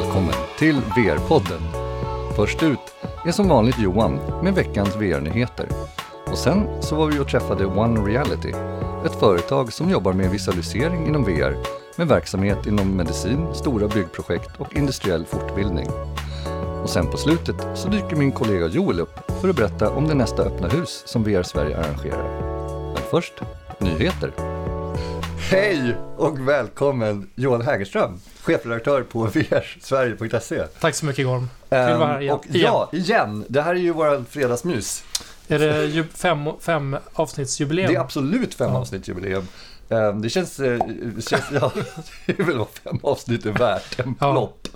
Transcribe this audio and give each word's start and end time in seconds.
välkommen 0.00 0.34
till 0.58 0.74
VR-podden. 0.74 1.60
Först 2.36 2.62
ut 2.62 2.78
är 3.26 3.32
som 3.32 3.48
vanligt 3.48 3.78
Johan 3.78 4.20
med 4.42 4.54
veckans 4.54 4.96
VR-nyheter. 4.96 5.68
Och 6.26 6.38
sen 6.38 6.82
så 6.82 6.96
var 6.96 7.06
vi 7.06 7.18
och 7.18 7.28
träffade 7.28 7.66
One 7.66 8.00
Reality, 8.00 8.52
ett 9.06 9.20
företag 9.20 9.72
som 9.72 9.90
jobbar 9.90 10.12
med 10.12 10.30
visualisering 10.30 11.06
inom 11.06 11.24
VR 11.24 11.56
med 11.98 12.08
verksamhet 12.08 12.66
inom 12.66 12.96
medicin, 12.96 13.54
stora 13.54 13.88
byggprojekt 13.88 14.50
och 14.58 14.76
industriell 14.76 15.26
fortbildning. 15.26 15.86
Och 16.82 16.90
sen 16.90 17.06
på 17.06 17.16
slutet 17.16 17.56
så 17.74 17.88
dyker 17.88 18.16
min 18.16 18.32
kollega 18.32 18.66
Joel 18.66 19.00
upp 19.00 19.32
för 19.40 19.48
att 19.48 19.56
berätta 19.56 19.90
om 19.90 20.08
det 20.08 20.14
nästa 20.14 20.42
öppna 20.42 20.68
hus 20.68 21.02
som 21.06 21.24
VR 21.24 21.42
Sverige 21.42 21.78
arrangerar. 21.78 22.40
Men 22.94 23.02
först, 23.10 23.34
nyheter. 23.78 24.32
Hej 25.50 25.96
och 26.16 26.48
välkommen 26.48 27.30
Joel 27.34 27.62
Hägerström, 27.62 28.20
chefredaktör 28.46 29.02
på 29.02 29.24
vrsverige.se. 29.34 30.62
Tack 30.80 30.94
så 30.94 31.06
mycket 31.06 31.26
Gorm. 31.26 31.48
Kul 31.68 31.78
att 31.78 31.98
vara 31.98 32.08
här 32.08 32.20
igen. 32.20 32.34
Och 32.34 32.44
ja, 32.48 32.88
igen. 32.92 33.44
Det 33.48 33.62
här 33.62 33.70
är 33.74 33.78
ju 33.78 33.92
våra 33.92 34.24
fredagsmys. 34.24 35.04
Är 35.48 35.58
det 35.58 36.04
fem, 36.14 36.48
fem 36.60 36.96
avsnittsjubileum? 37.12 37.88
Det 37.92 37.96
är 37.96 38.00
absolut 38.00 38.54
fem 38.54 38.70
Ja. 38.72 38.78
avsnittsjubileum. 38.78 39.48
Ehm, 39.88 40.22
Det 40.22 40.30
känns, 40.30 40.60
eh, 40.60 40.78
det 41.16 41.22
känns 41.28 41.44
ja, 41.52 41.72
det 42.26 42.38
är 42.38 42.44
väl 42.44 42.58
vad 42.58 42.68
fem 42.84 42.98
avsnitt 43.02 43.46
är 43.46 43.50
värt, 43.52 44.00
en 44.00 44.14
Ja. 44.20 44.32
plopp. 44.32 44.68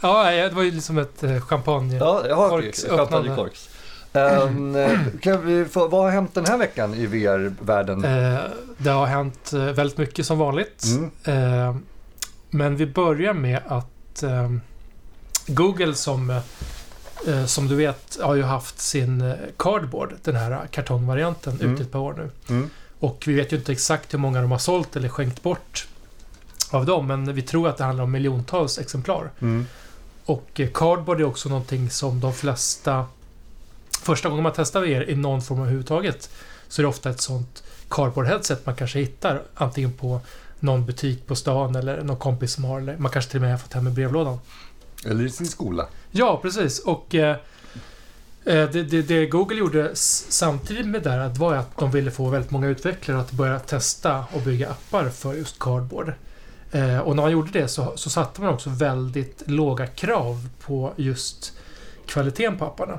Ja, 0.00 0.30
det 0.30 0.48
var 0.54 0.62
ju 0.62 0.70
liksom 0.70 0.98
ett 0.98 1.22
eh, 1.22 1.40
champagne. 1.40 1.96
Ja, 1.96 2.34
har 2.34 2.48
Korks 2.48 2.84
champagne 2.86 3.02
öppnande. 3.02 3.34
korks. 3.36 3.68
Ehm, 4.12 4.76
eh, 4.76 4.98
kan 5.20 5.46
vi 5.46 5.64
få, 5.64 5.88
vad 5.88 6.02
har 6.02 6.10
hänt 6.10 6.34
den 6.34 6.46
här 6.46 6.58
veckan 6.58 6.94
i 6.94 7.06
VR-världen? 7.06 8.04
Eh, 8.04 8.38
det 8.78 8.90
har 8.90 9.06
hänt 9.06 9.52
eh, 9.52 9.58
väldigt 9.60 9.98
mycket 9.98 10.26
som 10.26 10.38
vanligt. 10.38 10.84
Mm. 11.26 11.82
Men 12.54 12.76
vi 12.76 12.86
börjar 12.86 13.32
med 13.34 13.60
att 13.66 14.22
eh, 14.22 14.50
Google 15.46 15.94
som, 15.94 16.30
eh, 17.26 17.44
som 17.46 17.68
du 17.68 17.74
vet 17.76 18.18
har 18.22 18.34
ju 18.34 18.42
haft 18.42 18.78
sin 18.78 19.20
eh, 19.20 19.34
Cardboard, 19.56 20.14
den 20.24 20.36
här 20.36 20.66
kartongvarianten, 20.70 21.58
Mm. 21.60 21.74
ute 21.74 21.82
ett 21.82 21.92
par 21.92 21.98
år 21.98 22.14
nu. 22.18 22.30
Mm. 22.54 22.70
Och 22.98 23.24
vi 23.26 23.32
vet 23.34 23.52
ju 23.52 23.56
inte 23.56 23.72
exakt 23.72 24.14
hur 24.14 24.18
många 24.18 24.40
de 24.40 24.50
har 24.50 24.58
sålt 24.58 24.96
eller 24.96 25.08
skänkt 25.08 25.42
bort 25.42 25.86
av 26.70 26.86
dem, 26.86 27.06
men 27.06 27.34
vi 27.34 27.42
tror 27.42 27.68
att 27.68 27.76
det 27.76 27.84
handlar 27.84 28.04
om 28.04 28.10
miljontals 28.10 28.78
exemplar. 28.78 29.30
Mm. 29.40 29.66
Och 30.24 30.60
eh, 30.60 30.68
Cardboard 30.74 31.20
är 31.20 31.24
också 31.24 31.48
någonting 31.48 31.90
som 31.90 32.20
de 32.20 32.32
flesta... 32.34 33.06
Första 34.02 34.28
gången 34.28 34.42
man 34.42 34.52
testar 34.56 34.80
VR 34.80 35.10
i 35.10 35.14
någon 35.16 35.42
form 35.42 35.60
överhuvudtaget 35.60 36.30
så 36.68 36.80
är 36.80 36.84
det 36.84 36.88
ofta 36.88 37.10
ett 37.10 37.20
sånt 37.20 37.62
Cardboard-headset 37.88 38.56
man 38.64 38.74
kanske 38.76 38.98
hittar 38.98 39.42
antingen 39.54 39.92
på 39.92 40.20
någon 40.62 40.86
butik 40.86 41.26
på 41.26 41.34
stan 41.34 41.76
eller 41.76 42.02
någon 42.02 42.16
kompis 42.16 42.52
som 42.52 42.64
har 42.64 42.80
eller 42.80 42.96
man 42.96 43.12
kanske 43.12 43.30
till 43.30 43.38
och 43.38 43.42
med 43.42 43.50
har 43.50 43.58
fått 43.58 43.72
hem 43.72 43.88
i 43.88 43.90
brevlådan. 43.90 44.38
Eller 45.06 45.24
i 45.24 45.30
sin 45.30 45.46
skola. 45.46 45.86
Ja, 46.10 46.38
precis. 46.42 46.78
Och 46.78 47.14
eh, 47.14 47.36
eh, 48.44 48.70
det, 48.70 48.82
det, 48.82 49.02
det 49.02 49.26
Google 49.26 49.56
gjorde 49.58 49.90
samtidigt 49.94 50.86
med 50.86 51.02
det 51.02 51.10
här 51.10 51.28
var 51.28 51.54
att 51.54 51.78
de 51.78 51.90
ville 51.90 52.10
få 52.10 52.28
väldigt 52.28 52.50
många 52.50 52.68
utvecklare 52.68 53.20
att 53.20 53.32
börja 53.32 53.58
testa 53.58 54.24
och 54.32 54.40
bygga 54.40 54.70
appar 54.70 55.08
för 55.08 55.34
just 55.34 55.58
Cardboard. 55.58 56.12
Eh, 56.72 56.98
och 56.98 57.16
när 57.16 57.22
man 57.22 57.32
gjorde 57.32 57.50
det 57.52 57.68
så, 57.68 57.92
så 57.96 58.10
satte 58.10 58.40
man 58.40 58.54
också 58.54 58.70
väldigt 58.70 59.42
låga 59.46 59.86
krav 59.86 60.48
på 60.60 60.92
just 60.96 61.52
kvaliteten 62.06 62.58
på 62.58 62.64
apparna. 62.64 62.98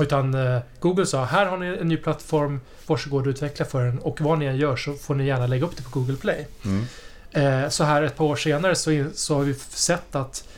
Utan 0.00 0.34
eh, 0.34 0.60
Google 0.80 1.06
sa, 1.06 1.24
här 1.24 1.46
har 1.46 1.58
ni 1.58 1.66
en 1.66 1.88
ny 1.88 1.96
plattform, 1.96 2.60
varsågod 2.86 3.26
och 3.26 3.30
utveckla 3.30 3.64
för 3.64 3.84
den 3.84 3.98
och 3.98 4.20
vad 4.20 4.38
ni 4.38 4.46
än 4.46 4.56
gör 4.56 4.76
så 4.76 4.94
får 4.94 5.14
ni 5.14 5.26
gärna 5.26 5.46
lägga 5.46 5.66
upp 5.66 5.76
det 5.76 5.82
på 5.82 5.98
Google 5.98 6.16
Play. 6.16 6.46
Mm. 6.64 6.84
Eh, 7.30 7.68
så 7.68 7.84
här 7.84 8.02
ett 8.02 8.16
par 8.16 8.24
år 8.24 8.36
senare 8.36 8.74
så, 8.74 9.06
så 9.14 9.34
har 9.34 9.42
vi 9.42 9.54
sett 9.54 10.14
att 10.14 10.48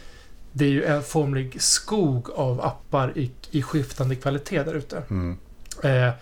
det 0.52 0.64
är 0.64 0.68
ju 0.68 0.84
en 0.84 1.02
formlig 1.02 1.62
skog 1.62 2.30
av 2.30 2.60
appar 2.60 3.18
i, 3.18 3.30
i 3.50 3.62
skiftande 3.62 4.16
kvalitet 4.16 4.62
där 4.62 4.74
ute. 4.74 5.02
Mm. 5.10 5.38
Eh, 5.82 6.12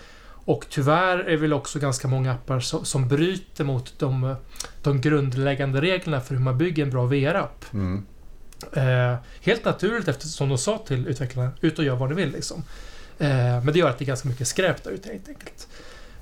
och 0.45 0.67
tyvärr 0.71 1.19
är 1.19 1.37
väl 1.37 1.53
också 1.53 1.79
ganska 1.79 2.09
många 2.09 2.33
appar 2.33 2.61
som, 2.61 2.85
som 2.85 3.09
bryter 3.09 3.65
mot 3.65 3.99
de, 3.99 4.35
de 4.83 5.01
grundläggande 5.01 5.81
reglerna 5.81 6.21
för 6.21 6.35
hur 6.35 6.43
man 6.43 6.59
bygger 6.59 6.83
en 6.83 6.91
bra 6.91 7.07
VR-app. 7.07 7.65
Mm. 7.73 8.07
Eh, 8.73 9.17
helt 9.41 9.65
naturligt 9.65 10.09
eftersom 10.09 10.49
de 10.49 10.59
sa 10.59 10.79
till 10.79 11.09
utvecklarna, 11.09 11.51
ut 11.61 11.79
och 11.79 11.85
gör 11.85 11.97
vad 11.97 12.09
ni 12.09 12.15
vill 12.15 12.33
liksom. 12.33 12.65
Eh, 13.19 13.29
men 13.65 13.67
det 13.67 13.79
gör 13.79 13.91
att 13.91 13.99
det 13.99 14.05
är 14.05 14.07
ganska 14.07 14.29
mycket 14.29 14.49
skräp 14.49 14.85
där 14.85 14.91
ute 14.91 15.09
helt 15.09 15.29
enkelt. 15.29 15.69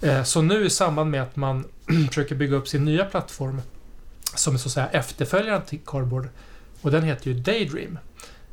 Eh, 0.01 0.23
så 0.23 0.43
nu 0.43 0.67
i 0.67 0.71
samband 0.71 1.11
med 1.11 1.23
att 1.23 1.37
man 1.37 1.65
försöker 2.09 2.35
bygga 2.35 2.57
upp 2.57 2.69
sin 2.69 2.85
nya 2.85 3.05
plattform 3.05 3.63
som 4.35 4.55
är 4.55 4.59
så 4.59 4.69
att 4.69 4.73
säga 4.73 4.89
efterföljaren 4.89 5.63
till 5.63 5.79
Cardboard 5.87 6.29
och 6.81 6.91
den 6.91 7.03
heter 7.03 7.31
ju 7.31 7.35
Daydream 7.35 7.99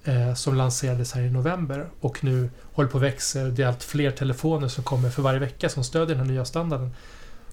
eh, 0.03 0.33
som 0.33 0.55
lanserades 0.55 1.13
här 1.13 1.21
i 1.21 1.29
november 1.29 1.87
och 1.99 2.23
nu 2.23 2.49
håller 2.73 2.89
på 2.89 2.97
att 2.97 3.03
växa 3.03 3.43
det 3.43 3.63
är 3.63 3.67
allt 3.67 3.83
fler 3.83 4.11
telefoner 4.11 4.67
som 4.67 4.83
kommer 4.83 5.09
för 5.09 5.21
varje 5.21 5.39
vecka 5.39 5.69
som 5.69 5.83
stödjer 5.83 6.15
den 6.15 6.25
här 6.25 6.33
nya 6.33 6.45
standarden. 6.45 6.91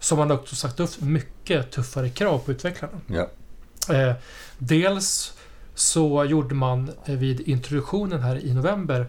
Så 0.01 0.17
man 0.17 0.31
har 0.31 0.37
också 0.37 0.57
sagt 0.57 0.81
upp 0.81 1.01
mycket 1.01 1.71
tuffare 1.71 2.09
krav 2.09 2.39
på 2.39 2.53
utvecklarna. 2.53 3.01
Ja. 3.07 3.29
Dels 4.59 5.33
så 5.75 6.25
gjorde 6.25 6.55
man 6.55 6.91
vid 7.07 7.41
introduktionen 7.41 8.21
här 8.21 8.45
i 8.45 8.55
november 8.55 9.07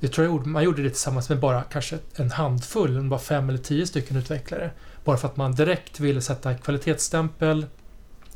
jag 0.00 0.12
tror 0.12 0.26
jag 0.26 0.46
man 0.46 0.64
gjorde 0.64 0.82
det 0.82 0.90
tillsammans 0.90 1.28
med 1.28 1.40
bara 1.40 1.62
kanske 1.62 1.98
en 2.16 2.30
handfull, 2.30 3.08
bara 3.08 3.20
fem 3.20 3.48
eller 3.48 3.58
tio 3.58 3.86
stycken 3.86 4.16
utvecklare. 4.16 4.70
Bara 5.04 5.16
för 5.16 5.28
att 5.28 5.36
man 5.36 5.54
direkt 5.54 6.00
ville 6.00 6.20
sätta 6.20 6.54
kvalitetsstämpel 6.54 7.66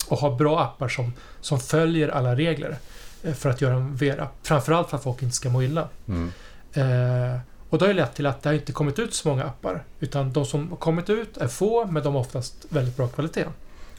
och 0.09 0.19
ha 0.19 0.37
bra 0.37 0.61
appar 0.61 0.89
som, 0.89 1.13
som 1.41 1.61
följer 1.61 2.09
alla 2.09 2.37
regler 2.37 2.77
eh, 3.23 3.35
för 3.35 3.51
att 3.51 3.61
göra 3.61 3.75
en 3.75 3.97
VR-app. 3.97 4.33
Framförallt 4.43 4.91
för 4.91 4.97
att 4.97 5.03
folk 5.03 5.23
inte 5.23 5.37
ska 5.37 5.51
må 5.51 5.63
illa. 5.63 5.89
Mm. 6.09 6.33
Eh, 6.73 7.41
och 7.71 7.79
det 7.79 7.85
har 7.85 7.89
ju 7.89 7.95
lett 7.95 8.15
till 8.15 8.27
att 8.27 8.43
det 8.43 8.49
har 8.49 8.55
inte 8.55 8.73
kommit 8.73 8.99
ut 8.99 9.15
så 9.15 9.29
många 9.29 9.45
appar. 9.45 9.85
Utan 10.01 10.33
de 10.33 10.47
som 10.47 10.71
har 10.71 10.77
kommit 10.77 11.11
ut 11.11 11.37
är 11.37 11.49
få, 11.49 11.87
men 11.87 12.03
de 12.03 12.15
har 12.15 12.21
oftast 12.21 12.67
väldigt 12.69 12.97
bra 12.97 13.09
kvalitet. 13.09 13.45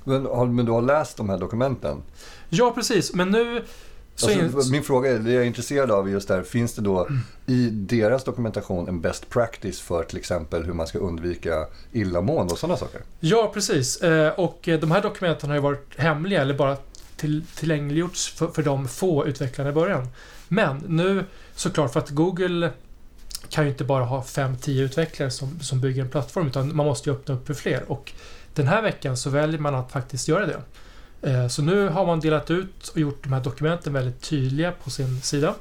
Men, 0.03 0.55
men 0.55 0.65
du 0.65 0.71
har 0.71 0.81
läst 0.81 1.17
de 1.17 1.29
här 1.29 1.37
dokumenten? 1.37 2.01
Ja, 2.49 2.71
precis. 2.75 3.13
Men 3.13 3.29
nu... 3.29 3.63
Alltså, 4.23 4.71
min 4.71 4.83
fråga 4.83 5.11
är, 5.11 5.19
det 5.19 5.31
jag 5.31 5.43
är 5.43 5.47
intresserad 5.47 5.91
av 5.91 6.07
är 6.07 6.11
just 6.11 6.27
där, 6.27 6.43
finns 6.43 6.73
det 6.73 6.81
då 6.81 7.07
i 7.45 7.69
deras 7.69 8.23
dokumentation 8.23 8.87
en 8.87 9.01
best 9.01 9.29
practice 9.29 9.81
för 9.81 10.03
till 10.03 10.17
exempel 10.17 10.63
hur 10.63 10.73
man 10.73 10.87
ska 10.87 10.99
undvika 10.99 11.65
illamående 11.91 12.53
och 12.53 12.59
sådana 12.59 12.77
saker? 12.77 13.01
ja, 13.19 13.51
precis. 13.53 14.01
Eh, 14.01 14.31
och 14.31 14.67
eh, 14.67 14.79
de 14.79 14.91
här 14.91 15.01
dokumenten 15.01 15.49
har 15.49 15.55
ju 15.57 15.61
varit 15.61 15.99
hemliga 15.99 16.41
eller 16.41 16.53
bara 16.53 16.77
till, 17.17 17.43
tillgängliggjorts 17.55 18.29
för, 18.29 18.47
för 18.47 18.63
de 18.63 18.87
få 18.87 19.27
utvecklarna 19.27 19.69
i 19.69 19.73
början. 19.73 20.07
Men 20.47 20.83
nu 20.87 21.25
såklart 21.55 21.93
för 21.93 21.99
att 21.99 22.09
Google 22.09 22.71
kan 23.49 23.63
ju 23.63 23.69
inte 23.69 23.83
bara 23.83 24.03
ha 24.03 24.21
5-10 24.21 24.81
utvecklare 24.81 25.31
som, 25.31 25.59
som 25.59 25.81
bygger 25.81 26.01
en 26.01 26.09
plattform 26.09 26.47
utan 26.47 26.75
man 26.75 26.85
måste 26.85 27.09
ju 27.09 27.15
öppna 27.15 27.35
upp 27.35 27.47
för 27.47 27.53
fler. 27.53 27.83
Och 27.87 28.11
den 28.53 28.67
här 28.67 28.81
veckan 28.81 29.17
så 29.17 29.29
väljer 29.29 29.59
man 29.59 29.75
att 29.75 29.91
faktiskt 29.91 30.27
göra 30.27 30.45
det. 30.45 30.61
Eh, 31.21 31.47
Så 31.47 31.61
nu 31.61 31.87
har 31.89 32.05
man 32.05 32.19
delat 32.19 32.51
ut 32.51 32.87
och 32.87 32.97
gjort 32.99 33.23
de 33.23 33.33
här 33.33 33.41
dokumenten 33.43 33.93
väldigt 33.93 34.21
tydliga 34.21 34.71
på 34.83 34.89
sin 34.89 35.21
sida. 35.21 35.55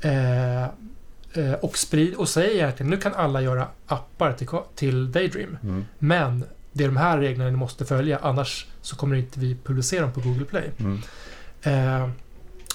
Eh, 0.00 0.62
eh, 0.62 1.52
Och, 1.62 1.78
sprid, 1.78 2.14
och 2.14 2.28
säger 2.28 2.54
egentligen 2.54 2.90
nu 2.90 2.96
kan 2.96 3.14
alla 3.14 3.40
göra 3.42 3.68
appar 3.86 4.32
till, 4.32 4.48
till 4.74 5.12
Daydream. 5.12 5.58
Mm. 5.62 5.84
Men 5.98 6.44
det 6.72 6.84
är 6.84 6.88
de 6.88 6.96
här 6.96 7.18
reglerna 7.18 7.50
ni 7.50 7.56
måste 7.56 7.84
följa 7.84 8.18
annars 8.22 8.66
så 8.82 8.96
kommer 8.96 9.16
inte 9.16 9.40
vi 9.40 9.56
publicera 9.64 10.00
dem 10.02 10.12
på 10.12 10.20
Google 10.20 10.44
Play. 10.44 10.70
Mm. 10.78 11.00
Eh, 11.62 12.08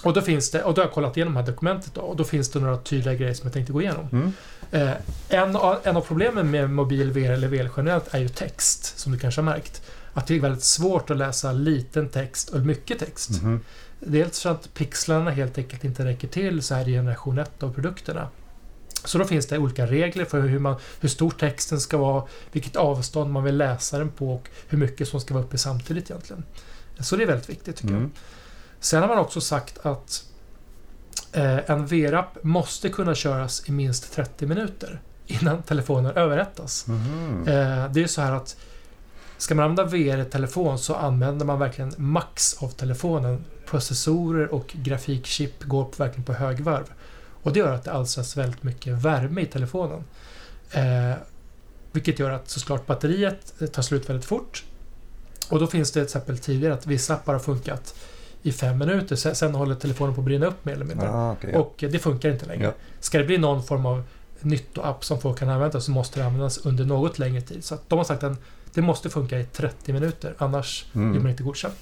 och 0.03 0.13
då 0.13 0.21
finns 0.21 0.51
det, 0.51 0.63
och 0.63 0.73
då 0.73 0.81
har 0.81 0.85
jag 0.85 0.93
kollat 0.93 1.17
igenom 1.17 1.33
det 1.33 1.39
här 1.39 1.47
dokumentet 1.47 1.93
då, 1.93 2.01
och 2.01 2.15
då 2.15 2.23
finns 2.23 2.49
det 2.49 2.59
några 2.59 2.77
tydliga 2.77 3.15
grejer 3.15 3.33
som 3.33 3.45
jag 3.47 3.53
tänkte 3.53 3.73
gå 3.73 3.81
igenom. 3.81 4.07
Mm. 4.11 4.33
Eh, 4.71 4.93
en, 5.29 5.55
av, 5.55 5.77
en 5.83 5.97
av 5.97 6.01
problemen 6.01 6.51
med 6.51 6.69
mobil 6.69 7.11
VR 7.11 7.31
eller 7.31 7.47
VR 7.47 7.69
generellt 7.77 8.13
är 8.13 8.19
ju 8.19 8.29
text, 8.29 8.99
som 8.99 9.11
du 9.11 9.19
kanske 9.19 9.41
har 9.41 9.45
märkt. 9.45 9.81
Att 10.13 10.27
det 10.27 10.35
är 10.35 10.39
väldigt 10.39 10.63
svårt 10.63 11.09
att 11.09 11.17
läsa 11.17 11.51
liten 11.51 12.09
text 12.09 12.49
och 12.49 12.59
mycket 12.59 12.99
text. 12.99 13.29
Mhm. 13.29 13.59
Dels 13.99 14.41
för 14.41 14.49
att 14.49 14.73
pixlarna 14.73 15.31
helt 15.31 15.57
enkelt 15.57 15.83
inte 15.83 16.05
räcker 16.05 16.27
till 16.27 16.61
så 16.61 16.75
här 16.75 16.89
i 16.89 16.91
generation 16.91 17.39
1 17.39 17.63
av 17.63 17.73
produkterna. 17.73 18.29
Så 19.03 19.17
då 19.17 19.25
finns 19.25 19.47
det 19.47 19.57
olika 19.57 19.87
regler 19.87 20.25
för 20.25 20.41
hur, 20.41 20.59
man, 20.59 20.75
hur 20.99 21.09
stor 21.09 21.31
texten 21.31 21.79
ska 21.79 21.97
vara, 21.97 22.23
vilket 22.51 22.75
avstånd 22.75 23.31
man 23.31 23.43
vill 23.43 23.57
läsa 23.57 23.97
den 23.97 24.11
på 24.11 24.33
och 24.33 24.49
hur 24.67 24.77
mycket 24.77 25.07
som 25.07 25.21
ska 25.21 25.33
vara 25.33 25.43
uppe 25.43 25.57
samtidigt 25.57 26.09
egentligen. 26.09 26.43
Så 26.99 27.15
det 27.15 27.23
är 27.23 27.27
väldigt 27.27 27.49
viktigt 27.49 27.75
tycker 27.75 27.93
jag. 27.93 27.97
Mm. 27.97 28.11
Sen 28.79 29.01
har 29.01 29.07
man 29.07 29.17
också 29.17 29.41
sagt 29.41 29.85
att 29.85 30.25
eh, 31.31 31.69
en 31.69 31.85
VR-app 31.85 32.43
måste 32.43 32.89
kunna 32.89 33.15
köras 33.15 33.69
i 33.69 33.71
minst 33.71 34.13
30 34.13 34.45
minuter 34.45 35.01
innan 35.27 35.63
telefonen 35.63 36.11
överhettas. 36.11 36.87
Mhm. 36.87 37.47
Eh, 37.47 37.91
det 37.91 38.03
är 38.03 38.07
så 38.07 38.21
här 38.21 38.31
att 38.31 38.55
ska 39.41 39.55
man 39.55 39.65
använda 39.65 39.91
VR 39.91 40.21
i 40.21 40.25
telefon 40.25 40.79
så 40.79 40.95
använder 40.95 41.45
man 41.45 41.59
verkligen 41.59 41.93
max 41.97 42.63
av 42.63 42.69
telefonen. 42.69 43.43
Processorer 43.65 44.53
och 44.53 44.73
grafikchip 44.73 45.63
går 45.63 45.83
på, 45.83 46.03
verkligen 46.03 46.23
på 46.23 46.33
högvarv. 46.33 46.83
Och 47.43 47.53
det 47.53 47.59
gör 47.59 47.73
att 47.73 47.83
det 47.83 47.91
alstras 47.91 48.37
väldigt 48.37 48.63
mycket 48.63 48.93
värme 48.93 49.41
i 49.41 49.45
telefonen. 49.45 50.03
Eh, 50.71 51.13
vilket 51.91 52.19
gör 52.19 52.29
att 52.29 52.49
såklart 52.49 52.85
batteriet 52.85 53.53
eh, 53.61 53.67
tar 53.67 53.81
slut 53.81 54.09
väldigt 54.09 54.25
fort. 54.25 54.63
Och 55.49 55.59
då 55.59 55.67
finns 55.67 55.91
det 55.91 55.93
till 55.93 56.03
exempel 56.03 56.37
tidigare 56.37 56.73
att 56.73 56.87
vissa 56.87 57.13
appar 57.13 57.33
har 57.33 57.39
funkat 57.39 57.95
i 58.41 58.51
fem 58.51 58.77
minuter. 58.77 59.15
Sen, 59.15 59.35
sen 59.35 59.55
håller 59.55 59.75
telefonen 59.75 60.15
på 60.15 60.21
att 60.21 60.25
brinna 60.25 60.45
upp 60.45 60.65
mer 60.65 60.73
eller 60.73 60.85
mindre. 60.85 61.09
Ah, 61.11 61.31
okay, 61.31 61.51
ja. 61.51 61.59
Och 61.59 61.75
det 61.77 61.99
funkar 61.99 62.29
inte 62.29 62.45
längre. 62.45 62.63
Ja. 62.63 62.73
Ska 62.99 63.17
det 63.17 63.23
bli 63.23 63.37
någon 63.37 63.63
form 63.63 63.85
av 63.85 64.03
nyttoapp 64.39 65.05
som 65.05 65.21
folk 65.21 65.39
kan 65.39 65.49
använda 65.49 65.81
så 65.81 65.91
måste 65.91 66.19
det 66.19 66.25
användas 66.25 66.57
under 66.57 66.85
något 66.85 67.19
längre 67.19 67.41
tid. 67.41 67.63
Så 67.63 67.77
de 67.87 67.97
har 67.97 68.05
sagt 68.05 68.23
att 68.23 68.37
det 68.73 68.81
måste 68.81 69.09
funka 69.09 69.39
i 69.39 69.43
30 69.43 69.93
minuter, 69.93 70.35
annars 70.37 70.85
blir 70.91 71.03
man 71.03 71.15
mm. 71.15 71.27
inte 71.27 71.43
godkänd. 71.43 71.73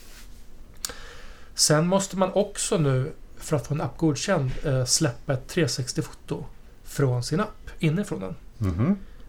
Sen 1.53 1.87
måste 1.87 2.17
man 2.17 2.31
också 2.33 2.77
nu, 2.77 3.11
för 3.37 3.55
att 3.55 3.67
få 3.67 3.73
en 3.73 3.81
app 3.81 3.97
godkänd, 3.97 4.51
eh, 4.63 4.85
släppa 4.85 5.33
ett 5.33 5.55
360-foto 5.55 6.45
från 6.83 7.23
sin 7.23 7.39
app, 7.39 7.69
inifrån 7.79 8.19
den. 8.19 8.35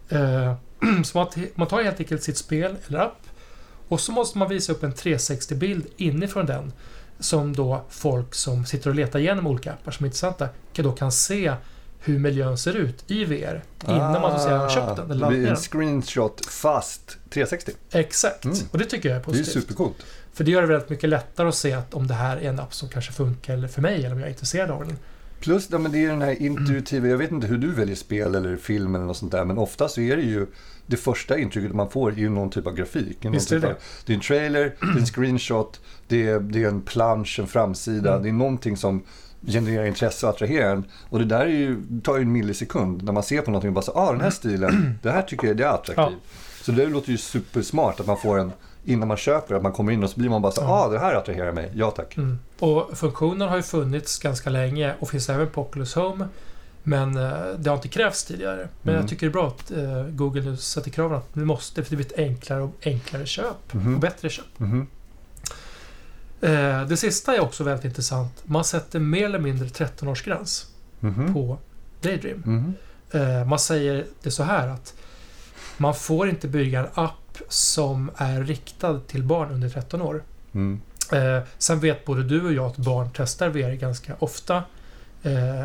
Eh, 0.08 0.54
Så 1.04 1.28
man 1.54 1.68
tar 1.68 1.82
helt 1.82 2.00
enkelt 2.00 2.22
sitt 2.22 2.36
spel 2.36 2.76
eller 2.86 2.98
app 2.98 3.26
och 3.88 4.00
så 4.00 4.12
måste 4.12 4.38
man 4.38 4.48
visa 4.48 4.72
upp 4.72 4.82
en 4.82 4.94
360-bild 4.94 5.86
inifrån 5.96 6.46
den 6.46 6.72
som 7.18 7.56
då 7.56 7.84
folk 7.88 8.34
som 8.34 8.66
sitter 8.66 8.90
och 8.90 8.96
letar 8.96 9.18
igenom 9.18 9.46
olika 9.46 9.72
appar 9.72 9.92
som 9.92 10.04
är 10.04 10.08
intressanta 10.08 10.48
kan 10.72 10.84
då 10.84 10.92
kan 10.92 11.12
se 11.12 11.54
hur 12.00 12.18
miljön 12.18 12.58
ser 12.58 12.76
ut 12.76 13.04
i 13.10 13.24
VR 13.24 13.62
innan 13.88 14.12
man 14.12 14.30
så 14.30 14.36
att 14.36 14.42
säga 14.42 14.58
har 14.58 14.68
köpt 14.70 14.96
den 14.96 15.10
eller 15.10 15.26
Ah, 15.26 15.30
Det 15.30 15.36
blir 15.36 15.48
en 15.50 15.56
screenshot 15.56 16.46
fast 16.46 17.18
360. 17.30 17.72
Exakt. 17.92 18.44
Mm. 18.44 18.56
Och 18.70 18.78
det 18.78 18.84
tycker 18.84 19.08
jag 19.08 19.16
är 19.16 19.20
Det 19.20 19.24
är 19.24 19.32
positivt. 19.32 19.52
supercoolt. 19.62 19.96
För 20.32 20.44
det 20.44 20.50
gör 20.50 20.60
det 20.62 20.68
väldigt 20.68 20.90
mycket 20.90 21.08
lättare 21.08 21.48
att 21.48 21.54
se 21.54 21.72
att 21.72 21.94
om 21.94 22.06
det 22.06 22.14
här 22.14 22.36
är 22.36 22.48
en 22.48 22.60
app 22.60 22.74
som 22.74 22.88
kanske 22.88 23.12
funkar 23.12 23.66
för 23.68 23.82
mig 23.82 23.96
eller 23.96 24.12
om 24.12 24.18
jag 24.18 24.26
är 24.26 24.30
intresserad 24.30 24.70
av 24.70 24.86
den. 24.86 24.96
Plus, 25.40 25.68
ja, 25.70 25.78
men 25.78 25.92
det 25.92 26.04
är 26.04 26.08
den 26.08 26.22
här 26.22 26.42
intuitiva, 26.42 27.08
jag 27.08 27.18
vet 27.18 27.30
inte 27.30 27.46
hur 27.46 27.58
du 27.58 27.72
väljer 27.72 27.96
spel 27.96 28.34
eller 28.34 28.56
film 28.56 28.94
eller 28.94 29.04
något 29.04 29.16
sånt 29.16 29.32
där, 29.32 29.44
men 29.44 29.58
ofta 29.58 29.88
så 29.88 30.00
är 30.00 30.16
det 30.16 30.22
ju 30.22 30.46
det 30.86 30.96
första 30.96 31.38
intrycket 31.38 31.74
man 31.74 31.90
får 31.90 32.12
är 32.12 32.16
ju 32.16 32.28
någon 32.28 32.50
typ 32.50 32.66
av 32.66 32.74
grafik. 32.74 33.22
Någon 33.22 33.32
Visst 33.32 33.52
är 33.52 33.56
typ 33.56 33.62
det 33.62 33.68
av, 33.68 33.74
det 34.06 34.12
är 34.12 34.14
en 34.14 34.20
trailer, 34.22 34.74
det 34.80 34.86
är 34.86 34.98
en 35.00 35.06
screenshot, 35.06 35.80
det 36.08 36.28
är, 36.28 36.40
det 36.40 36.62
är 36.64 36.68
en 36.68 36.80
plansch, 36.82 37.38
en 37.40 37.46
framsida, 37.46 38.10
Mm. 38.10 38.22
det 38.22 38.28
är 38.28 38.32
någonting 38.32 38.76
som 38.76 39.02
genererar 39.46 39.84
intresse 39.86 40.26
och 40.26 40.32
attraherar 40.34 40.72
en. 40.72 40.84
Och 41.08 41.18
det 41.18 41.24
där 41.24 41.40
är 41.40 41.46
ju, 41.46 41.82
tar 42.04 42.16
ju 42.16 42.22
en 42.22 42.32
millisekund 42.32 43.02
när 43.02 43.12
man 43.12 43.22
ser 43.22 43.40
på 43.42 43.50
någonting 43.50 43.68
och 43.68 43.74
bara 43.74 43.82
så, 43.84 43.92
ah 43.92 44.12
den 44.12 44.20
här 44.20 44.30
stilen, 44.30 44.98
det 45.02 45.10
här 45.10 45.22
tycker 45.22 45.46
jag 45.46 45.56
det 45.56 45.64
är 45.64 45.68
attraktiv. 45.74 46.16
Så 46.62 46.72
det 46.72 46.86
låter 46.86 47.10
ju 47.10 47.18
supersmart 47.18 48.00
att 48.00 48.06
man 48.06 48.16
får 48.16 48.38
en, 48.38 48.52
innan 48.84 49.08
man 49.08 49.16
köper, 49.16 49.54
att 49.54 49.62
man 49.62 49.72
kommer 49.72 49.92
in 49.92 50.04
och 50.04 50.10
så 50.10 50.20
blir 50.20 50.30
man 50.30 50.42
bara 50.42 50.52
så, 50.52 50.60
Ja. 50.62 50.68
ah 50.68 50.88
det 50.88 50.98
här 50.98 51.14
attraherar 51.14 51.52
mig, 51.52 51.70
ja 51.74 51.90
tack. 51.90 52.16
Mm. 52.16 52.38
Och 52.58 52.90
funktionen 52.98 53.48
har 53.48 53.56
ju 53.56 53.62
funnits 53.62 54.18
ganska 54.18 54.50
länge 54.50 54.94
och 55.00 55.08
finns 55.10 55.28
även 55.30 55.48
på 55.48 55.60
Oculus 55.62 55.94
Home. 55.94 56.28
Men 56.82 57.16
eh, 57.16 57.30
det 57.58 57.70
har 57.70 57.76
inte 57.76 57.88
krävts 57.88 58.24
tidigare. 58.24 58.68
Men 58.82 58.94
Mm. 58.94 59.00
jag 59.02 59.10
tycker 59.10 59.26
det 59.26 59.30
är 59.30 59.32
bra 59.32 59.46
att 59.46 59.70
eh, 59.70 60.02
Google 60.14 60.42
nu 60.42 60.56
sätter 60.56 60.90
kraven 60.90 61.18
att 61.18 61.28
det 61.34 61.40
måste, 61.44 61.84
för 61.84 61.90
det 61.90 61.96
blir 61.96 62.06
ett 62.06 62.18
enklare 62.18 62.62
och 62.62 62.74
enklare 62.84 63.26
köp. 63.26 63.74
Och 63.74 64.00
bättre 64.00 64.28
köp. 64.28 64.44
Eh, 66.40 66.86
det 66.86 66.96
sista 66.96 67.34
är 67.36 67.40
också 67.40 67.64
väldigt 67.64 67.84
intressant. 67.84 68.42
Man 68.44 68.64
sätter 68.64 68.98
mer 68.98 69.24
eller 69.24 69.38
mindre 69.38 69.68
13-årsgräns 69.68 70.66
Mhm. 71.00 71.34
på 71.34 71.58
Daydream. 72.00 72.38
Mhm. 72.46 72.74
Eh, 73.10 73.44
man 73.46 73.58
säger 73.58 74.06
det 74.22 74.30
så 74.30 74.42
här 74.42 74.68
att 74.68 74.94
man 75.76 75.94
får 75.94 76.28
inte 76.28 76.48
bygga 76.48 76.80
en 76.80 76.86
app 76.94 77.38
som 77.48 78.10
är 78.16 78.42
riktad 78.42 79.00
till 79.06 79.22
barn 79.22 79.50
under 79.50 79.68
13 79.68 80.02
år. 80.02 80.22
Mm. 80.54 80.80
Eh, 81.12 81.42
sen 81.58 81.80
vet 81.80 82.04
både 82.04 82.22
du 82.22 82.42
och 82.46 82.52
jag 82.52 82.66
att 82.66 82.76
barn 82.76 83.08
testar 83.14 83.48
VR 83.48 83.74
ganska 83.74 84.14
ofta. 84.18 84.62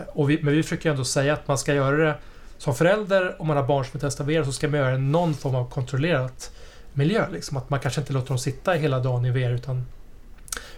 Och 0.07 0.30
vi, 0.30 0.39
men 0.44 0.54
vi 0.54 0.63
försöker 0.63 0.89
ändå 0.92 1.06
säga 1.06 1.33
att 1.33 1.48
man 1.48 1.57
ska 1.57 1.74
göra 1.74 1.98
det 1.98 2.16
som 2.57 2.75
förälder, 2.75 3.42
om 3.42 3.48
man 3.48 3.57
har 3.57 3.63
barn 3.63 3.86
som 3.86 4.00
testar 4.00 4.25
VR, 4.25 4.44
så 4.44 4.51
ska 4.51 4.68
man 4.68 4.80
göra 4.80 4.89
det 4.92 4.95
i 4.95 5.00
någon 5.01 5.33
form 5.33 5.56
av 5.56 5.69
kontrollerat 5.69 6.51
miljö. 6.94 7.30
Liksom. 7.31 7.57
Att 7.57 7.69
man 7.69 7.80
kanske 7.80 8.01
inte 8.01 8.13
låter 8.13 8.27
dem 8.27 8.38
sitta 8.39 8.72
hela 8.74 9.00
dagen 9.00 9.25
i 9.25 9.31
VR 9.31 9.51
utan, 9.51 9.86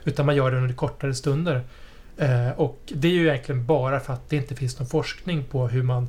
utan 0.08 0.26
man 0.26 0.36
gör 0.36 0.52
det 0.52 0.58
under 0.58 0.74
kortare 0.74 1.14
stunder. 1.14 1.64
Eh, 2.18 2.50
och 2.50 2.80
det 2.88 3.08
är 3.08 3.12
ju 3.12 3.28
egentligen 3.28 3.66
bara 3.66 4.00
för 4.00 4.14
att 4.14 4.30
det 4.30 4.36
inte 4.36 4.56
finns 4.56 4.80
någon 4.80 4.88
forskning 4.88 5.44
på 5.44 5.68
hur 5.68 5.84
man 5.84 6.08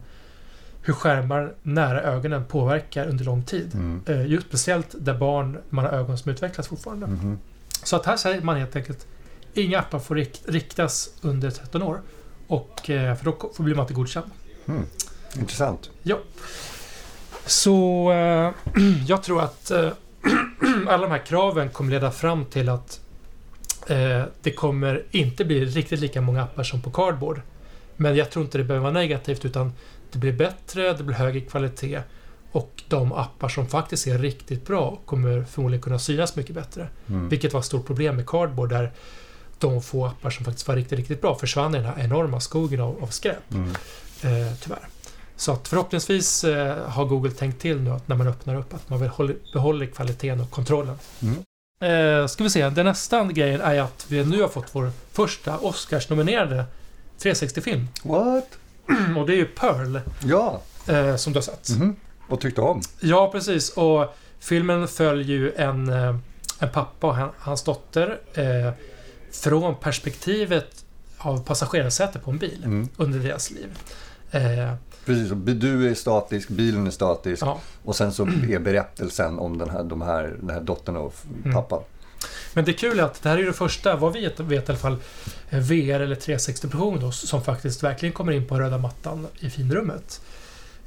hur 0.83 0.95
skärmar 0.95 1.55
nära 1.63 2.03
ögonen 2.03 2.45
påverkar 2.45 3.07
under 3.07 3.25
lång 3.25 3.43
tid. 3.43 3.75
Mm. 3.75 4.03
Eh, 4.07 4.27
just 4.27 4.47
speciellt 4.47 4.95
där 4.99 5.15
barn, 5.15 5.59
man 5.69 5.85
har 5.85 5.93
ögon 5.93 6.19
som 6.19 6.33
utvecklas 6.33 6.69
fortfarande. 6.69 7.07
Mhm. 7.07 7.39
Så 7.83 7.97
att 7.97 8.07
här 8.07 8.17
säger 8.17 8.41
man 8.41 8.57
helt 8.57 8.77
enkelt 8.77 9.07
inga 9.55 9.79
appar 9.79 9.99
får 9.99 10.15
rikt, 10.15 10.43
riktas 10.49 11.11
under 11.21 11.51
13 11.51 11.83
år. 11.83 12.01
Och, 12.47 12.91
eh, 12.91 13.17
för 13.17 13.25
då 13.25 13.63
blir 13.63 13.75
man 13.75 13.83
inte 13.83 13.95
godkänd. 13.95 14.31
Mm. 14.67 14.83
Intressant. 15.39 15.91
Så 17.47 18.13
eh, 18.13 18.53
jag 19.07 19.23
tror 19.23 19.43
att 19.43 19.71
eh, 19.71 19.91
alla 20.89 21.03
de 21.03 21.11
här 21.11 21.27
kraven 21.27 21.71
kommer 21.71 21.91
leda 21.91 22.11
fram 22.11 22.45
till 22.45 22.69
att 22.69 23.01
eh, 23.91 24.25
det 24.43 24.53
kommer 24.53 25.03
inte 25.11 25.45
bli 25.45 25.65
riktigt 25.65 26.01
lika 26.01 26.21
många 26.21 26.43
appar 26.43 26.63
som 26.63 26.83
på 26.83 26.91
Cardboard. 26.91 27.41
Men 27.97 28.17
jag 28.17 28.31
tror 28.31 28.45
inte 28.45 28.59
det 28.59 28.65
behöver 28.65 28.83
vara 28.83 28.93
negativt 28.93 29.45
utan 29.45 29.73
det 30.13 30.19
blir 30.19 30.33
bättre, 30.33 30.93
det 30.93 31.03
blir 31.03 31.17
högre 31.17 31.41
kvalitet 31.41 32.01
och 32.53 32.83
de 32.89 33.13
appar 33.13 33.49
som 33.49 33.67
faktiskt 33.67 34.07
är 34.07 34.19
riktigt 34.19 34.67
bra 34.67 34.99
kommer 35.07 35.45
förmodligen 35.45 35.83
kunna 35.83 35.99
synas 35.99 36.37
mycket 36.37 36.55
bättre. 36.55 36.89
Mm. 37.09 37.29
Vilket 37.29 37.53
var 37.53 37.61
ett 37.61 37.67
stort 37.67 37.87
problem 37.87 38.17
med 38.17 38.27
Cardboard 38.27 38.69
där 38.69 38.93
de 39.59 39.83
få 39.83 40.07
appar 40.07 40.31
som 40.31 40.45
faktiskt 40.45 40.69
var 40.69 40.77
riktigt, 40.77 40.99
riktigt 40.99 41.21
bra 41.21 41.35
försvann 41.35 41.75
i 41.75 41.79
den 41.79 41.87
här 41.87 42.05
enorma 42.05 42.41
skogen 42.41 42.81
av, 42.81 43.03
av 43.03 43.07
skräp. 43.07 43.53
Mm. 43.53 43.71
Eh, 44.23 44.55
tyvärr. 44.61 44.89
Så 45.37 45.53
att 45.53 45.69
förhoppningsvis 45.69 46.45
eh, 46.45 46.89
har 46.89 47.05
Google 47.05 47.31
tänkt 47.31 47.61
till 47.61 47.81
nu 47.81 47.91
att 47.91 48.09
när 48.09 48.17
man 48.17 48.27
öppnar 48.27 48.55
upp 48.55 48.75
att 48.75 48.91
man 48.91 49.01
behåller, 49.01 49.37
behåller 49.53 49.87
kvaliteten 49.87 50.41
och 50.41 50.51
kontrollen. 50.51 50.99
Mm. 51.23 51.35
Eh, 51.81 52.27
ska 52.27 52.45
vi 52.45 52.51
se, 52.51 52.69
den 52.71 52.87
nästa 52.87 53.25
grejen 53.25 53.61
är 53.61 53.81
att 53.81 54.07
vi 54.09 54.25
nu 54.25 54.41
har 54.43 54.49
fått 54.49 54.67
vår 54.73 54.91
första 55.13 55.59
Oscars-nominerade 55.59 56.65
360-film. 57.19 57.89
What? 58.03 58.49
Och 59.19 59.27
det 59.27 59.33
är 59.33 59.37
ju 59.37 59.45
Pearl, 59.45 59.99
Ja. 60.25 60.61
eh, 60.89 61.17
som 61.17 61.33
du 61.33 61.37
har 61.37 61.43
sett. 61.43 61.69
Mhm. 61.71 61.97
Vad 62.29 62.41
tyckte 62.41 62.61
du 62.61 62.65
om? 62.67 62.81
Ja, 63.01 63.31
precis. 63.33 63.71
Och 63.71 64.17
filmen 64.41 64.89
följer 64.89 65.37
ju 65.37 65.53
en, 65.57 65.89
eh, 65.89 66.17
en 66.59 66.71
pappa 66.73 67.07
och 67.07 67.15
han, 67.15 67.31
hans 67.39 67.63
dotter 67.63 68.19
eh, 68.35 68.73
från 69.33 69.75
perspektivet 69.77 70.85
av 71.19 71.45
passagerarsäte 71.45 72.19
på 72.19 72.31
en 72.31 72.39
bil 72.39 72.63
Mm. 72.65 72.89
under 72.97 73.19
deras 73.19 73.51
liv. 73.51 73.79
Eh, 74.31 74.73
Precis, 75.09 75.33
du 75.61 75.91
är 75.91 75.95
statisk, 75.95 76.49
bilen 76.49 76.87
är 76.87 76.91
statisk 76.91 77.43
ja. 77.43 77.61
och 77.85 77.97
sen 77.97 78.13
så 78.13 78.23
är 78.27 78.59
berättelsen 78.59 79.39
om 79.39 79.59
den 79.59 79.71
här, 79.71 79.85
de 79.85 80.03
här, 80.03 80.37
den 80.41 80.51
här 80.51 80.61
dottern 80.61 80.97
och 80.97 81.15
Mm. 81.45 81.53
pappan. 81.53 81.83
Men 82.55 82.65
det 82.65 82.73
kul 82.73 82.99
är 82.99 83.03
att 83.03 83.23
det 83.23 83.29
här 83.29 83.39
är 83.39 83.47
det 83.47 83.53
första, 83.53 83.97
vad 83.97 84.13
vi 84.13 84.21
vet, 84.21 84.41
vet 84.41 84.69
i 84.69 84.73
alla 84.73 84.79
fall, 84.79 84.97
eh, 85.51 85.59
VR 85.59 86.01
eller 86.01 86.17
360-produktion 86.17 87.01
då, 87.01 87.13
som 87.13 87.43
faktiskt 87.43 87.83
verkligen 87.83 88.13
kommer 88.13 88.33
in 88.33 88.47
på 88.47 88.59
röda 88.61 88.79
mattan 88.79 89.27
i 89.41 89.51
finrummet. 89.51 90.21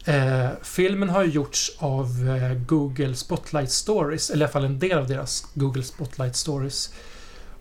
Eh, 0.06 0.48
filmen 0.62 1.10
har 1.10 1.24
ju 1.24 1.32
gjorts 1.32 1.72
av 1.78 2.06
eh, 2.30 2.54
Google 2.54 3.16
Spotlight 3.16 3.72
Stories, 3.72 4.30
eller 4.30 4.42
i 4.42 4.44
alla 4.44 4.52
fall 4.52 4.66
en 4.66 4.80
del 4.80 4.98
av 4.98 5.08
deras 5.08 5.44
Google 5.54 5.84
Spotlight 5.84 6.36
Stories. 6.36 6.94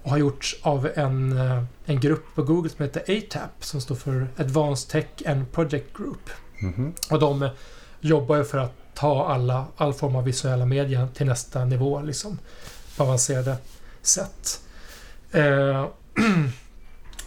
Och 0.02 0.10
har 0.10 0.18
gjorts 0.18 0.56
av 0.62 0.88
en, 0.94 1.38
eh, 1.38 1.62
en 1.84 2.00
grupp 2.00 2.34
på 2.34 2.42
Google 2.42 2.70
som 2.70 2.82
heter 2.84 3.00
ATAP, 3.18 3.50
som 3.60 3.80
står 3.80 3.94
för 3.94 4.28
Advanced 4.36 4.90
Tech 4.90 5.26
and 5.26 5.52
Project 5.52 5.96
Group. 5.96 6.30
Mhm. 6.60 6.92
Och 7.10 7.18
de 7.18 7.48
jobbar 8.00 8.36
ju 8.36 8.44
för 8.44 8.58
att 8.58 8.72
ta 8.94 9.26
alla, 9.26 9.66
all 9.76 9.94
form 9.94 10.16
av 10.16 10.24
visuella 10.24 10.66
media 10.66 11.08
till 11.14 11.26
nästa 11.26 11.64
nivå, 11.64 12.00
liksom. 12.00 12.38
På 12.96 13.02
avancerade 13.02 13.56
sätt. 14.02 14.60
Eh, 15.30 15.86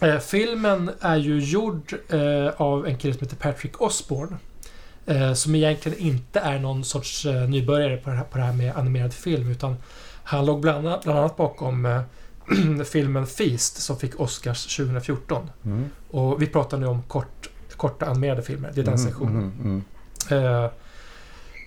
eh, 0.00 0.18
filmen 0.18 0.90
är 1.00 1.16
ju 1.16 1.38
gjord 1.38 1.94
eh, 2.08 2.48
av 2.56 2.86
en 2.86 2.98
kille 2.98 3.14
som 3.14 3.22
heter 3.22 3.36
Patrick 3.36 3.80
Osborne. 3.80 4.36
Eh, 5.06 5.32
som 5.32 5.54
egentligen 5.54 5.98
inte 5.98 6.40
är 6.40 6.58
någon 6.58 6.84
sorts 6.84 7.26
eh, 7.26 7.48
nybörjare 7.48 7.96
på 7.96 8.10
det, 8.10 8.16
här, 8.16 8.24
på 8.24 8.38
det 8.38 8.44
här 8.44 8.52
med 8.52 8.76
animerad 8.76 9.12
film, 9.12 9.50
utan 9.50 9.76
han 10.24 10.46
låg 10.46 10.60
bland 10.60 10.88
annat, 10.88 11.04
bland 11.04 11.18
annat 11.18 11.36
bakom 11.36 11.86
eh, 11.86 12.00
filmen 12.84 13.26
Feast 13.26 13.82
som 13.82 13.98
fick 13.98 14.20
Oscars 14.20 14.76
2014. 14.76 15.50
Mm. 15.64 15.84
Och 16.10 16.42
vi 16.42 16.46
pratar 16.46 16.78
nu 16.78 16.86
om 16.86 17.02
kort, 17.02 17.48
korta 17.76 18.06
animerade 18.06 18.42
filmer. 18.42 18.70
Det 18.74 18.80
är 18.80 18.84
den 18.84 18.94
Mhm, 18.94 19.04
sektionen. 19.04 19.42
mhm, 19.60 19.82
mhm. 20.30 20.68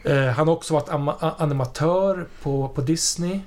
Eh, 0.04 0.28
han 0.28 0.48
har 0.48 0.56
också 0.56 0.74
varit 0.74 0.90
animatör 1.42 2.28
på, 2.42 2.70
på 2.70 2.82
Disney 2.82 3.40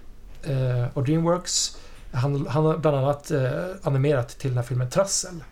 eh, 0.43 0.87
och 0.95 1.05
Dreamworks. 1.05 1.77
Han, 2.13 2.47
han 2.47 2.65
har 2.65 2.79
bland 2.79 2.97
annat 2.97 3.31
eh, 3.31 3.51
animerat 3.83 4.29
till 4.29 4.51
den 4.51 4.57
här 4.59 4.65
filmen 4.65 4.91
Trassel. 4.91 5.45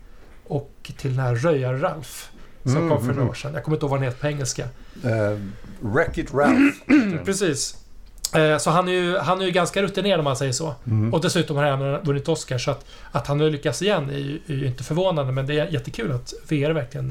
Och 0.47 0.93
till 0.99 1.11
den 1.17 1.25
här 1.25 1.35
Röjar-Ralf. 1.35 2.31
Som 2.62 2.77
Mm, 2.77 2.88
kom 2.88 3.07
för 3.07 3.12
några 3.15 3.29
år 3.31 3.35
sedan. 3.35 3.55
Jag 3.55 3.65
kommer 3.65 3.77
inte 3.77 3.85
ihåg 3.85 3.91
vad 3.91 4.00
den 4.00 4.05
heter 4.09 4.21
på 4.21 4.27
engelska. 4.27 4.62
Eh, 5.05 5.38
Wreck-It 5.81 6.35
Ralph. 6.35 6.77
Precis. 7.25 7.77
Eh, 8.35 8.59
så 8.59 8.71
han 8.71 8.89
är, 8.89 8.93
ju, 8.93 9.19
han 9.19 9.41
är 9.41 9.45
ju 9.45 9.51
ganska 9.51 9.83
rutinerad 9.83 10.19
om 10.21 10.25
man 10.25 10.37
säger 10.37 10.53
så. 10.53 10.75
Mm. 10.87 11.15
Och 11.15 11.21
dessutom 11.21 11.57
har 11.57 11.65
han 11.65 12.01
vunnit 12.03 12.29
Oscar. 12.29 12.59
Så 12.59 12.71
att, 12.71 12.85
att 13.13 13.27
han 13.27 13.39
nu 13.39 13.51
lyckas 13.51 13.83
igen 13.83 14.11
är 14.11 14.19
ju, 14.19 14.41
är 14.47 14.55
ju 14.55 14.67
inte 14.67 14.85
förvånande. 14.85 15.33
Men 15.33 15.47
det 15.47 15.59
är 15.59 15.67
jättekul 15.67 16.13
att 16.13 16.35
VR 16.49 16.71
verkligen... 16.71 17.11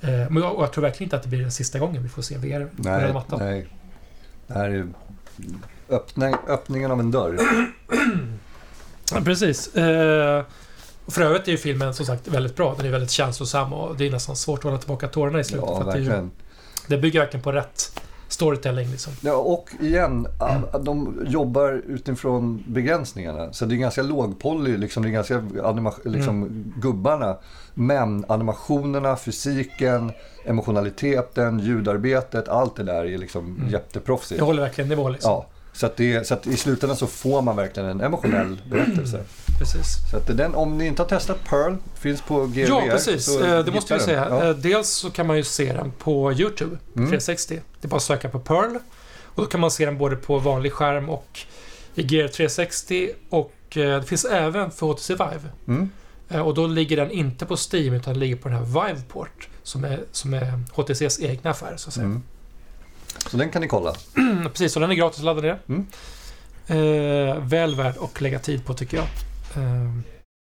Eh, 0.00 0.10
jag, 0.20 0.54
och 0.56 0.62
jag 0.62 0.72
tror 0.72 0.82
verkligen 0.82 1.06
inte 1.06 1.16
att 1.16 1.22
det 1.22 1.28
blir 1.28 1.40
den 1.40 1.52
sista 1.52 1.78
gången 1.78 2.02
vi 2.02 2.08
får 2.08 2.22
se 2.22 2.36
VR 2.38 2.64
på 2.64 2.82
Nej, 2.82 3.12
mattan. 3.12 3.38
nej. 3.42 3.66
Det 4.46 4.54
här 4.54 4.70
är 4.70 4.86
öppna, 5.88 6.38
öppningen 6.48 6.90
av 6.90 7.00
en 7.00 7.10
dörr. 7.10 7.38
Ja, 9.12 9.20
precis. 9.24 9.74
Eh, 9.76 10.44
för 11.08 11.22
övrigt 11.22 11.48
är 11.48 11.52
ju 11.52 11.58
filmen 11.58 11.94
som 11.94 12.06
sagt 12.06 12.28
väldigt 12.28 12.56
bra. 12.56 12.74
Den 12.76 12.86
är 12.86 12.90
väldigt 12.90 13.10
känslosam 13.10 13.72
och 13.72 13.96
det 13.96 14.06
är 14.06 14.10
nästan 14.10 14.36
svårt 14.36 14.58
att 14.58 14.64
hålla 14.64 14.78
tillbaka 14.78 15.08
tårarna 15.08 15.40
i 15.40 15.44
slutet. 15.44 15.68
Ja, 15.68 15.80
för 15.82 15.88
att 15.88 15.94
det, 15.94 16.00
är 16.12 16.20
ju- 16.22 16.28
det 16.86 16.98
bygger 16.98 17.20
verkligen 17.20 17.42
på 17.44 17.52
rätt 17.52 18.00
storytelling. 18.36 18.88
Liksom. 18.90 19.12
Ja, 19.20 19.32
och 19.36 19.70
igen, 19.80 20.26
a- 20.40 20.78
de 20.78 21.22
jobbar 21.28 21.82
utifrån 21.88 22.64
begränsningarna. 22.66 23.52
Så 23.52 23.64
det 23.64 23.74
är 23.74 23.76
ganska 23.76 24.02
lågpoly, 24.02 24.76
liksom, 24.76 25.02
det 25.02 25.08
är 25.08 25.12
ganska 25.12 25.42
liksom, 26.04 26.42
Mm. 26.42 26.72
gubbarna. 26.76 27.36
Men 27.74 28.24
animationerna, 28.28 29.16
fysiken, 29.16 30.12
emotionaliteten, 30.44 31.58
ljudarbetet, 31.60 32.48
allt 32.48 32.76
det 32.76 32.82
där 32.82 33.04
är 33.04 33.18
liksom 33.18 33.56
Mm. 33.56 33.68
jätteproffsigt. 33.70 34.38
Det 34.40 34.44
håller 34.44 34.62
verkligen 34.62 34.88
nivå 34.88 35.08
liksom. 35.08 35.30
Ja, 35.30 35.46
så 35.76 35.86
att, 35.86 35.96
det, 35.96 36.26
så 36.26 36.34
att 36.34 36.46
i 36.46 36.56
slutändan 36.56 36.96
så 36.96 37.06
får 37.06 37.42
man 37.42 37.56
verkligen 37.56 37.88
en 37.88 38.00
emotionell 38.00 38.60
berättelse. 38.70 39.20
Precis. 39.58 39.86
Så 40.10 40.16
att 40.16 40.36
den, 40.36 40.54
om 40.54 40.78
ni 40.78 40.86
inte 40.86 41.02
har 41.02 41.08
testat 41.08 41.44
Pearl, 41.48 41.74
finns 41.94 42.22
på 42.22 42.46
GVR. 42.46 42.68
Ja, 42.68 42.82
precis. 42.90 43.28
Eh, 43.36 43.64
Det 43.64 43.72
måste 43.72 43.94
den. 43.94 44.02
säga. 44.04 44.26
Ja. 44.30 44.44
Eh, 44.44 44.56
Dels 44.56 44.88
så 44.88 45.10
kan 45.10 45.26
man 45.26 45.36
ju 45.36 45.44
se 45.44 45.72
den 45.72 45.90
på 45.98 46.32
YouTube, 46.32 46.76
Mm. 46.96 47.08
360. 47.08 47.60
Det 47.80 47.86
är 47.86 47.88
bara 47.88 47.96
att 47.96 48.02
söka 48.02 48.28
på 48.28 48.38
Pearl. 48.40 48.76
Och 49.24 49.42
då 49.42 49.46
kan 49.46 49.60
man 49.60 49.70
se 49.70 49.84
den 49.86 49.98
både 49.98 50.16
på 50.16 50.38
vanlig 50.38 50.72
skärm 50.72 51.08
och 51.08 51.38
i 51.94 52.14
Gear 52.14 52.28
360. 52.28 53.10
Och 53.30 53.52
eh, 53.76 54.00
det 54.00 54.06
finns 54.06 54.24
även 54.24 54.70
för 54.70 54.86
HTC 54.86 55.12
Vive. 55.14 55.48
Mm. 55.68 55.90
Och 56.44 56.54
då 56.54 56.66
ligger 56.66 56.96
den 56.96 57.10
inte 57.10 57.46
på 57.46 57.56
Steam 57.72 57.94
utan 57.94 58.12
den 58.12 58.20
ligger 58.20 58.36
på 58.36 58.48
den 58.48 58.58
här 58.58 58.64
Viveport. 58.88 59.48
Som 59.62 59.84
är, 59.84 60.00
som 60.12 60.34
är 60.34 60.60
HTCs 60.72 61.20
egna 61.20 61.50
affär 61.50 61.74
så 61.76 61.88
att 61.88 61.94
säga. 61.94 62.06
Mm. 62.06 62.22
Så 63.18 63.36
den 63.36 63.50
kan 63.50 63.62
ni 63.62 63.68
kolla. 63.68 63.94
Precis, 64.52 64.76
och 64.76 64.80
den 64.80 64.90
är 64.90 64.94
gratis 64.94 65.18
att 65.18 65.24
ladda 65.24 65.40
ner. 65.40 65.58
Mm. 65.68 65.86
Eh, 66.66 67.38
väl 67.40 67.74
värd 67.74 67.94
att 68.00 68.20
lägga 68.20 68.38
tid 68.38 68.64
på 68.66 68.74
tycker 68.74 68.96
jag. 68.96 69.06
Eh, 69.62 69.92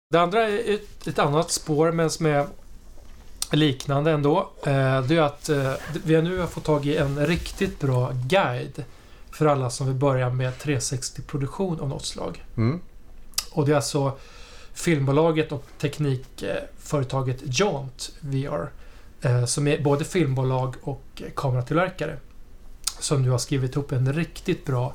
det 0.10 0.20
andra 0.20 0.48
är 0.48 0.74
ett, 0.74 1.08
ett 1.08 1.20
annat 1.20 1.52
spår 1.52 1.92
men 1.92 2.10
som 2.10 2.26
är 2.26 2.48
liknande 3.52 4.12
ändå. 4.12 4.50
Eh, 4.66 5.02
det 5.02 5.16
är 5.18 5.22
att 5.22 5.50
eh, 5.50 5.74
vi 6.06 6.16
har 6.16 6.22
nu 6.22 6.48
fått 6.48 6.64
tag 6.64 6.86
i 6.86 6.98
en 6.98 7.26
riktigt 7.26 7.80
bra 7.80 8.12
guide 8.28 8.84
för 9.32 9.46
alla 9.46 9.70
som 9.70 9.88
vill 9.88 9.96
börja 9.96 10.30
med 10.30 10.54
360-produktion 10.54 11.80
av 11.80 11.90
något 11.90 12.06
slag. 12.06 12.44
Mm. 12.58 12.82
Och 13.52 13.66
det 13.66 13.72
är 13.72 13.76
alltså 13.76 14.18
filmbolaget 14.74 15.52
och 15.52 15.66
teknikföretaget 15.80 17.60
Jaunt 17.60 18.12
VR. 18.20 18.70
eh, 19.22 19.46
Som 19.46 19.68
är 19.68 19.82
både 19.82 20.06
filmbolag 20.06 20.76
och 20.84 21.22
kameratillverkare. 21.36 22.18
Som 23.00 23.22
nu 23.22 23.30
har 23.30 23.38
skrivit 23.38 23.76
ihop 23.76 23.92
en 23.92 24.14
riktigt 24.14 24.66
bra 24.66 24.94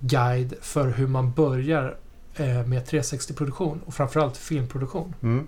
guide 0.00 0.54
för 0.60 0.88
hur 0.88 1.06
man 1.06 1.32
börjar 1.32 1.96
eh, 2.34 2.66
med 2.66 2.86
360-produktion 2.88 3.80
och 3.86 3.94
framförallt 3.94 4.36
filmproduktion. 4.36 5.14
Mm. 5.22 5.46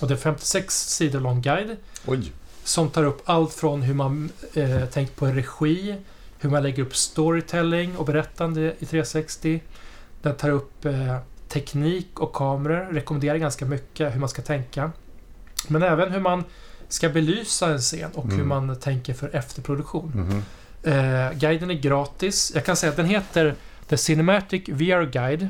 Och 0.00 0.08
det 0.08 0.14
är 0.14 0.18
56 0.18 0.74
sidor 0.88 1.20
lång 1.20 1.42
guide 1.42 1.76
Oj. 2.06 2.32
som 2.64 2.88
tar 2.90 3.04
upp 3.04 3.22
allt 3.24 3.52
från 3.52 3.82
hur 3.82 3.94
man 3.94 4.30
eh, 4.54 4.84
tänkt 4.86 5.16
på 5.16 5.26
regi, 5.26 5.96
hur 6.38 6.50
man 6.50 6.62
lägger 6.62 6.82
upp 6.82 6.96
storytelling 6.96 7.96
och 7.96 8.06
berättande 8.06 8.74
i 8.78 8.86
360. 8.86 9.62
Den 10.22 10.36
tar 10.36 10.50
upp 10.50 10.84
eh, 10.84 11.16
teknik 11.48 12.20
och 12.20 12.32
kameror, 12.32 12.88
rekommenderar 12.92 13.36
ganska 13.36 13.64
mycket 13.64 14.14
hur 14.14 14.20
man 14.20 14.28
ska 14.28 14.42
tänka. 14.42 14.92
Men 15.68 15.82
även 15.82 16.12
hur 16.12 16.20
man 16.20 16.44
ska 16.88 17.08
belysa 17.08 17.72
en 17.72 17.78
scen 17.78 18.10
och 18.14 18.24
hur 18.26 18.34
Mm. 18.34 18.48
man 18.48 18.76
tänker 18.76 19.14
för 19.14 19.36
efterproduktion. 19.36 20.12
Mhm. 20.14 20.42
Eh, 20.82 21.32
guiden 21.32 21.70
är 21.70 21.74
gratis. 21.74 22.52
Jag 22.54 22.64
kan 22.64 22.76
säga 22.76 22.90
att 22.90 22.96
den 22.96 23.06
heter 23.06 23.54
The 23.88 23.96
Cinematic 23.96 24.68
VR 24.68 25.06
Guide. 25.06 25.48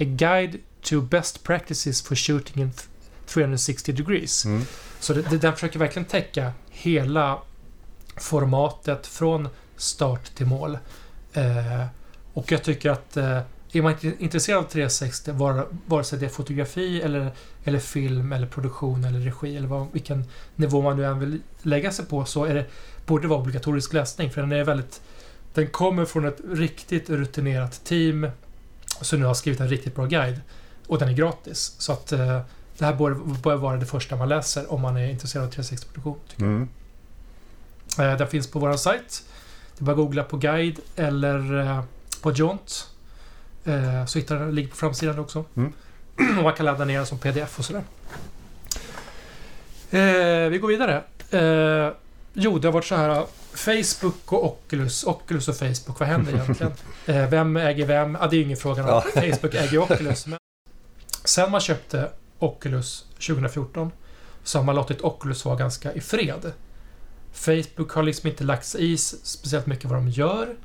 A 0.00 0.04
Guide 0.04 0.58
to 0.82 1.00
Best 1.00 1.44
Practices 1.44 2.02
for 2.02 2.14
Shooting 2.14 2.62
in 2.62 2.72
360 3.26 3.92
Degrees. 3.92 4.44
Mm. 4.44 4.62
Så 5.00 5.14
det, 5.14 5.22
det, 5.22 5.38
den 5.38 5.52
försöker 5.52 5.78
verkligen 5.78 6.06
täcka 6.06 6.52
hela 6.70 7.38
formatet 8.16 9.06
från 9.06 9.48
start 9.76 10.34
till 10.34 10.46
mål. 10.46 10.78
Eh, 11.32 11.86
och 12.32 12.52
jag 12.52 12.62
tycker 12.62 12.90
att 12.90 13.16
eh, 13.16 13.40
är 13.78 13.82
man 13.82 13.92
inte 13.92 14.24
intresserad 14.24 14.58
av 14.58 14.68
360, 14.68 15.32
vare, 15.32 15.64
vare 15.86 16.04
sig 16.04 16.18
det 16.18 16.26
är 16.26 16.30
fotografi 16.30 17.02
eller, 17.02 17.32
eller 17.64 17.78
film 17.78 18.32
eller 18.32 18.46
produktion 18.46 19.04
eller 19.04 19.18
regi 19.18 19.56
eller 19.56 19.68
vad, 19.68 19.86
vilken 19.92 20.24
nivå 20.56 20.82
man 20.82 20.96
nu 20.96 21.04
än 21.04 21.18
vill 21.18 21.40
lägga 21.62 21.92
sig 21.92 22.04
på 22.04 22.24
så 22.24 22.44
är 22.44 22.54
det, 22.54 22.64
borde 23.06 23.24
det 23.24 23.28
vara 23.28 23.40
obligatorisk 23.40 23.92
läsning 23.92 24.30
för 24.30 24.40
den 24.40 24.52
är 24.52 24.64
väldigt 24.64 25.00
den 25.54 25.66
kommer 25.66 26.04
från 26.04 26.24
ett 26.24 26.40
riktigt 26.50 27.10
rutinerat 27.10 27.84
team 27.84 28.30
som 29.00 29.20
nu 29.20 29.26
har 29.26 29.34
skrivit 29.34 29.60
en 29.60 29.68
riktigt 29.68 29.94
bra 29.94 30.06
guide 30.06 30.40
och 30.86 30.98
den 30.98 31.08
är 31.08 31.12
gratis. 31.12 31.74
Så 31.78 31.92
att 31.92 32.12
eh, 32.12 32.40
det 32.78 32.84
här 32.84 32.94
bör, 32.94 33.14
bör 33.42 33.56
vara 33.56 33.76
det 33.76 33.86
första 33.86 34.16
man 34.16 34.28
läser 34.28 34.72
om 34.72 34.80
man 34.80 34.96
är 34.96 35.10
intresserad 35.10 35.44
av 35.44 35.50
360-produktion. 35.50 36.18
Mm. 36.36 36.68
Eh, 37.98 38.18
den 38.18 38.28
finns 38.28 38.46
på 38.46 38.58
vår 38.58 38.76
sajt. 38.76 39.24
Det 39.76 39.82
är 39.82 39.84
bara 39.84 39.92
att 39.92 39.96
googla 39.96 40.24
på 40.24 40.36
guide 40.36 40.80
eller 40.96 41.60
eh, 41.60 41.84
på 42.22 42.32
Jaunt. 42.32 42.90
Eh, 43.64 44.06
så 44.06 44.18
hittar 44.18 44.36
den, 44.36 44.54
ligger 44.54 44.68
på 44.68 44.76
framsidan 44.76 45.18
också. 45.18 45.44
Mm. 45.56 45.72
och 46.38 46.44
man 46.44 46.54
kan 46.54 46.66
ladda 46.66 46.84
ner 46.84 46.96
den 46.96 47.06
som 47.06 47.18
pdf 47.18 47.58
och 47.58 47.64
sådär. 47.64 47.82
Eh, 49.90 50.50
vi 50.50 50.58
går 50.58 50.68
vidare. 50.68 51.02
Eh, 51.30 51.92
jo, 52.32 52.58
det 52.58 52.68
har 52.68 52.72
varit 52.72 52.84
så 52.84 52.96
här. 52.96 53.26
Facebook 53.54 54.32
och 54.32 54.44
Oculus. 54.44 55.04
Oculus 55.04 55.48
och 55.48 55.56
Facebook, 55.56 56.00
vad 56.00 56.08
händer 56.08 56.32
egentligen? 56.32 56.72
eh, 57.06 57.28
vem 57.28 57.56
äger 57.56 57.86
vem? 57.86 58.18
Ja, 58.20 58.26
det 58.26 58.36
är 58.36 58.38
ju 58.38 58.44
ingen 58.44 58.56
fråga. 58.56 58.82
Ja. 58.82 59.00
Facebook 59.14 59.54
äger 59.54 59.78
Oculus. 59.78 60.26
Men 60.26 60.38
sen 61.24 61.50
man 61.50 61.60
köpte 61.60 62.10
Oculus 62.38 63.04
2014 63.12 63.90
så 64.44 64.58
har 64.58 64.64
man 64.64 64.74
låtit 64.74 65.00
Oculus 65.00 65.44
vara 65.44 65.56
ganska 65.56 65.92
i 65.92 66.00
fred. 66.00 66.52
Facebook 67.32 67.92
har 67.92 68.02
liksom 68.02 68.30
inte 68.30 68.44
lagt 68.44 68.66
sig 68.66 68.92
i 68.92 68.96
speciellt 68.98 69.66
mycket 69.66 69.84
vad 69.84 69.98
de 69.98 70.08
gör. 70.08 70.56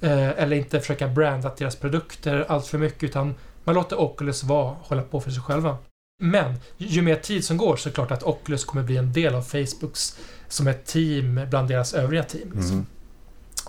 Eh, 0.00 0.28
eller 0.28 0.56
inte 0.56 0.80
försöka 0.80 1.08
branda 1.08 1.52
deras 1.58 1.76
produkter 1.76 2.44
allt 2.48 2.66
för 2.66 2.78
mycket 2.78 3.02
utan 3.02 3.34
man 3.64 3.74
låter 3.74 4.00
Oculus 4.00 4.44
vara, 4.44 4.76
hålla 4.80 5.02
på 5.02 5.20
för 5.20 5.30
sig 5.30 5.42
själva. 5.42 5.76
Men 6.22 6.54
ju 6.76 7.02
mer 7.02 7.16
tid 7.16 7.44
som 7.44 7.56
går 7.56 7.76
så 7.76 7.88
är 7.88 7.90
det 7.90 7.94
klart 7.94 8.10
att 8.10 8.22
Oculus 8.22 8.64
kommer 8.64 8.82
bli 8.82 8.96
en 8.96 9.12
del 9.12 9.34
av 9.34 9.42
Facebooks 9.42 10.18
som 10.48 10.66
ett 10.68 10.86
team 10.86 11.40
bland 11.50 11.68
deras 11.68 11.94
övriga 11.94 12.22
team. 12.22 12.52
Liksom. 12.54 12.86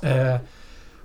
Mm. 0.01 0.33
Eh, 0.33 0.39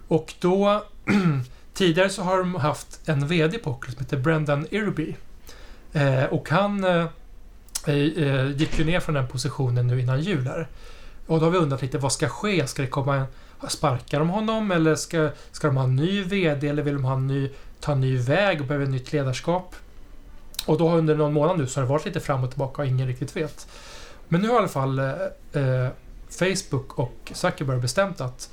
och 0.09 0.35
då... 0.41 0.85
tidigare 1.75 2.09
så 2.09 2.23
har 2.23 2.39
de 2.39 2.55
haft 2.55 3.01
en 3.09 3.27
VD 3.27 3.59
på 3.59 3.71
Oculus 3.71 3.95
som 3.95 4.05
heter 4.05 4.17
Brendan 4.17 4.67
Irby. 4.71 5.17
Eh, 5.93 6.25
och 6.25 6.51
han 6.51 6.85
eh, 6.85 7.07
eh, 7.87 8.51
gick 8.51 8.79
ju 8.79 8.85
ner 8.85 9.01
från 9.01 9.15
den 9.15 9.29
positionen 9.29 9.87
nu 9.87 10.01
innan 10.01 10.21
jul 10.21 10.47
här. 10.47 10.69
Och 11.27 11.41
då 11.41 11.47
har 11.47 11.51
vi 11.51 11.59
undrat 11.59 11.83
lite, 11.83 11.99
vad 11.99 12.13
ska 12.13 12.29
ske? 12.29 12.67
Ska 12.67 12.83
det 12.83 12.89
komma 12.89 13.17
en... 13.17 13.27
Sparkar 13.69 14.19
de 14.19 14.29
honom 14.29 14.71
eller 14.71 14.95
ska, 14.95 15.31
ska 15.53 15.67
de 15.67 15.77
ha 15.77 15.85
en 15.85 15.97
ny 15.97 16.23
VD 16.23 16.69
eller 16.69 16.83
vill 16.83 16.95
de 16.95 17.05
ha 17.05 17.15
en 17.15 17.27
ny, 17.27 17.51
ta 17.81 17.93
en 17.93 18.01
ny 18.01 18.17
väg 18.17 18.61
och 18.61 18.67
behöver 18.67 18.87
nytt 18.87 19.13
ledarskap? 19.13 19.75
Och 20.67 20.79
då 20.79 20.89
har 20.89 20.99
under 20.99 21.17
någon 21.17 21.33
månad 21.33 21.59
nu 21.59 21.67
så 21.67 21.81
har 21.81 21.87
det 21.87 21.93
varit 21.93 22.05
lite 22.05 22.21
fram 22.21 22.45
och 22.45 22.51
tillbaka 22.51 22.83
och 22.83 22.89
ingen 22.89 23.07
riktigt 23.07 23.37
vet. 23.37 23.69
Men 24.29 24.41
nu 24.41 24.49
har 24.49 24.55
i 24.55 24.59
alla 24.59 24.69
fall 24.69 24.99
eh, 24.99 25.11
eh 25.53 25.89
Facebook 26.39 26.99
och 26.99 27.33
Zuckerberg 27.35 27.81
bestämt 27.81 28.21
att 28.21 28.51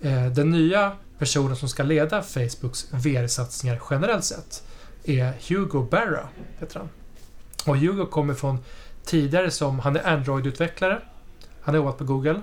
eh, 0.00 0.26
den 0.26 0.50
nya 0.50 0.92
personen 1.18 1.56
som 1.56 1.68
ska 1.68 1.82
leda 1.82 2.22
Facebooks 2.22 2.86
VR-satsningar 2.90 3.80
generellt 3.90 4.24
sett 4.24 4.62
är 5.04 5.32
Hugo 5.48 5.82
Barra, 5.90 6.28
heter 6.58 6.78
han. 6.78 6.88
Och 7.66 7.76
Hugo 7.78 8.06
kommer 8.06 8.34
från 8.34 8.58
tidigare 9.04 9.50
som, 9.50 9.78
han 9.78 9.96
är 9.96 10.06
Android-utvecklare. 10.06 11.00
Han 11.62 11.74
har 11.74 11.76
jobbat 11.76 11.98
på 11.98 12.04
Google. 12.04 12.40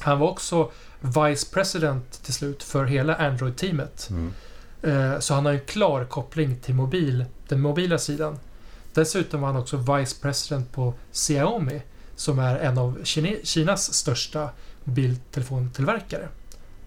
Han 0.00 0.18
var 0.18 0.28
också 0.28 0.70
Vice 1.02 1.46
President 1.52 2.22
till 2.24 2.34
slut 2.34 2.62
för 2.62 2.84
hela 2.84 3.14
Android-teamet. 3.16 4.10
Mm. 4.10 4.32
Eh, 4.82 5.18
Så 5.20 5.34
han 5.34 5.44
har 5.46 5.52
en 5.52 5.60
klar 5.60 6.04
koppling 6.04 6.56
till 6.60 6.74
mobil, 6.74 7.24
den 7.48 7.60
mobila 7.60 7.98
sidan. 7.98 8.38
Dessutom 8.94 9.40
var 9.40 9.48
han 9.48 9.56
också 9.62 9.76
Vice 9.76 10.16
President 10.22 10.72
på 10.72 10.94
Xiaomi 11.12 11.82
som 12.16 12.38
är 12.38 12.58
en 12.58 12.78
av 12.78 12.98
Kine- 13.04 13.44
Kinas 13.44 13.94
största 13.94 14.48
mobiltelefontillverkare. 14.84 16.28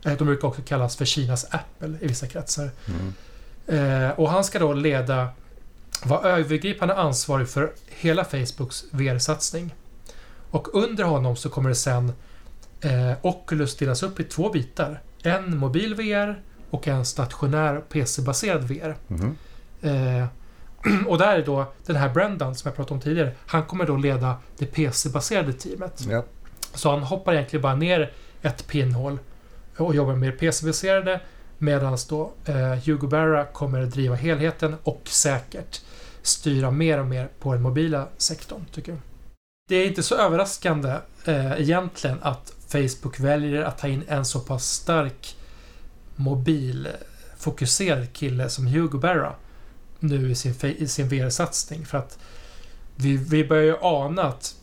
Eh, 0.05 0.17
De 0.17 0.25
brukar 0.25 0.47
också 0.47 0.61
kallas 0.61 0.95
för 0.95 1.05
Kinas 1.05 1.45
Apple 1.51 1.97
i 2.01 2.07
vissa 2.07 2.27
kretsar. 2.27 2.69
Mm. 2.87 3.13
Eh, 3.67 4.09
och 4.11 4.29
han 4.29 4.43
ska 4.43 4.59
då 4.59 4.73
leda, 4.73 5.27
vara 6.03 6.29
övergripande 6.29 6.95
ansvarig 6.95 7.49
för 7.49 7.71
hela 7.87 8.25
Facebooks 8.25 8.83
VR-satsning. 8.91 9.75
Och 10.51 10.75
under 10.75 11.03
honom 11.03 11.35
så 11.35 11.49
kommer 11.49 11.69
det 11.69 11.75
sen 11.75 12.13
eh, 12.85 13.11
Oculus 13.21 13.75
delas 13.75 14.03
upp 14.03 14.19
i 14.19 14.23
två 14.23 14.49
bitar. 14.49 15.01
En 15.23 15.57
mobil 15.57 15.95
VR 15.95 16.41
och 16.69 16.87
en 16.87 17.05
stationär 17.05 17.81
PC-baserad 17.89 18.63
VR. 18.63 18.95
Mhm. 19.07 19.37
Eh, 19.81 20.27
och 21.07 21.17
där 21.17 21.37
är 21.37 21.45
då 21.45 21.65
den 21.85 21.95
här 21.95 22.09
Brendan 22.09 22.55
som 22.55 22.69
jag 22.69 22.75
pratade 22.75 22.93
om 22.93 23.01
tidigare. 23.01 23.31
Han 23.45 23.63
kommer 23.63 23.85
då 23.85 23.97
leda 23.97 24.35
det 24.57 24.65
PC-baserade 24.65 25.53
teamet. 25.53 26.05
Ja. 26.09 26.23
Så 26.73 26.91
han 26.91 27.03
hoppar 27.03 27.33
egentligen 27.33 27.61
bara 27.61 27.75
ner 27.75 28.11
ett 28.41 28.67
pinnhål 28.67 29.19
och 29.77 29.95
jobbar 29.95 30.15
med 30.15 30.29
det 30.29 30.37
PC-baserade 30.37 31.19
Medan 31.57 31.97
då 32.09 32.33
eh, 32.45 32.55
Hugo 32.85 33.07
Barra 33.07 33.45
kommer 33.45 33.85
driva 33.85 34.15
helheten 34.15 34.75
och 34.83 35.01
säkert 35.05 35.81
styra 36.21 36.71
mer 36.71 36.99
och 36.99 37.05
mer 37.05 37.29
på 37.39 37.53
den 37.53 37.61
mobila 37.61 38.07
sektorn, 38.17 38.65
tycker 38.71 38.91
jag. 38.91 39.01
Det 39.69 39.75
är 39.75 39.87
inte 39.87 40.03
så 40.03 40.15
överraskande 40.15 40.89
eh, 41.25 41.61
egentligen 41.61 42.17
att 42.21 42.53
Facebook 42.67 43.19
väljer 43.19 43.61
att 43.61 43.77
ta 43.77 43.87
in 43.87 44.03
en 44.07 44.25
så 44.25 44.39
pass 44.39 44.69
stark 44.69 45.35
mobilfokuserad 46.15 48.13
kille 48.13 48.49
som 48.49 48.67
Hugo 48.67 48.97
Barra 48.97 49.35
nu 49.99 50.31
i 50.31 50.35
sin, 50.35 50.55
i 50.77 50.87
sin 50.87 51.09
VR-satsning. 51.09 51.85
För 51.85 51.97
att 51.97 52.19
vi, 52.95 53.17
vi 53.17 53.47
börjar 53.47 53.63
ju 53.63 53.77
ana 53.81 54.23
att 54.23 54.55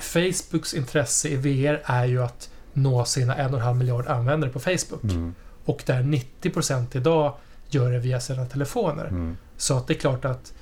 Facebooks 0.00 0.74
intresse 0.74 1.28
i 1.28 1.36
VR 1.36 1.82
är 1.84 2.04
ju 2.04 2.22
att 2.22 2.50
nå 2.72 3.04
sina 3.04 3.36
en 3.36 3.54
och 3.54 3.60
en 3.60 3.64
halv 3.64 3.76
miljard 3.76 4.06
användare 4.06 4.50
på 4.50 4.60
Facebook. 4.60 5.02
Mm. 5.02 5.34
Och 5.64 5.82
där 5.86 6.02
90% 6.02 6.96
idag 6.96 7.34
gör 7.68 7.92
det 7.92 7.98
via 7.98 8.20
sina 8.20 8.46
telefoner. 8.46 9.06
Mm. 9.06 9.36
Så 9.56 9.76
att 9.76 9.86
det 9.86 9.94
är 9.94 9.98
klart 9.98 10.24
att 10.24 10.52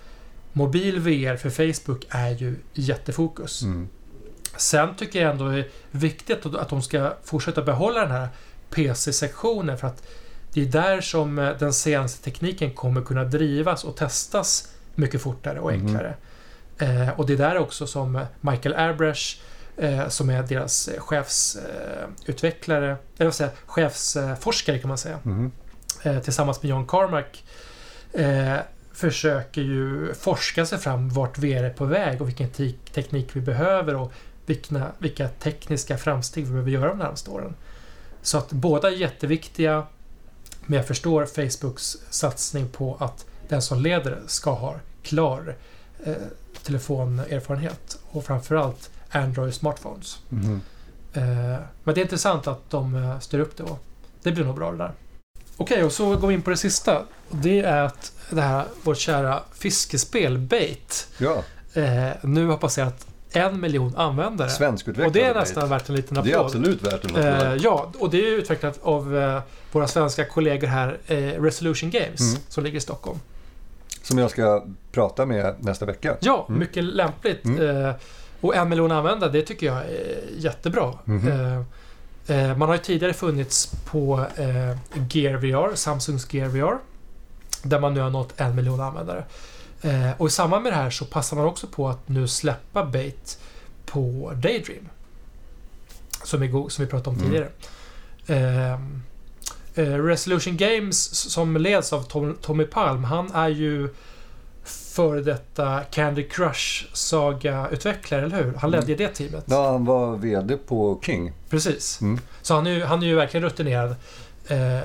mobil 0.53 1.01
VR 1.01 1.37
för 1.37 1.51
Facebook 1.51 2.07
är 2.09 2.31
ju 2.31 2.57
jättefokus. 2.73 3.63
Mm. 3.63 3.89
Sen 4.59 4.95
tycker 4.97 5.23
jag 5.23 5.31
ändå 5.31 5.49
det 5.49 5.59
är 5.59 5.69
viktigt 5.91 6.47
att 6.47 6.69
de 6.69 6.83
ska 6.83 7.13
fortsätta 7.25 7.63
behålla 7.63 8.01
den 8.01 8.11
här 8.11 8.29
PC-sektionen 8.71 9.79
för 9.79 9.87
att 9.87 10.03
det 10.53 10.61
är 10.63 10.67
där 10.67 11.01
som 11.01 11.39
eh, 11.39 11.51
den 11.59 11.73
senaste 11.73 12.25
tekniken 12.25 12.75
kommer 12.75 13.03
kunna 13.03 13.25
drivas 13.25 13.85
och 13.85 13.97
testas 13.97 14.69
mycket 14.95 15.23
fortare 15.23 15.61
och 15.61 15.73
Mhm. 15.73 15.87
enklare. 15.87 16.15
Eh, 16.79 17.11
och 17.21 17.27
det 17.27 17.33
är 17.33 17.37
där 17.37 17.59
också 17.59 17.87
som 17.87 18.25
Michael 18.41 18.75
Arbresh 18.75 19.37
eh, 19.77 20.09
som 20.09 20.31
är 20.31 20.43
deras 20.43 20.89
eh, 20.89 21.01
chefsutvecklare, 21.01 22.91
eh, 22.91 22.97
eller 23.19 23.33
jag, 23.41 23.51
chefsforskare 23.67 24.79
kan 24.79 24.89
man 24.89 24.99
säga, 24.99 25.19
Mm. 25.25 25.53
eh, 26.03 26.19
tillsammans 26.19 26.63
med 26.63 26.71
John 26.71 26.87
Carmack 26.87 27.45
eh, 28.13 28.55
försöker 28.93 29.61
ju 29.61 30.15
forska 30.15 30.67
sig 30.67 30.79
fram 30.79 31.09
vart 31.09 31.39
VR 31.39 31.65
är 31.65 31.71
på 31.71 31.85
väg 31.85 32.21
och 32.21 32.29
vilken 32.29 32.49
te- 32.51 32.73
teknik 32.95 33.29
vi 33.33 33.41
behöver 33.41 33.95
och 33.95 34.13
vilka, 34.49 34.93
vilka 34.99 35.29
tekniska 35.29 35.99
framsteg 35.99 36.45
vi 36.45 36.51
behöver 36.51 36.71
göra 36.71 36.89
de 36.89 36.99
närmaste 36.99 37.31
åren. 37.31 37.55
Så 38.23 38.39
att 38.39 38.53
båda 38.53 38.89
är 38.89 38.97
jätteviktiga 38.97 39.87
men 40.67 40.77
jag 40.77 40.87
förstår 40.87 41.27
Facebooks 41.27 41.97
satsning 42.11 42.69
på 42.69 42.97
att 43.01 43.27
den 43.49 43.63
som 43.63 43.81
leder 43.81 44.23
ska 44.27 44.51
ha 44.51 44.77
klar 45.03 45.57
eh, 46.05 46.15
telefonerfarenhet 46.63 47.99
och 48.11 48.25
framförallt 48.25 48.91
Android 49.11 49.55
smartphones. 49.55 50.19
Mm. 50.33 50.61
Eh, 51.13 51.61
men 51.85 51.95
det 51.95 52.01
är 52.01 52.03
intressant 52.03 52.47
att 52.47 52.71
de 52.71 52.95
eh, 52.95 53.19
styr 53.19 53.39
upp 53.39 53.57
det 53.57 53.63
och 53.63 53.85
det 54.23 54.33
blir 54.33 54.45
nog 54.45 54.55
bra 54.55 54.73
det 54.73 54.79
där. 54.79 54.93
Okej, 55.57 55.85
och 55.85 55.93
så 55.93 56.17
går 56.17 56.29
vi 56.29 56.35
in 56.35 56.43
på 56.43 56.51
det 56.51 56.57
sista. 56.57 56.99
Och 57.29 57.37
Det 57.37 57.61
är 57.61 57.83
att 57.83 58.13
det 58.31 58.43
här, 58.43 58.65
vårt 58.83 58.99
kära 58.99 59.43
fiskespel 59.53 60.39
Bait 60.39 61.09
Ja, 61.19 61.43
eh, 61.75 62.11
nu 62.23 62.47
har 62.47 62.57
passerat 62.57 63.07
en 63.33 63.61
miljon 63.61 63.97
användare. 63.97 64.51
svenskutvecklat. 64.51 65.07
Och 65.07 65.13
det 65.13 65.23
är 65.25 65.35
nästan 65.35 65.69
värt 65.69 65.89
en 65.89 65.95
liten 65.97 66.15
Det 66.15 66.21
är 66.31 66.35
applåd. 66.35 66.47
absolut 66.47 66.83
värt 66.83 67.05
en 67.05 67.17
Eh, 67.17 67.39
applåd. 67.39 67.61
ja, 67.63 67.93
och 67.99 68.11
det 68.11 68.19
är 68.29 68.33
utvecklat 68.39 68.79
av 68.83 69.17
eh, 69.17 69.41
våra 69.73 69.89
svenska 69.89 70.25
kollegor 70.25 70.67
här, 70.67 70.99
eh, 71.07 71.17
Resolution 71.17 71.91
Games, 71.91 72.21
Mm. 72.21 72.43
som 72.49 72.65
ligger 72.65 72.77
i 72.79 72.81
Stockholm. 72.81 73.19
Som 74.03 74.19
jag 74.19 74.31
ska 74.31 74.65
prata 74.93 75.27
med 75.27 75.55
nästa 75.59 75.87
vecka. 75.87 76.17
Ja, 76.21 76.45
Mm. 76.49 76.61
mycket 76.61 76.85
lämpligt. 76.85 77.45
Mm. 77.45 77.87
Eh, 77.87 77.95
och 78.41 78.57
en 78.57 78.69
miljon 78.69 78.93
användare, 78.93 79.31
det 79.31 79.43
tycker 79.43 79.67
jag 79.67 79.77
är 79.77 80.19
jättebra. 80.39 80.95
Mhm. 81.05 81.29
Eh, 81.29 82.41
eh, 82.51 82.57
man 82.57 82.69
har 82.69 82.75
ju 82.77 82.83
tidigare 82.83 83.13
funnits 83.13 83.73
på 83.91 84.25
eh, 84.37 84.79
Gear 85.11 85.37
VR, 85.37 85.75
Samsungs 85.75 86.35
Gear 86.35 86.49
VR. 86.49 86.79
Där 87.63 87.81
man 87.81 87.95
nu 87.95 88.01
har 88.01 88.11
nått 88.11 88.41
en 88.41 88.55
miljon 88.57 88.81
användare. 88.81 89.25
Eh, 89.83 90.11
och 90.19 90.27
i 90.27 90.31
samband 90.31 90.63
med 90.63 90.73
det 90.73 90.77
här 90.77 90.91
så 90.91 91.05
passar 91.05 91.37
man 91.37 91.47
också 91.47 91.67
på 91.67 91.89
att 91.89 92.09
nu 92.09 92.29
släppa 92.29 92.85
Bait 92.85 93.39
på 93.87 94.33
Daydream. 94.37 94.89
Som 96.25 96.41
vi, 96.41 96.49
som 96.51 96.85
vi 96.85 96.87
pratade 96.87 97.11
om 97.11 97.17
Mm. 97.17 97.27
tidigare. 97.31 97.49
Ehm, 98.27 99.03
eh, 99.75 100.05
Resolution 100.05 100.57
Games 100.57 101.15
som 101.31 101.57
leds 101.57 101.93
av 101.93 102.03
Tom, 102.03 102.37
Tommy 102.43 102.65
Palm, 102.65 103.05
han 103.05 103.33
är 103.33 103.49
ju 103.49 103.95
före 104.65 105.21
detta 105.21 105.81
Candy 105.91 106.23
Crush 106.29 106.87
Saga-utvecklare, 106.93 108.25
eller 108.25 108.45
hur? 108.45 108.55
Han 108.55 108.71
ledde 108.71 108.87
ju 108.87 108.97
det 108.97 109.09
teamet. 109.09 109.45
Ja, 109.47 109.71
han 109.73 109.85
var 109.85 110.17
VD 110.17 110.57
på 110.57 111.01
King. 111.03 111.33
Precis. 111.51 112.01
Mm. 112.01 112.21
Så 112.43 112.55
han 112.55 112.67
är, 112.67 112.71
ju, 112.71 112.85
han 112.85 113.03
är 113.03 113.07
ju 113.07 113.15
verkligen 113.15 113.45
rutinerad. 113.45 113.95
Eh, 114.47 114.81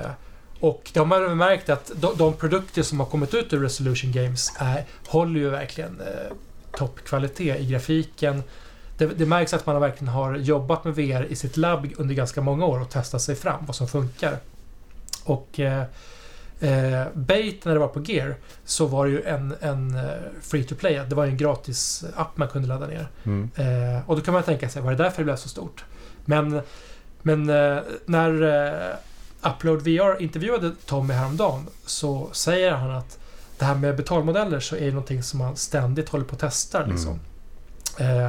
och 0.63 0.91
de 0.93 1.11
har 1.11 1.21
väl 1.21 1.35
märkt 1.35 1.69
att 1.69 1.91
de, 1.95 2.17
de 2.17 2.33
produkter 2.33 2.83
som 2.83 2.99
har 2.99 3.07
kommit 3.07 3.33
ut 3.33 3.53
ur 3.53 3.59
Resolution 3.59 4.11
Games 4.11 4.53
är, 4.57 4.85
håller 5.07 5.39
ju 5.39 5.49
verkligen 5.49 6.01
eh, 6.01 6.35
toppkvalitet 6.77 7.59
i 7.59 7.65
grafiken. 7.65 8.43
Det, 8.97 9.05
det 9.05 9.25
märks 9.25 9.53
att 9.53 9.65
man 9.65 9.81
verkligen 9.81 10.13
har 10.13 10.35
jobbat 10.35 10.83
med 10.83 10.95
VR 10.95 11.25
i 11.29 11.35
sitt 11.35 11.57
labb 11.57 11.87
under 11.97 12.15
ganska 12.15 12.41
många 12.41 12.65
år 12.65 12.81
och 12.81 12.89
testat 12.89 13.21
sig 13.21 13.35
fram 13.35 13.65
vad 13.65 13.75
som 13.75 13.87
funkar. 13.87 14.37
Och 15.23 15.59
eh, 15.59 15.83
eh, 16.59 17.07
Bait 17.13 17.65
när 17.65 17.73
det 17.73 17.79
var 17.79 17.87
på 17.87 18.01
Gear 18.01 18.35
så 18.65 18.85
var 18.85 19.05
det 19.05 19.11
ju 19.11 19.23
en, 19.23 19.55
en 19.61 19.95
eh, 19.95 20.11
free 20.41 20.63
to 20.63 20.75
play. 20.75 21.01
Det 21.09 21.15
var 21.15 21.25
ju 21.25 21.31
en 21.31 21.37
gratis 21.37 22.05
app 22.15 22.37
man 22.37 22.47
kunde 22.47 22.67
ladda 22.67 22.87
ner. 22.87 23.07
Mm. 23.23 23.49
Eh, 23.55 24.09
och 24.09 24.15
då 24.15 24.21
kan 24.21 24.33
man 24.33 24.43
tänka 24.43 24.69
sig, 24.69 24.81
var 24.81 24.91
det 24.91 25.03
därför 25.03 25.17
det 25.17 25.25
blev 25.25 25.35
så 25.35 25.49
stort? 25.49 25.85
Men, 26.25 26.61
men 27.21 27.49
eh, 27.49 27.79
när 28.05 28.41
eh, 28.41 28.95
Upload 29.43 29.81
VR 29.81 30.21
intervjuade 30.21 30.71
Tommy 30.85 31.13
häromdagen 31.13 31.67
så 31.85 32.29
säger 32.31 32.71
han 32.71 32.91
att 32.91 33.19
det 33.57 33.65
här 33.65 33.75
med 33.75 33.95
betalmodeller 33.95 34.59
så 34.59 34.75
är 34.75 34.79
det 34.81 34.87
någonting 34.91 35.23
som 35.23 35.39
man 35.39 35.55
ständigt 35.55 36.09
håller 36.09 36.25
på 36.25 36.33
att 36.35 36.39
testa. 36.41 36.85
Liksom. 36.85 37.19
Eh, 37.99 38.27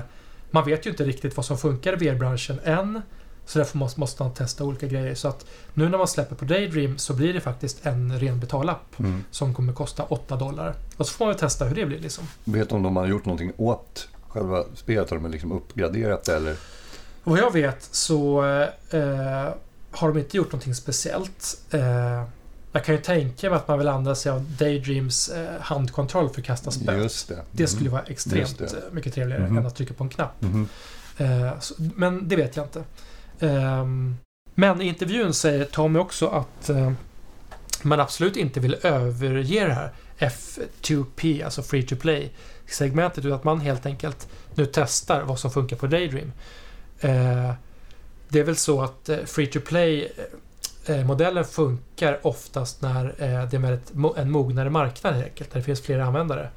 man 0.50 0.64
vet 0.64 0.86
ju 0.86 0.90
inte 0.90 1.04
riktigt 1.04 1.36
vad 1.36 1.46
som 1.46 1.58
funkar 1.58 1.92
i 1.92 1.96
VR-branschen 2.08 2.60
än. 2.64 3.02
Så 3.46 3.58
därför 3.58 3.78
måste, 3.78 4.00
måste 4.00 4.22
man 4.22 4.34
testa 4.34 4.64
olika 4.64 4.86
grejer. 4.86 5.14
Så 5.14 5.28
att 5.28 5.46
nu 5.74 5.88
när 5.88 5.98
man 5.98 6.08
släpper 6.08 6.36
på 6.36 6.44
Daydream 6.44 6.98
så 6.98 7.14
blir 7.14 7.34
det 7.34 7.40
faktiskt 7.40 7.86
en 7.86 8.18
ren 8.18 8.40
betalapp 8.40 8.98
Mm. 8.98 9.24
som 9.30 9.54
kommer 9.54 9.72
kosta 9.72 10.02
8 10.02 10.36
dollar. 10.36 10.74
Och 10.96 11.06
så 11.06 11.12
får 11.14 11.26
man 11.26 11.34
testa 11.36 11.64
hur 11.64 11.74
det 11.74 11.86
blir 11.86 11.98
liksom. 11.98 12.24
Vet 12.44 12.68
du 12.68 12.74
om 12.74 12.82
de 12.82 12.96
har 12.96 13.06
gjort 13.06 13.24
någonting 13.24 13.52
åt 13.56 14.08
själva 14.28 14.64
spelet? 14.74 15.10
Har 15.10 15.16
de 15.18 15.30
liksom 15.30 15.52
uppgraderat 15.52 16.24
det 16.24 16.36
eller? 16.36 16.56
Vad 17.24 17.38
jag 17.38 17.52
vet 17.52 17.88
så 17.90 18.44
eh, 18.90 19.48
har 19.94 20.08
de 20.08 20.18
inte 20.18 20.36
gjort 20.36 20.46
någonting 20.52 20.74
speciellt. 20.74 21.60
Eh, 21.70 22.24
jag 22.72 22.84
kan 22.84 22.94
ju 22.94 23.00
tänka 23.00 23.50
mig 23.50 23.56
att 23.56 23.68
man 23.68 23.78
vill 23.78 23.88
använda 23.88 24.14
sig 24.14 24.32
av 24.32 24.44
Daydreams 24.58 25.28
eh, 25.28 25.60
handkontroll 25.60 26.28
för 26.30 26.40
att 26.40 26.46
kasta 26.46 26.70
spett. 26.70 26.96
Just 26.96 27.28
det. 27.28 27.42
Det 27.52 27.66
skulle 27.66 27.90
vara 27.90 28.02
Just 28.08 28.26
extremt 28.26 28.60
eh, 28.72 28.78
mycket 28.92 29.14
trevligare 29.14 29.42
Mhm. 29.42 29.58
än 29.58 29.66
att 29.66 29.76
trycka 29.76 29.94
på 29.94 30.04
en 30.04 30.10
knapp. 30.10 30.42
Mhm. 30.42 30.68
Eh, 31.18 31.60
så, 31.60 31.74
men 31.78 32.28
det 32.28 32.36
vet 32.36 32.56
jag 32.56 32.64
inte. 32.66 32.82
Ehm, 33.40 34.16
men 34.54 34.80
i 34.82 34.84
intervjun 34.86 35.34
säger 35.34 35.64
Tommy 35.64 35.98
också 35.98 36.26
att 36.28 36.68
eh, 36.68 36.92
man 37.82 38.00
absolut 38.00 38.36
inte 38.36 38.60
vill 38.60 38.76
överge 38.82 39.66
det 39.66 39.74
här 39.74 39.92
F2P, 40.18 41.44
alltså 41.44 41.62
Free 41.62 41.82
to 41.82 41.96
Play-segmentet, 41.96 43.18
utan 43.24 43.32
att 43.32 43.44
man 43.44 43.60
helt 43.60 43.86
enkelt 43.86 44.28
nu 44.54 44.66
testar 44.66 45.22
vad 45.22 45.38
som 45.38 45.50
funkar 45.50 45.76
på 45.76 45.86
Daydream. 45.86 46.32
Eh, 48.26 48.32
det 48.32 48.40
är 48.40 48.44
väl 48.44 48.56
så 48.56 48.82
att 48.82 49.08
eh, 49.08 49.18
Free 49.24 49.46
to 49.46 49.60
Play-modellen 49.60 51.44
funkar 51.44 52.26
oftast 52.26 52.82
när 52.82 53.04
eh, 53.04 53.48
det 53.48 53.56
är 53.56 53.72
ett, 53.72 53.92
en 54.16 54.30
mognare 54.30 54.70
marknad 54.70 55.14
helt 55.14 55.26
enkelt, 55.26 55.50
där 55.50 55.58
det 55.60 55.64
finns 55.64 55.80
fler 55.80 55.98
användare. 55.98 56.50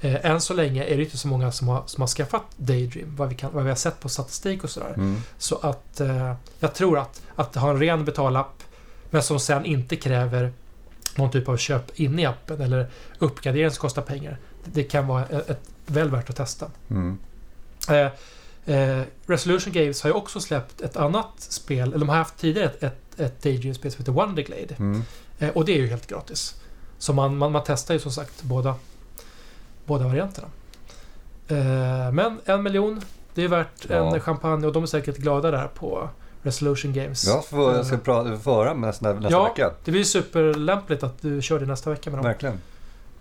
Eh, 0.00 0.26
än 0.26 0.40
så 0.40 0.54
länge 0.54 0.84
är 0.84 0.96
det 0.96 1.02
inte 1.02 1.18
så 1.18 1.28
många 1.28 1.52
som 1.52 1.68
har, 1.68 1.82
som 1.86 2.00
har 2.00 2.08
skaffat 2.08 2.42
Daydream, 2.56 3.16
vad 3.16 3.28
vi, 3.28 3.34
kan, 3.34 3.52
vad 3.52 3.62
vi 3.62 3.68
har 3.68 3.76
sett 3.76 4.00
på 4.00 4.08
statistik 4.08 4.64
och 4.64 4.70
sådär. 4.70 4.94
Mm. 4.96 5.16
Så 5.38 5.56
att 5.56 6.00
eh, 6.00 6.34
jag 6.60 6.74
tror 6.74 6.98
att, 6.98 7.22
att 7.36 7.54
ha 7.54 7.70
en 7.70 7.78
ren 7.78 8.04
betalapp 8.04 8.62
men 9.10 9.22
som 9.22 9.40
sen 9.40 9.64
inte 9.64 9.96
kräver 9.96 10.52
någon 11.16 11.30
typ 11.30 11.48
av 11.48 11.56
köp 11.56 12.00
in 12.00 12.18
i 12.18 12.26
appen 12.26 12.60
eller 12.60 12.86
uppgradering 13.18 13.70
som 13.70 13.80
kostar 13.80 14.02
pengar. 14.02 14.38
Det 14.64 14.82
kan 14.82 15.06
vara 15.06 15.26
ett, 15.26 15.50
ett 15.50 15.60
väl 15.86 16.10
värt 16.10 16.30
att 16.30 16.36
testa. 16.36 16.70
Mm. 16.90 17.18
Eh, 18.66 18.98
eh, 18.98 19.04
Resolution 19.26 19.72
Games 19.72 20.02
har 20.02 20.10
ju 20.10 20.14
också 20.14 20.40
släppt 20.40 20.80
ett 20.80 20.96
annat 20.96 21.28
spel, 21.38 21.88
eller 21.88 21.98
de 21.98 22.08
har 22.08 22.16
haft 22.16 22.36
tidigare 22.38 22.66
ett, 22.68 22.82
ett, 22.82 23.20
ett 23.20 23.42
Daydream-spel 23.42 23.92
som 23.92 23.98
heter 23.98 24.12
Wonderglade. 24.12 24.74
Mm. 24.78 25.02
Eh, 25.38 25.48
och 25.48 25.64
det 25.64 25.72
är 25.72 25.76
ju 25.78 25.86
helt 25.86 26.06
gratis. 26.06 26.54
Så 26.98 27.12
man, 27.12 27.36
man, 27.36 27.52
man 27.52 27.62
testar 27.66 27.94
ju 27.94 28.00
som 28.00 28.12
sagt 28.12 28.42
båda, 28.42 28.74
båda 29.86 30.04
varianterna. 30.08 30.48
Eh, 31.48 32.12
men 32.12 32.40
en 32.44 32.62
miljon, 32.62 33.00
det 33.34 33.44
är 33.44 33.48
värt 33.48 33.86
Ja. 33.88 34.14
en 34.14 34.20
champagne 34.20 34.66
och 34.66 34.72
de 34.72 34.82
är 34.82 34.86
säkert 34.86 35.16
glada 35.16 35.50
där 35.50 35.66
på 35.68 36.08
Resolution 36.42 36.92
Games. 36.92 37.26
Ja, 37.26 37.42
för, 37.50 37.76
jag 37.76 37.86
ska 37.86 37.96
pra- 37.96 38.38
få 38.38 38.54
höra 38.54 38.74
nästa, 38.74 39.12
nästa 39.12 39.30
Ja. 39.30 39.44
vecka. 39.44 39.70
Det 39.84 39.90
blir 39.90 40.04
superlämpligt 40.04 41.02
att 41.02 41.22
du 41.22 41.42
kör 41.42 41.60
det 41.60 41.66
nästa 41.66 41.90
vecka 41.90 42.10
med 42.10 42.18
dem. 42.18 42.24
Verkligen. 42.26 42.60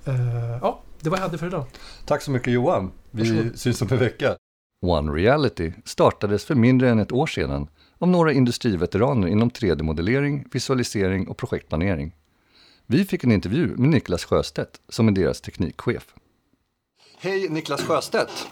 Eh, 0.06 0.58
ja, 0.62 0.80
det 1.00 1.10
var 1.10 1.18
jag 1.18 1.24
hade 1.24 1.38
för 1.38 1.48
idag. 1.48 1.66
Tack 2.06 2.22
så 2.22 2.32
mycket 2.32 2.54
Johan. 2.54 2.92
Vi 3.12 3.30
Varsågod. 3.32 3.60
syns 3.60 3.82
om 3.82 3.88
en 3.92 3.98
vecka. 3.98 4.36
One 4.84 5.12
Reality 5.12 5.72
startades 5.86 6.46
för 6.46 6.56
mindre 6.56 6.90
än 6.90 7.00
ett 7.00 7.12
år 7.12 7.28
sedan 7.28 7.68
av 7.98 8.08
några 8.08 8.34
industriveteraner 8.34 9.28
inom 9.28 9.50
3D-modellering, 9.50 10.46
visualisering 10.52 11.28
och 11.28 11.38
projektplanering. 11.38 12.16
Vi 12.86 13.06
fick 13.06 13.24
en 13.24 13.32
intervju 13.32 13.68
med 13.68 13.90
Niklas 13.90 14.26
Sjöstedt 14.26 14.82
som 14.90 15.08
är 15.08 15.12
deras 15.12 15.42
teknikchef. 15.42 16.14
Hej 17.18 17.50
Niklas 17.50 17.82
Sjöstedt! 17.82 18.48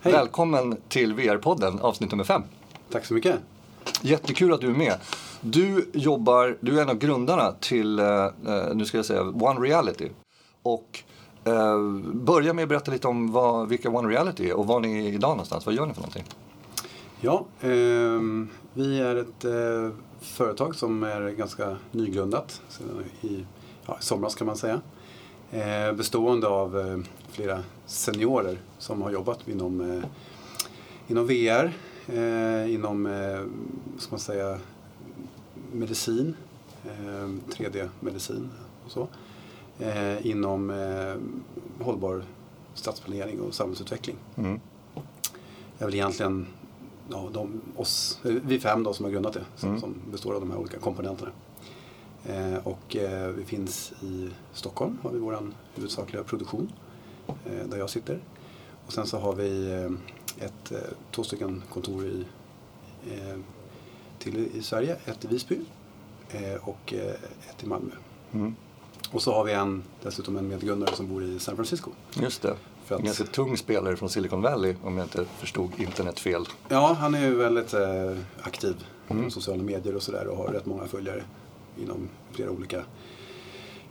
Hej. 0.00 0.12
Välkommen 0.12 0.76
till 0.88 1.14
VR-podden, 1.14 1.80
avsnitt 1.80 2.10
nummer 2.10 2.24
fem. 2.24 2.42
Tack 2.90 3.04
så 3.04 3.14
mycket. 3.14 3.36
Jättekul 4.02 4.52
att 4.52 4.60
du 4.60 4.66
är 4.70 4.74
med. 4.74 4.94
Du 5.40 5.90
jobbar, 5.92 6.58
du 6.60 6.78
är 6.78 6.82
en 6.82 6.88
av 6.88 6.98
grundarna 6.98 7.52
till, 7.52 7.98
eh, 7.98 8.06
eh, 8.06 8.74
nu 8.74 8.84
ska 8.84 8.98
jag 8.98 9.06
säga, 9.06 9.22
One 9.22 9.60
Reality. 9.60 10.08
Och 10.62 11.02
Eh, 11.44 11.80
börja 12.12 12.52
med 12.52 12.62
att 12.62 12.68
berätta 12.68 12.90
lite 12.90 13.08
om 13.08 13.32
vad, 13.32 13.68
vilka 13.68 13.90
One 13.90 14.08
Reality 14.08 14.48
är 14.48 14.54
och 14.56 14.66
var 14.66 14.80
ni 14.80 15.06
är 15.08 15.12
idag 15.12 15.30
någonstans. 15.30 15.66
Vad 15.66 15.74
gör 15.74 15.86
ni 15.86 15.94
för 15.94 16.00
någonting? 16.00 16.24
Ja, 17.20 17.46
ehm, 17.60 18.48
vi 18.74 19.00
är 19.00 19.16
ett 19.16 19.44
eh, 19.44 19.96
företag 20.20 20.74
som 20.74 21.02
är 21.02 21.30
ganska 21.30 21.76
nygrundat 21.90 22.62
i, 23.20 23.44
ja, 23.86 23.96
somras 24.00 24.34
kan 24.34 24.46
man 24.46 24.56
säga. 24.56 24.80
Eh, 25.50 25.92
bestående 25.92 26.48
av 26.48 26.78
eh, 26.78 26.98
flera 27.28 27.62
seniorer 27.86 28.58
som 28.78 29.02
har 29.02 29.10
jobbat 29.10 29.48
inom, 29.48 29.80
eh, 29.80 30.04
inom 31.08 31.26
VR, 31.26 31.72
eh, 32.06 32.74
inom 32.74 33.06
eh, 33.06 33.40
ska 33.98 34.10
man 34.10 34.20
säga, 34.20 34.58
medicin, 35.72 36.36
eh, 36.84 37.28
3D-medicin 37.48 38.50
och 38.84 38.90
så. 38.90 39.08
Eh, 39.78 40.26
inom 40.26 40.70
eh, 40.70 41.14
hållbar 41.84 42.24
stadsplanering 42.74 43.40
och 43.40 43.54
samhällsutveckling. 43.54 44.16
Mm. 44.36 44.60
är 45.78 45.84
väl 45.84 45.94
egentligen 45.94 46.46
ja, 47.10 47.28
de, 47.32 47.60
oss, 47.76 48.20
eh, 48.24 48.32
vi 48.46 48.60
fem 48.60 48.82
då 48.82 48.92
som 48.92 49.04
har 49.04 49.12
grundat 49.12 49.32
det, 49.32 49.44
som, 49.56 49.68
Mm. 49.68 49.80
som 49.80 49.94
består 50.10 50.34
av 50.34 50.40
de 50.40 50.50
här 50.50 50.58
olika 50.58 50.78
komponenterna. 50.78 51.30
Eh, 52.26 52.56
och 52.66 52.96
eh, 52.96 53.28
vi 53.28 53.44
finns 53.44 53.92
i 54.02 54.30
Stockholm, 54.52 54.98
har 55.02 55.10
vi 55.10 55.18
vår 55.18 55.38
huvudsakliga 55.74 56.22
produktion, 56.22 56.72
eh, 57.26 57.66
där 57.68 57.78
jag 57.78 57.90
sitter. 57.90 58.18
Och 58.86 58.92
sen 58.92 59.06
så 59.06 59.18
har 59.18 59.32
vi 59.34 59.72
eh, 59.72 60.44
ett, 60.46 60.72
eh, 60.72 60.78
två 61.10 61.22
stycken 61.22 61.62
kontor 61.72 62.06
i, 62.06 62.24
till 64.18 64.36
i 64.54 64.62
Sverige, 64.62 64.96
ett 65.04 65.24
i 65.24 65.28
Visby 65.28 65.60
och 66.60 66.92
ett 67.50 67.62
i 67.62 67.66
Malmö. 67.66 67.90
Mm. 68.32 68.54
Och 69.10 69.22
så 69.22 69.32
har 69.32 69.44
vi 69.44 69.52
en, 69.52 69.82
dessutom 70.02 70.36
en 70.36 70.48
medgrundare 70.48 70.96
som 70.96 71.08
bor 71.08 71.24
i 71.24 71.38
San 71.38 71.56
Francisco. 71.56 71.90
Just 72.22 72.42
det. 72.42 72.54
För 72.84 72.96
En 72.98 73.04
ganska 73.04 73.24
tung 73.24 73.56
spelare 73.56 73.96
från 73.96 74.08
Silicon 74.08 74.42
Valley 74.42 74.74
om 74.82 74.96
jag 74.98 75.04
inte 75.04 75.24
förstod 75.38 75.70
internet 75.76 76.20
fel. 76.20 76.44
Ja, 76.68 76.96
han 77.00 77.14
är 77.14 77.20
ju 77.26 77.34
väldigt 77.34 77.74
eh, 77.74 78.16
aktiv 78.42 78.76
Mm. 79.08 79.24
på 79.24 79.30
sociala 79.30 79.62
medier 79.62 79.96
och 79.96 80.02
sådär 80.02 80.26
och 80.26 80.36
har 80.36 80.46
rätt 80.46 80.66
många 80.66 80.84
följare 80.86 81.22
inom 81.82 82.08
flera 82.32 82.50
olika, 82.50 82.82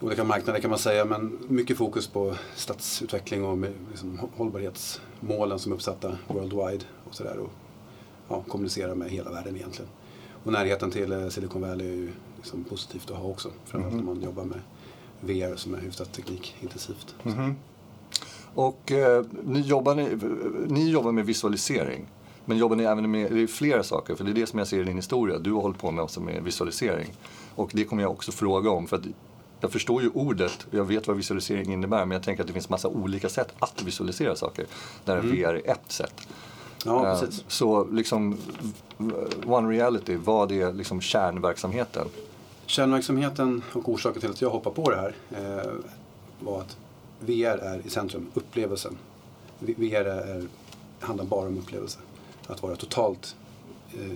olika 0.01 0.23
marknader 0.23 0.59
kan 0.59 0.69
man 0.69 0.79
säga. 0.79 1.05
Men 1.05 1.37
mycket 1.47 1.77
fokus 1.77 2.07
på 2.07 2.35
stadsutveckling 2.55 3.45
och 3.45 3.57
liksom, 3.89 4.17
hå- 4.19 4.29
hållbarhetsmålen 4.37 5.59
som 5.59 5.71
är 5.71 5.75
uppsatta 5.75 6.17
worldwide 6.27 6.85
och 7.09 7.15
sådär. 7.15 7.37
Och 7.37 7.49
ja, 8.29 8.43
kommunicera 8.47 8.95
med 8.95 9.09
hela 9.09 9.31
världen 9.31 9.55
egentligen. 9.55 9.91
Och 10.43 10.51
närheten 10.51 10.91
till 10.91 11.11
eh, 11.11 11.27
Silicon 11.29 11.61
Valley 11.61 11.87
är 11.87 11.95
ju 11.95 12.11
liksom 12.37 12.63
positivt 12.63 13.11
att 13.11 13.17
ha 13.17 13.29
också. 13.29 13.49
Framförallt 13.65 13.95
Mhm. 13.95 14.05
när 14.05 14.13
man 14.13 14.23
jobbar 14.23 14.43
med 14.43 14.59
VR 15.25 15.55
som 15.55 15.73
är 15.73 15.79
hyfsat 15.79 16.13
teknikintensivt. 16.13 17.15
Mhm. 17.23 17.55
Och 18.55 18.91
eh, 18.91 19.25
ni, 19.43 19.59
jobbar, 19.59 19.95
ni, 19.95 20.17
ni 20.67 20.89
jobbar 20.89 21.11
med 21.11 21.25
visualisering. 21.25 22.05
Men 22.45 22.57
jobbar 22.57 22.75
ni 22.75 22.83
även 22.83 23.11
med, 23.11 23.31
det 23.31 23.41
är 23.41 23.47
flera 23.47 23.83
saker, 23.83 24.15
för 24.15 24.23
det 24.23 24.31
är 24.31 24.33
det 24.33 24.47
som 24.47 24.59
jag 24.59 24.67
ser 24.67 24.81
i 24.81 24.83
din 24.83 24.95
historia. 24.95 25.39
Du 25.39 25.51
har 25.51 25.61
hållit 25.61 25.77
på 25.77 25.91
med 25.91 26.03
också 26.03 26.19
med 26.19 26.43
visualisering. 26.43 27.13
Och 27.55 27.71
det 27.73 27.83
kommer 27.83 28.03
jag 28.03 28.11
också 28.11 28.31
fråga 28.31 28.69
om. 28.69 28.87
För 28.87 28.97
att 28.97 29.03
jag 29.59 29.71
förstår 29.71 30.01
ju 30.01 30.09
ordet 30.09 30.67
och 30.71 30.77
jag 30.77 30.85
vet 30.85 31.07
vad 31.07 31.17
visualisering 31.17 31.73
innebär. 31.73 32.05
Men 32.05 32.11
jag 32.15 32.23
tänker 32.23 32.43
att 32.43 32.47
det 32.47 32.53
finns 32.53 32.69
massa 32.69 32.87
olika 32.87 33.29
sätt 33.29 33.53
att 33.59 33.83
visualisera 33.83 34.35
saker. 34.35 34.65
Där 35.05 35.21
VR 35.21 35.53
är 35.53 35.71
ett 35.71 35.91
sätt. 35.91 36.27
Ja, 36.85 37.07
Eh, 37.07 37.19
precis. 37.19 37.43
Så 37.47 37.87
liksom 37.91 38.37
One 39.45 39.69
Reality, 39.69 40.15
vad 40.15 40.51
är 40.51 40.73
liksom 40.73 41.01
kärnverksamheten? 41.01 42.07
Kärnverksamheten 42.65 43.63
och 43.73 43.89
orsaken 43.89 44.21
till 44.21 44.29
att 44.29 44.41
jag 44.41 44.49
hoppade 44.49 44.75
på 44.75 44.89
det 44.89 44.95
här 44.95 45.15
eh, 45.31 45.71
var 46.39 46.61
att 46.61 46.77
VR 47.19 47.57
är 47.57 47.81
i 47.85 47.89
centrum, 47.89 48.27
upplevelsen. 48.33 48.97
VR 49.59 50.05
är, 50.05 50.47
handlar 50.99 51.25
bara 51.25 51.47
om 51.47 51.57
upplevelse. 51.57 51.99
Att 52.47 52.61
vara 52.63 52.75
totalt 52.75 53.35
eh, 53.93 54.11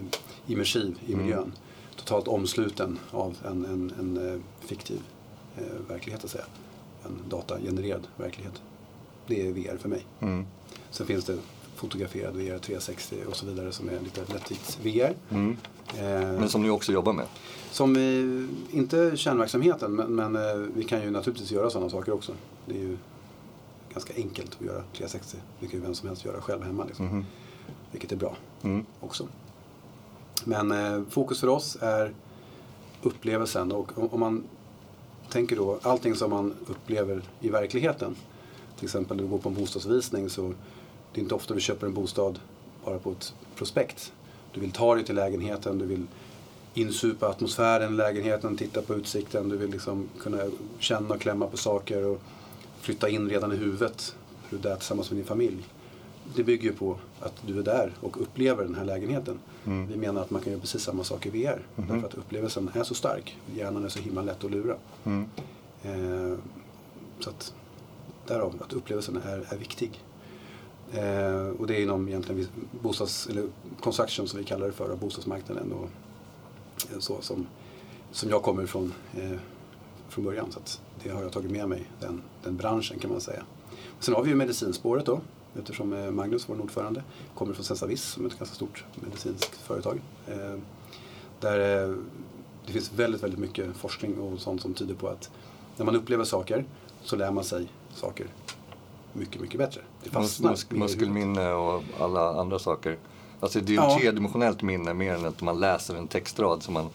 immersiv 0.48 0.96
i 1.06 1.14
Mm. 1.14 1.26
miljön. 1.26 1.54
Totalt 1.96 2.28
omsluten 2.28 3.00
av 3.12 3.36
en, 3.48 3.66
en, 3.66 3.94
en 4.00 4.34
eh, 4.34 4.40
fiktiv 4.68 5.00
eh, 5.58 5.64
verklighet, 5.90 6.24
att 6.24 6.30
säga. 6.30 6.46
En 7.06 7.30
datagenererad 7.30 8.08
verklighet. 8.18 8.62
Det 9.28 9.48
är 9.48 9.52
VR 9.52 9.78
för 9.78 9.90
mig. 9.90 10.06
Mm. 10.20 10.46
Sen 10.92 11.08
finns 11.08 11.26
det 11.26 11.38
fotograferad 11.76 12.36
VR 12.36 12.58
360 12.60 13.16
och 13.30 13.36
så 13.36 13.46
vidare 13.46 13.72
som 13.72 13.90
är 13.90 14.00
lite 14.00 14.34
lättvikts 14.34 14.80
VR. 14.84 15.14
Mm. 15.30 15.58
Eh, 15.98 16.04
Men 16.40 16.50
som 16.50 16.62
ni 16.64 16.70
också 16.70 16.92
jobbar 16.92 17.14
med. 17.14 17.26
Som 17.78 17.94
vi, 17.94 18.48
inte 18.72 19.18
kärnverksamheten, 19.18 19.92
men, 19.96 20.16
men 20.16 20.36
eh, 20.36 20.56
vi 20.76 20.84
kan 20.84 21.02
ju 21.02 21.12
naturligtvis 21.12 21.52
göra 21.52 21.70
sådana 21.70 21.90
saker 21.90 22.12
också. 22.12 22.32
Det 22.66 22.76
är 22.76 22.80
ju 22.80 22.98
ganska 23.94 24.14
enkelt 24.16 24.56
att 24.60 24.66
göra 24.66 24.84
360. 24.94 25.38
Det 25.60 25.68
kan 25.68 25.80
ju 25.80 25.86
vem 25.86 25.96
som 25.96 26.08
helst 26.08 26.26
göra 26.26 26.42
själv 26.42 26.64
hemma. 26.64 26.86
Liksom. 26.86 27.06
Mhm. 27.06 27.26
Vilket 27.92 28.12
är 28.12 28.16
bra 28.16 28.36
Mm. 28.64 28.86
också. 29.00 29.28
Men 30.44 30.72
eh, 30.72 31.02
fokus 31.10 31.40
för 31.40 31.48
oss 31.48 31.78
är 31.82 32.14
upplevelsen. 33.04 33.72
Och 33.72 33.98
om, 33.98 34.10
om 34.12 34.20
man 34.20 34.44
tänker 35.30 35.56
då 35.56 35.80
allting 35.82 36.16
som 36.16 36.30
man 36.30 36.54
upplever 36.68 37.22
i 37.40 37.50
verkligheten. 37.50 38.16
Till 38.76 38.86
exempel 38.86 39.18
när 39.18 39.24
du 39.24 39.30
går 39.30 39.38
på 39.38 39.50
en 39.50 39.56
bostadsvisning 39.56 40.30
så 40.30 40.54
det 41.14 41.20
är 41.20 41.24
inte 41.24 41.36
ofta 41.36 41.54
du 41.54 41.62
köper 41.62 41.88
en 41.88 41.94
bostad 41.94 42.40
bara 42.86 43.00
på 43.00 43.12
ett 43.12 43.34
prospekt. 43.56 44.14
Du 44.54 44.60
vill 44.60 44.72
ta 44.72 44.96
dig 44.96 45.06
till 45.06 45.16
lägenheten, 45.16 45.78
du 45.78 45.86
vill 45.86 46.06
insupa 46.74 47.28
atmosfären 47.28 47.98
lägenheten, 47.98 48.58
titta 48.58 48.82
på 48.82 48.96
utsikten, 48.96 49.50
du 49.50 49.58
vill 49.58 49.70
liksom 49.72 50.10
kunna 50.20 50.38
känna 50.80 51.14
och 51.14 51.22
klämma 51.22 51.48
på 51.48 51.58
saker 51.58 52.06
och 52.06 52.22
flytta 52.82 53.10
in 53.10 53.30
redan 53.30 53.54
i 53.54 53.56
huvudet. 53.56 54.16
Hur 54.50 54.58
du 54.58 54.70
är 54.70 54.76
tillsammans 54.76 55.12
med 55.12 55.18
din 55.18 55.26
familj. 55.26 55.64
Det 56.36 56.44
bygger 56.44 56.64
ju 56.64 56.76
på 56.76 56.98
att 57.20 57.34
du 57.48 57.60
är 57.60 57.64
där 57.64 57.92
och 58.02 58.22
upplever 58.22 58.64
den 58.64 58.76
här 58.76 58.86
lägenheten. 58.86 59.40
Mm. 59.66 59.88
Vi 59.88 59.98
menar 59.98 60.22
att 60.22 60.30
man 60.30 60.42
kan 60.42 60.52
göra 60.52 60.62
precis 60.62 60.82
samma 60.82 61.04
sak 61.04 61.26
i 61.26 61.30
VR. 61.30 61.60
Mhm. 61.76 61.88
Därför 61.88 62.08
att 62.08 62.14
upplevelsen 62.14 62.72
är 62.74 62.84
så 62.84 62.94
stark. 62.94 63.38
Hjärnan 63.56 63.86
är 63.86 63.90
så 63.90 64.00
himla 64.00 64.22
lätt 64.22 64.44
att 64.44 64.52
lura. 64.52 64.76
Mm. 65.04 65.26
Eh, 65.84 66.38
så 67.20 67.30
att 67.30 67.54
därav 68.28 68.56
att 68.62 68.74
upplevelsen 68.74 69.18
är, 69.26 69.46
är 69.50 69.58
viktig. 69.58 70.02
Eh, 70.92 71.60
och 71.60 71.68
det 71.68 71.76
är 71.76 71.82
inom 71.82 72.08
egentligen 72.08 72.48
bostads, 72.72 73.28
eller 73.28 73.48
construction 73.82 74.28
som 74.28 74.40
vi 74.40 74.46
kallar 74.46 74.66
det 74.66 74.74
för, 74.74 74.96
bostadsmarknaden. 74.96 75.72
Och, 75.72 75.90
så 77.00 77.22
som, 77.22 77.48
som 78.12 78.30
jag 78.30 78.44
kommer 78.44 78.64
ifrån 78.64 78.94
eh, 79.18 79.38
från 80.10 80.24
början. 80.24 80.52
Så 80.52 80.60
det 81.04 81.10
har 81.10 81.22
jag 81.22 81.32
tagit 81.32 81.52
med 81.52 81.70
mig, 81.70 81.90
den, 82.00 82.22
den 82.44 82.58
branschen 82.58 83.00
kan 83.00 83.12
man 83.12 83.22
säga. 83.22 83.44
Sen 84.00 84.14
har 84.14 84.24
vi 84.24 84.30
ju 84.30 84.36
medicinspåret 84.36 85.06
då. 85.06 85.20
Eftersom 85.60 85.94
eh, 85.94 86.12
Magnus, 86.12 86.50
vår 86.50 86.62
ordförande, 86.62 87.04
kommer 87.36 87.54
från 87.54 87.64
Sensavis 87.66 88.04
som 88.04 88.26
är 88.26 88.30
ett 88.30 88.40
ganska 88.40 88.56
stort 88.56 88.86
medicinskt 88.96 89.56
företag. 89.56 90.02
Eh, 90.28 90.56
där 91.40 91.84
eh, 91.90 91.96
det 92.66 92.72
finns 92.74 92.92
väldigt, 92.94 93.24
väldigt 93.24 93.40
mycket 93.40 93.76
forskning 93.76 94.20
och 94.20 94.40
sånt 94.40 94.62
som 94.62 94.74
tyder 94.74 94.96
på 94.96 95.08
att 95.08 95.30
när 95.78 95.86
man 95.86 95.96
upplever 95.96 96.24
saker 96.24 96.66
så 97.04 97.16
lär 97.16 97.32
man 97.32 97.44
sig 97.44 97.68
saker 97.96 98.28
mycket, 99.14 99.42
mycket 99.42 99.58
bättre. 99.58 99.82
Det 100.04 100.10
fastnar 100.10 100.52
Mus- 100.52 100.72
muskelminne 100.72 101.52
och 101.54 101.84
alla 102.00 102.40
andra 102.42 102.60
saker. 102.60 102.98
Alltså 103.40 103.60
det 103.60 103.66
är 103.66 103.74
ju 103.74 103.76
Ja. 103.76 103.98
tredimensionellt 104.02 104.62
minne 104.62 104.94
mer 104.94 105.14
än 105.14 105.26
att 105.26 105.42
man 105.42 105.60
läser 105.60 105.96
en 105.96 106.08
textrad 106.08 106.64
som 106.64 106.74
man 106.74 106.90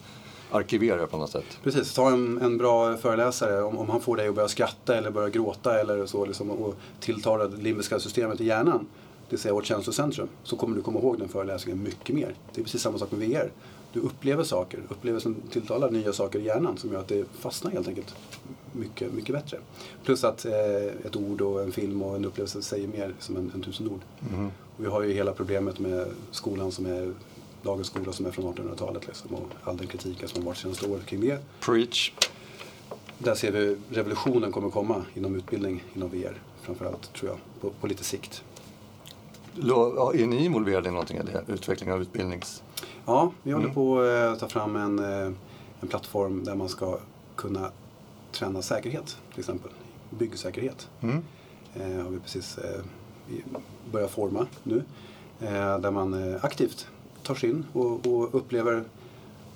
arkiverar 0.51 1.07
på 1.07 1.17
något 1.17 1.31
sätt. 1.31 1.45
Precis, 1.63 1.95
ta 1.95 2.11
en, 2.11 2.39
en 2.43 2.59
bra 2.59 2.97
föreläsare. 2.97 3.63
Om, 3.63 3.79
om 3.79 3.91
han 3.91 4.01
får 4.01 4.17
dig 4.17 4.29
att 4.29 4.35
börja 4.35 4.49
skratta 4.49 4.97
eller 4.97 5.11
börja 5.11 5.29
gråta 5.29 5.81
eller 5.81 6.07
så 6.07 6.25
liksom, 6.27 6.51
och 6.51 6.75
tilltalar 7.01 7.49
det 7.49 7.57
limbiska 7.57 7.99
systemet 7.99 8.41
i 8.41 8.45
hjärnan, 8.45 8.79
det 9.29 9.31
vill 9.37 9.39
säga 9.39 9.55
vårt 9.55 9.65
känslocentrum, 9.67 10.29
så 10.43 10.57
kommer 10.57 10.77
du 10.77 10.83
komma 10.83 10.99
ihåg 11.01 11.19
den 11.19 11.29
föreläsningen 11.29 11.83
mycket 11.83 12.15
mer. 12.17 12.35
Det 12.55 12.61
är 12.61 12.65
precis 12.65 12.83
samma 12.83 12.99
sak 12.99 13.11
med 13.11 13.29
VR. 13.29 13.51
Du 13.93 14.01
upplever 14.01 14.45
saker, 14.45 14.81
upplevelsen 14.89 15.37
tilltalar 15.51 15.91
nya 15.91 16.13
saker 16.13 16.39
i 16.39 16.45
hjärnan 16.45 16.77
som 16.79 16.93
gör 16.93 17.01
att 17.01 17.09
det 17.09 17.25
fastnar 17.39 17.71
helt 17.71 17.89
enkelt 17.89 18.15
mycket, 18.73 19.13
mycket 19.13 19.35
bättre. 19.35 19.59
Plus 20.05 20.25
att 20.25 20.45
eh, 20.45 21.07
ett 21.07 21.17
ord 21.17 21.41
och 21.41 21.63
en 21.63 21.73
film 21.73 22.03
och 22.03 22.17
en 22.17 22.25
upplevelse 22.25 22.63
säger 22.63 22.89
mer 22.89 23.15
som 23.19 23.37
en, 23.37 23.51
en 23.55 23.63
tusen 23.63 23.89
ord. 23.89 24.01
Mhm. 24.19 24.51
Och 24.77 24.85
vi 24.85 24.89
har 24.89 25.03
ju 25.03 25.13
hela 25.13 25.33
problemet 25.33 25.79
med 25.79 26.07
skolan 26.31 26.73
som 26.73 26.87
är 26.87 27.13
dagens 27.63 27.87
skola 27.87 28.13
som 28.13 28.27
är 28.27 28.31
från 28.31 28.55
1800-talet 28.55 29.07
liksom, 29.07 29.35
och 29.35 29.49
all 29.65 29.77
den 29.77 29.87
kritiken 29.87 30.29
som 30.29 30.43
har 30.43 30.47
varit 30.47 30.59
senaste 30.59 30.87
året 30.87 31.07
kring 31.07 31.21
det. 31.21 31.39
Preach. 31.61 32.13
Där 33.19 33.35
ser 33.35 33.53
vi 33.53 33.77
revolutionen 33.91 34.53
kommer 34.53 34.71
komma 34.71 35.05
inom 35.15 35.37
utbildning 35.37 35.85
inom 35.95 36.09
VR. 36.09 36.43
Framförallt 36.63 37.13
tror 37.13 37.31
jag, 37.31 37.39
på, 37.61 37.71
på 37.81 37.87
lite 37.87 38.05
sikt. 38.05 38.45
Är 40.15 40.27
ni 40.27 40.45
involverade 40.45 40.89
i 40.89 40.93
någonting 40.93 41.17
i 41.17 41.23
det? 41.23 41.53
Utveckling 41.53 41.93
av 41.93 42.03
utbildnings... 42.03 42.63
Ja, 43.07 43.33
vi 43.43 43.53
håller 43.53 43.65
Mm. 43.65 43.75
på 43.75 44.01
att 44.33 44.39
ta 44.39 44.49
fram 44.49 44.77
en, 44.77 44.99
eh, 44.99 45.33
en 45.81 45.89
plattform 45.89 46.45
där 46.45 46.55
man 46.55 46.69
ska 46.69 46.99
kunna 47.37 47.71
träna 48.33 48.63
säkerhet, 48.63 49.17
till 49.31 49.41
exempel. 49.41 49.71
Byggsäkerhet. 50.11 50.89
Mm. 51.01 51.23
Eh, 51.75 52.03
har 52.05 52.11
vi 52.11 52.19
precis 52.19 52.59
eh, 52.59 52.81
börjat 53.93 54.11
forma 54.11 54.47
nu. 54.63 54.83
Eh, 55.41 55.79
där 55.79 55.91
man 55.91 56.33
eh, 56.33 56.45
aktivt 56.45 56.87
tar 57.23 57.35
sig 57.35 57.51
in 57.51 57.65
och, 57.73 58.07
och 58.07 58.35
upplever 58.35 58.85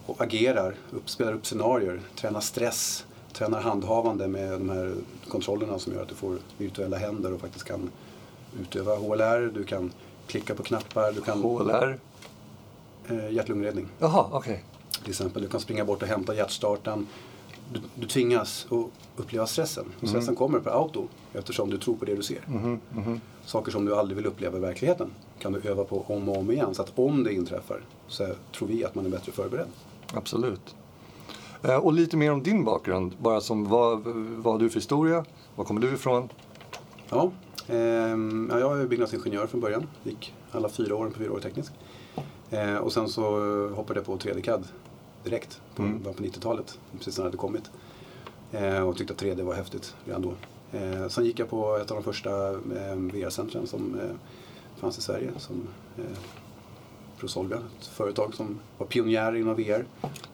och 0.06 0.20
agerar, 0.22 0.74
upp, 0.92 1.10
spelar 1.10 1.32
upp 1.32 1.46
scenarier, 1.46 2.00
tränar 2.16 2.40
stress, 2.40 3.06
tränar 3.32 3.60
handhavande 3.60 4.28
med 4.28 4.52
de 4.52 4.68
här 4.70 4.94
kontrollerna 5.28 5.78
som 5.78 5.92
gör 5.92 6.02
att 6.02 6.08
du 6.08 6.14
får 6.14 6.38
virtuella 6.58 6.96
händer 6.96 7.32
och 7.32 7.40
faktiskt 7.40 7.64
kan 7.64 7.90
utöva 8.60 8.96
HLR, 8.96 9.50
du 9.54 9.64
kan 9.64 9.92
klicka 10.26 10.54
på 10.54 10.62
knappar, 10.62 11.12
du 11.12 11.20
kan 11.20 11.42
HLR? 11.42 11.98
Eh, 13.08 13.30
hjärt-lungräddning 13.34 13.86
Jaha, 13.98 14.26
okej. 14.32 14.64
till 15.02 15.10
exempel. 15.10 15.42
Du 15.42 15.48
kan 15.48 15.60
springa 15.60 15.84
bort 15.84 16.02
och 16.02 16.08
hämta 16.08 16.34
hjärtstarten. 16.34 17.06
Du, 17.72 17.80
du 17.94 18.06
tvingas 18.06 18.66
att 18.70 19.20
uppleva 19.20 19.46
stressen. 19.46 19.84
Och 20.00 20.08
stressen 20.08 20.36
kommer 20.36 20.58
per 20.58 20.70
auto 20.70 21.08
eftersom 21.32 21.70
du 21.70 21.78
tror 21.78 21.94
på 21.96 22.04
det 22.04 22.14
du 22.14 22.22
ser. 22.22 22.40
Mhm, 22.46 22.80
mhm. 22.90 23.20
Saker 23.44 23.72
som 23.72 23.84
du 23.84 23.96
aldrig 23.96 24.16
vill 24.16 24.26
uppleva 24.26 24.58
i 24.58 24.60
verkligheten 24.60 25.10
kan 25.38 25.52
du 25.52 25.68
öva 25.70 25.84
på 25.84 26.04
om 26.08 26.28
och 26.28 26.36
om 26.36 26.50
igen. 26.50 26.74
Så 26.74 26.82
att 26.82 26.92
om 26.98 27.24
det 27.24 27.32
inträffar 27.32 27.80
så 28.08 28.26
tror 28.58 28.68
vi 28.68 28.84
att 28.84 28.94
man 28.94 29.06
är 29.06 29.10
bättre 29.10 29.32
förberedd. 29.32 29.66
Absolut. 30.14 30.74
Eh, 31.62 31.76
Och 31.76 31.92
lite 31.92 32.16
mer 32.16 32.32
om 32.32 32.42
din 32.42 32.64
bakgrund. 32.64 33.14
Bara 33.18 33.40
som 33.40 33.64
vad, 33.68 34.00
vad 34.36 34.54
har 34.54 34.58
du 34.60 34.68
för 34.70 34.74
historia? 34.80 35.24
Var 35.56 35.64
kommer 35.64 35.80
du 35.80 35.94
ifrån? 35.94 36.28
Ja, 37.08 37.30
ja, 37.68 38.58
jag 38.58 38.80
är 38.80 38.86
byggnadsingenjör 38.86 39.46
från 39.46 39.60
början. 39.60 39.86
Gick 40.02 40.34
alla 40.52 40.68
fyra 40.68 40.94
åren 40.96 41.12
på 41.12 41.18
fyraårig 41.18 41.42
teknisk. 41.42 41.72
Eh, 42.50 42.76
och 42.76 42.92
sen 42.92 43.08
så 43.08 43.22
eh, 43.66 43.74
hoppade 43.76 43.98
jag 43.98 44.06
på 44.06 44.16
3D-CAD 44.16 44.64
direkt 45.24 45.60
på, 45.74 45.82
Mm. 45.82 46.00
på 46.02 46.10
90-talet. 46.12 46.78
Precis 46.98 47.18
när 47.18 47.24
det 47.24 47.28
hade 47.28 47.36
kommit. 47.36 47.70
Eh, 48.52 48.88
och 48.88 48.96
tyckte 48.96 49.12
att 49.14 49.22
3D 49.22 49.42
var 49.42 49.54
häftigt 49.54 49.94
redan 50.04 50.22
då. 50.22 50.32
Eh, 50.78 51.08
sen 51.08 51.24
gick 51.24 51.38
jag 51.38 51.50
på 51.50 51.76
ett 51.76 51.90
av 51.90 51.96
de 51.96 52.02
första 52.04 52.50
eh, 52.52 52.94
VR-centren 52.96 53.66
som 53.66 54.00
eh, 54.00 54.10
fanns 54.76 54.98
i 54.98 55.02
Sverige. 55.02 55.30
Som 55.36 55.68
Prosolvia, 57.20 57.56
ett 57.80 57.86
företag 57.86 58.34
som 58.34 58.58
var 58.78 58.86
pionjärer 58.86 59.36
inom 59.36 59.54
VR. 59.54 59.84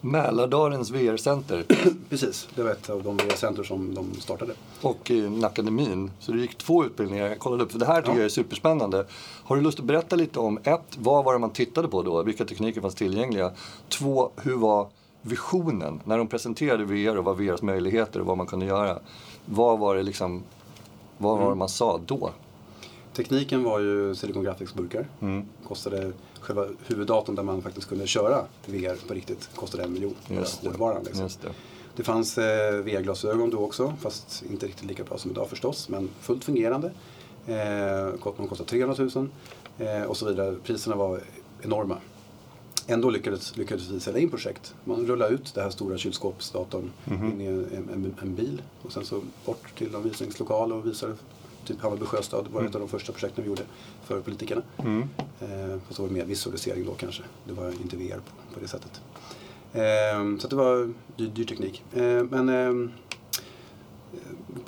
Mälardalens 0.01 0.91
VR-center 0.91 1.65
Precis, 2.11 2.49
det 2.55 2.63
var 2.63 2.71
ett 2.71 2.91
av 2.91 3.03
de 3.03 3.17
VR-center 3.17 3.63
som 3.63 3.95
de 3.95 4.15
startade. 4.21 4.53
och 4.83 5.11
eh, 5.11 5.45
akademin. 5.45 6.11
Så 6.19 6.33
du 6.33 6.41
gick 6.41 6.59
två 6.59 6.85
utbildningar. 6.85 7.27
Jag 7.29 7.39
kollade 7.39 7.65
upp, 7.65 7.73
för 7.73 7.79
det 7.79 7.87
här 7.87 8.01
tycker 8.01 8.13
Ja. 8.13 8.17
jag 8.19 8.25
är 8.25 8.29
superspännande. 8.29 9.07
Har 9.45 9.57
du 9.57 9.63
lust 9.63 9.79
att 9.79 9.85
berätta 9.85 10.17
lite 10.17 10.39
om 10.39 10.59
ett, 10.65 10.97
vad 10.99 11.25
var 11.25 11.33
det 11.33 11.39
man 11.39 11.51
tittade 11.51 11.89
på 11.89 12.03
då? 12.03 12.23
Vilka 12.23 12.45
tekniker 12.45 12.81
fanns 12.81 12.95
tillgängliga? 12.95 13.51
Två, 13.89 14.31
hur 14.37 14.57
var 14.57 14.89
visionen 15.23 16.01
när 16.05 16.19
de 16.19 16.27
presenterade 16.27 16.85
VR 16.85 17.17
och 17.19 17.25
vad 17.25 17.37
VRs 17.37 17.63
möjligheter 17.63 18.21
och 18.21 18.27
vad 18.27 18.37
man 18.39 18.47
kunde 18.47 18.67
göra? 18.67 18.99
Vad 19.45 19.79
var 19.79 19.97
det 19.97 20.03
liksom, 20.03 20.43
vad 21.19 21.39
var 21.39 21.49
det 21.49 21.55
man 21.57 21.69
sa 21.69 22.01
då? 22.07 22.31
Tekniken 23.13 23.63
var 23.65 23.79
ju 23.81 24.15
Silicon 24.15 24.43
Graphics-burkar. 24.45 25.07
Mm. 25.21 25.47
Kostade 25.69 26.13
själva 26.43 26.67
huvuddatorn 26.87 27.37
där 27.37 27.43
man 27.43 27.63
faktiskt 27.63 27.89
kunde 27.89 28.07
köra 28.07 28.45
VR 28.67 29.07
på 29.09 29.15
riktigt 29.15 29.51
kostade 29.55 29.85
en 29.85 29.93
miljon. 29.93 30.15
Just 30.29 30.63
det. 30.63 30.69
hårdvaran 30.69 31.03
liksom. 31.05 31.23
Just 31.23 31.43
det. 31.43 31.49
Det 31.97 32.03
fanns 32.03 32.39
eh, 32.39 32.75
VR-glasögon 32.75 33.51
då 33.51 33.59
också, 33.59 33.95
fast 34.01 34.43
inte 34.51 34.67
riktigt 34.67 34.89
lika 34.89 35.05
bra 35.05 35.19
som 35.19 35.31
idag 35.31 35.49
förstås, 35.49 35.89
men 35.89 36.09
fullt 36.21 36.45
fungerande. 36.45 36.93
Eh, 37.47 38.33
de 38.37 38.49
kostade 38.49 38.71
300 38.71 39.09
000 39.15 39.29
eh, 39.79 40.03
och 40.03 40.17
så 40.17 40.27
vidare. 40.27 40.57
Priserna 40.65 40.97
var 40.97 41.21
enorma. 41.63 41.97
Ändå 42.87 43.11
lyckades, 43.11 43.57
lyckades 43.57 43.89
vi 43.89 44.01
sälja 44.01 44.21
in 44.21 44.31
projekt. 44.31 44.75
Man 44.85 45.07
rullade 45.07 45.35
ut 45.35 45.55
den 45.55 45.65
här 45.65 45.71
stora 45.71 45.99
kylskåpsdatorn 45.99 46.91
in 47.07 47.41
i 47.41 47.47
en, 47.47 47.89
en, 47.93 48.15
en 48.23 48.35
bil 48.35 48.63
och 48.83 48.93
sen 48.93 49.05
så 49.05 49.21
bort 49.45 49.79
till 49.79 49.95
en 49.95 50.03
visningslokal 50.03 50.73
och 50.73 50.87
visade 50.87 51.15
typ 51.65 51.81
Hammarby 51.81 52.05
Sjöstad 52.07 52.45
var 52.53 52.63
ett 52.63 52.75
av 52.75 52.81
de 52.81 52.89
första 52.89 53.13
projekten 53.13 53.45
vi 53.45 53.49
gjorde 53.51 53.63
för 54.05 54.21
politikerna. 54.21 54.63
Mm. 54.79 55.01
Eh, 55.41 55.79
fast 55.87 55.97
det 55.97 56.03
var 56.03 56.11
mer 56.11 56.25
visualisering 56.25 56.85
då 56.87 56.95
kanske. 56.95 57.23
Det 57.47 57.53
var 57.53 57.69
inte 57.83 57.97
VR 57.97 58.17
på, 58.17 58.55
på 58.55 58.61
det 58.61 58.69
sättet. 58.69 59.01
Eh, 59.73 60.39
så 60.39 60.49
det 60.49 60.57
var 60.57 60.93
dyr, 61.17 61.29
dyr 61.29 61.45
teknik. 61.45 61.85
Eh, 61.93 62.25
men 62.31 62.49
eh, 62.49 62.89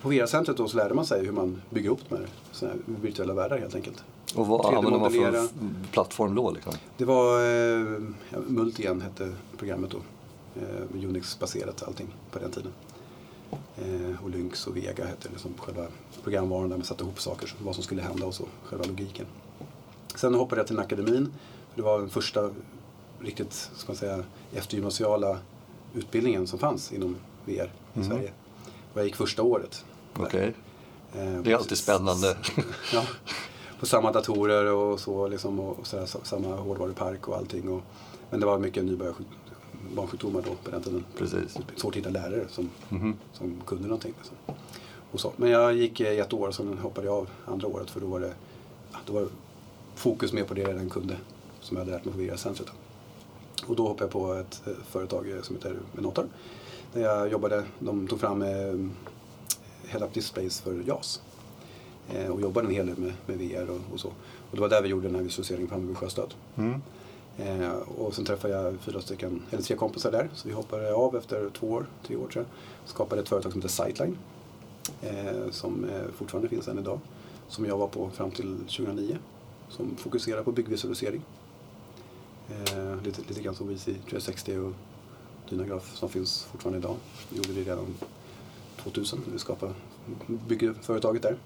på 0.03 0.09
VR-centret 0.09 0.57
då 0.57 0.69
så 0.69 0.77
lärde 0.77 0.95
man 0.95 1.07
sig 1.07 1.25
hur 1.25 1.33
man 1.33 1.63
bygger 1.71 1.91
upp 1.91 1.99
de 2.09 2.17
här, 2.17 2.27
såna 2.53 2.73
här 2.73 2.81
virtuella 2.87 3.35
världar 3.35 3.59
helt 3.59 3.75
enkelt. 3.75 4.05
Och 4.35 4.47
vad 4.47 4.67
använde 4.75 4.99
man 4.99 5.11
för 5.13 5.19
3D-modellera. 5.19 5.45
f- 5.45 5.89
plattform 5.93 6.35
då? 6.35 6.51
Liksom? 6.51 6.73
Det 6.97 7.05
var 7.05 7.41
eh, 7.41 7.99
Multigen 8.47 9.01
hette 9.01 9.33
programmet 9.59 9.91
då. 9.91 9.99
Eh, 10.61 11.05
Unix-baserat 11.09 11.83
allting 11.87 12.07
på 12.31 12.39
den 12.39 12.51
tiden. 12.51 12.73
Eh, 13.79 14.25
och 14.25 14.31
Lynx 14.31 14.67
och 14.67 14.77
Vega 14.77 15.05
hette 15.05 15.29
liksom 15.29 15.55
själva 15.59 15.87
programvaran 16.23 16.69
där 16.69 16.77
man 16.77 16.87
satte 16.87 17.05
ihop 17.05 17.21
saker, 17.21 17.55
vad 17.65 17.75
som 17.75 17.85
skulle 17.85 18.03
hända 18.03 18.27
och 18.27 18.35
så, 18.35 18.45
själva 18.65 18.85
logiken. 18.85 19.27
Sen 20.15 20.35
hoppade 20.35 20.61
jag 20.61 20.67
till 20.67 20.79
akademin. 20.79 21.33
Det 21.75 21.83
var 21.83 21.99
den 21.99 22.11
första 22.11 22.51
riktigt, 23.21 23.53
ska 23.53 23.87
man 23.93 23.97
säga, 23.97 24.25
eftergymnasiala 24.53 25.39
utbildningen 25.95 26.47
som 26.47 26.59
fanns 26.59 26.93
inom 26.93 27.17
VR 27.45 27.53
i 27.95 27.99
Mhm. 27.99 28.09
Sverige. 28.09 28.33
Och 28.93 28.99
jag 29.01 29.05
gick 29.07 29.17
första 29.17 29.43
året. 29.43 29.85
där. 30.17 30.25
Okej. 30.25 30.55
Eh, 31.15 31.41
Det 31.43 31.53
är 31.53 31.57
alltid 31.57 31.79
spännande. 31.79 32.37
Ja, 32.93 33.03
på 33.81 33.87
samma 33.87 34.13
datorer 34.13 34.73
och 34.73 35.01
så 35.01 35.29
liksom 35.29 35.61
och, 35.61 35.87
så, 35.87 36.07
samma 36.23 36.57
hårdvarupark 36.57 37.29
och 37.29 37.37
allting. 37.37 37.69
Och, 37.69 37.83
men 38.31 38.41
det 38.41 38.47
var 38.47 38.59
mycket 38.59 38.85
nybörjarbarnsjukdomar 39.85 40.43
då 40.43 40.55
på 40.65 40.71
den 40.71 40.83
tiden. 40.83 41.05
Precis. 41.19 41.57
Svårt 41.77 41.93
att 41.93 41.97
hitta 41.97 42.11
lärare 42.11 42.45
som, 42.49 42.71
Mhm. 42.89 43.15
som 43.33 43.61
kunde 43.67 43.85
någonting. 43.85 44.15
Liksom. 44.19 44.37
Och 45.11 45.21
så. 45.21 45.33
Men 45.37 45.51
jag 45.51 45.75
gick 45.75 46.01
eh, 46.01 46.13
i 46.13 46.19
ett 46.19 46.33
år, 46.33 46.51
sen 46.51 46.79
hoppade 46.79 47.07
jag 47.07 47.17
av 47.17 47.29
andra 47.47 47.69
året 47.69 47.91
för 47.91 48.01
då 48.01 48.07
var 48.07 48.21
det 48.21 48.33
då 49.07 49.13
var 49.13 49.27
fokus 49.95 50.33
mer 50.33 50.45
på 50.45 50.55
det 50.55 50.61
jag 50.61 50.71
redan 50.71 50.91
kunde. 50.91 51.17
Som 51.61 51.77
jag 51.77 51.85
hade 51.85 51.97
lärt 51.97 52.05
mig 52.05 52.15
på 52.15 52.21
VR-centret. 52.21 52.69
Och 53.67 53.77
då 53.77 53.89
hoppade 53.89 54.05
jag 54.05 54.11
på 54.11 54.33
ett 54.35 54.63
eh, 54.67 54.73
företag 54.91 55.31
eh, 55.31 55.43
som 55.43 55.57
heter 55.57 55.77
Menotor. 55.93 56.27
Där 56.93 57.01
jag 57.03 57.33
jobbade, 57.33 57.65
de 57.79 58.09
tog 58.09 58.21
fram 58.21 58.43
eh, 58.43 58.75
head-up 59.87 60.15
displays 60.15 60.61
för 60.61 60.83
JAS. 60.87 61.21
Och 62.31 62.41
jobbade 62.41 62.67
en 62.69 62.75
hel 62.75 62.87
del 62.87 62.97
med, 62.99 63.13
med 63.27 63.39
VR 63.39 63.71
och, 63.71 63.81
och 63.93 64.01
så. 64.01 64.09
Och 64.09 64.57
det 64.57 64.61
var 64.61 64.69
där 64.69 64.83
vi 64.83 64.89
gjorde 64.89 65.07
den 65.09 65.15
här 65.15 65.23
visualiseringen 65.23 65.69
på 65.69 65.75
Hammarby 65.75 65.95
Sjöstad. 65.95 66.35
Mm. 66.57 66.83
Eh, 67.39 67.73
och 67.73 68.15
sen 68.15 68.25
träffade 68.25 68.55
jag 68.55 68.77
fyra 68.81 69.01
stycken, 69.01 69.43
eller 69.51 69.63
tre 69.63 69.77
kompisar 69.77 70.13
där. 70.13 70.31
Så 70.35 70.49
vi 70.49 70.55
hoppade 70.55 70.95
av 70.95 71.17
efter 71.17 71.51
två 71.51 71.67
år, 71.67 71.87
tre 72.07 72.17
år 72.17 72.29
tror 72.29 72.45
jag. 72.45 72.47
Skapade 72.91 73.23
ett 73.23 73.29
företag 73.29 73.53
som 73.53 73.61
heter 73.61 73.85
Sightline. 73.85 74.17
Eh, 75.03 75.51
som 75.51 75.85
eh, 75.85 76.05
fortfarande 76.17 76.49
finns 76.49 76.69
än 76.69 76.79
idag. 76.79 77.01
Som 77.49 77.65
jag 77.65 77.79
var 77.79 77.89
på 77.89 78.11
fram 78.11 78.31
till 78.31 78.57
2009. 78.57 79.19
Som 79.69 79.97
fokuserar 79.97 80.43
på 80.43 80.53
byggvisualisering. 80.53 81.23
Eh, 82.49 83.03
lite, 83.03 83.23
lite 83.29 83.41
grann 83.41 83.55
som 83.55 83.69
VC 83.69 83.85
360 83.85 84.59
och 84.59 84.73
Dynagraph 85.51 85.95
som 85.95 86.09
finns 86.09 86.45
fortfarande 86.45 86.79
idag. 86.79 86.97
Vi 87.31 87.37
gjorde 87.37 87.53
det 87.53 87.71
redan 87.71 87.95
2000 88.83 89.21
när 89.27 89.33
vi 89.33 89.39
skapade, 89.39 89.73
byggföretaget 90.27 91.23
där. 91.23 91.37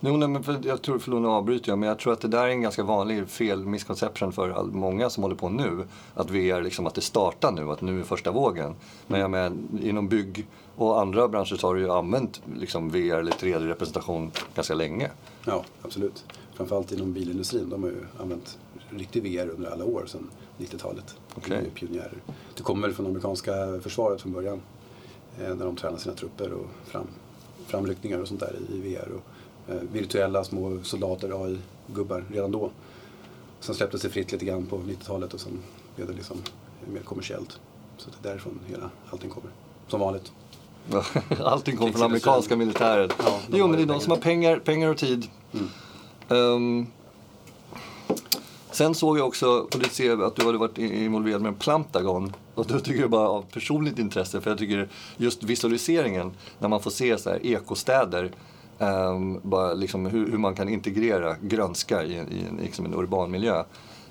Jo, 0.00 0.16
nej, 0.16 0.28
men 0.28 0.42
för, 0.42 0.60
jag 0.64 0.82
tror, 0.82 0.98
förlåt 0.98 1.22
nu 1.22 1.28
avbryter 1.28 1.72
jag, 1.72 1.78
men 1.78 1.88
jag 1.88 1.98
tror 1.98 2.12
att 2.12 2.20
det 2.20 2.28
där 2.28 2.44
är 2.44 2.48
en 2.48 2.62
ganska 2.62 2.82
vanlig 2.82 3.28
fel, 3.28 3.66
misconception 3.66 4.32
för 4.32 4.50
all, 4.50 4.70
många 4.70 5.10
som 5.10 5.22
håller 5.22 5.36
på 5.36 5.48
nu. 5.48 5.84
Att 6.14 6.30
VR, 6.30 6.62
liksom, 6.62 6.86
att 6.86 6.94
det 6.94 7.00
startar 7.00 7.52
nu, 7.52 7.70
att 7.70 7.80
nu 7.80 8.00
är 8.00 8.04
första 8.04 8.30
vågen. 8.30 8.74
Men 9.06 9.20
jag 9.20 9.30
menar, 9.30 9.52
inom 9.82 10.08
bygg 10.08 10.46
och 10.76 11.00
andra 11.00 11.28
branscher 11.28 11.56
så 11.56 11.66
har 11.66 11.74
du 11.74 11.80
ju 11.80 11.90
använt 11.90 12.42
liksom, 12.58 12.90
VR 12.90 13.18
eller 13.18 13.32
3D-representation 13.32 14.30
ganska 14.54 14.74
länge. 14.74 15.10
Ja, 15.44 15.64
absolut. 15.82 16.24
Framförallt 16.54 16.92
inom 16.92 17.12
bilindustrin. 17.12 17.70
De 17.70 17.82
har 17.82 17.90
ju 17.90 18.04
använt 18.20 18.58
riktig 18.90 19.22
VR 19.22 19.48
under 19.48 19.70
alla 19.70 19.84
år 19.84 20.04
sedan 20.06 20.30
90-talet. 20.58 21.16
Okej. 21.34 21.58
De 21.62 21.66
är 21.66 21.70
pionjärer. 21.70 22.18
Det 22.56 22.62
kommer 22.62 22.88
väl 22.88 22.96
från 22.96 23.06
amerikanska 23.06 23.52
försvaret 23.82 24.20
från 24.20 24.32
början. 24.32 24.60
Eh, 25.40 25.54
när 25.54 25.64
de 25.64 25.76
tränar 25.76 25.98
sina 25.98 26.14
trupper 26.14 26.52
och 26.52 26.66
fram, 26.84 27.06
framryckningar 27.66 28.18
och 28.18 28.28
sånt 28.28 28.40
där 28.40 28.56
i 28.72 28.80
VR. 28.80 29.08
Och, 29.08 29.22
virtuella 29.92 30.44
små 30.44 30.78
soldater, 30.82 31.44
AI-gubbar, 31.44 32.24
redan 32.32 32.52
då. 32.52 32.70
Sen 33.60 33.74
släpptes 33.74 34.02
det 34.02 34.10
fritt 34.10 34.32
lite 34.32 34.44
grann 34.44 34.66
på 34.66 34.76
90-talet 34.76 35.34
och 35.34 35.40
sen 35.40 35.58
blev 35.96 36.08
det 36.08 36.14
liksom 36.14 36.36
mer 36.92 37.00
kommersiellt. 37.00 37.60
Så 37.96 38.10
det 38.10 38.28
är 38.28 38.32
därifrån 38.32 38.60
hela 38.66 38.90
allting 39.10 39.30
kommer. 39.30 39.50
Som 39.88 40.00
vanligt. 40.00 40.32
Allting 41.44 41.76
kom 41.76 41.92
från 41.92 42.02
amerikanska 42.02 42.56
militären. 42.56 43.10
Ja, 43.18 43.40
jo, 43.52 43.66
men 43.66 43.76
det 43.76 43.82
är 43.82 43.86
de 43.86 44.00
som 44.00 44.10
har 44.10 44.18
pengar, 44.18 44.58
pengar 44.58 44.88
och 44.88 44.96
tid. 44.96 45.26
Mm. 45.52 45.68
Ehm, 46.28 46.86
sen 48.70 48.94
såg 48.94 49.18
jag 49.18 49.26
också, 49.26 49.46
och 49.46 49.78
det 49.78 49.88
ser 49.88 50.06
jag 50.06 50.22
att 50.22 50.36
du 50.36 50.46
hade 50.46 50.58
varit 50.58 50.78
involverad 50.78 51.42
med 51.42 51.48
en 51.48 51.54
Plantagon. 51.54 52.32
Och 52.54 52.66
då 52.66 52.80
tycker 52.80 53.00
jag 53.00 53.10
bara 53.10 53.28
av 53.28 53.42
personligt 53.52 53.98
intresse, 53.98 54.40
för 54.40 54.50
jag 54.50 54.58
tycker 54.58 54.88
just 55.16 55.42
visualiseringen, 55.42 56.32
när 56.58 56.68
man 56.68 56.80
får 56.80 56.90
se 56.90 57.18
så 57.18 57.30
här 57.30 57.46
ekostäder, 57.46 58.32
ehm, 58.78 59.40
bara 59.42 59.74
liksom 59.74 60.06
hur, 60.06 60.30
hur 60.30 60.38
man 60.38 60.54
kan 60.54 60.68
integrera 60.68 61.36
grönska 61.42 62.04
i, 62.04 62.12
i 62.12 62.46
en, 62.48 62.56
liksom 62.62 62.84
en 62.86 62.94
urban 62.94 63.30
miljö, 63.30 63.64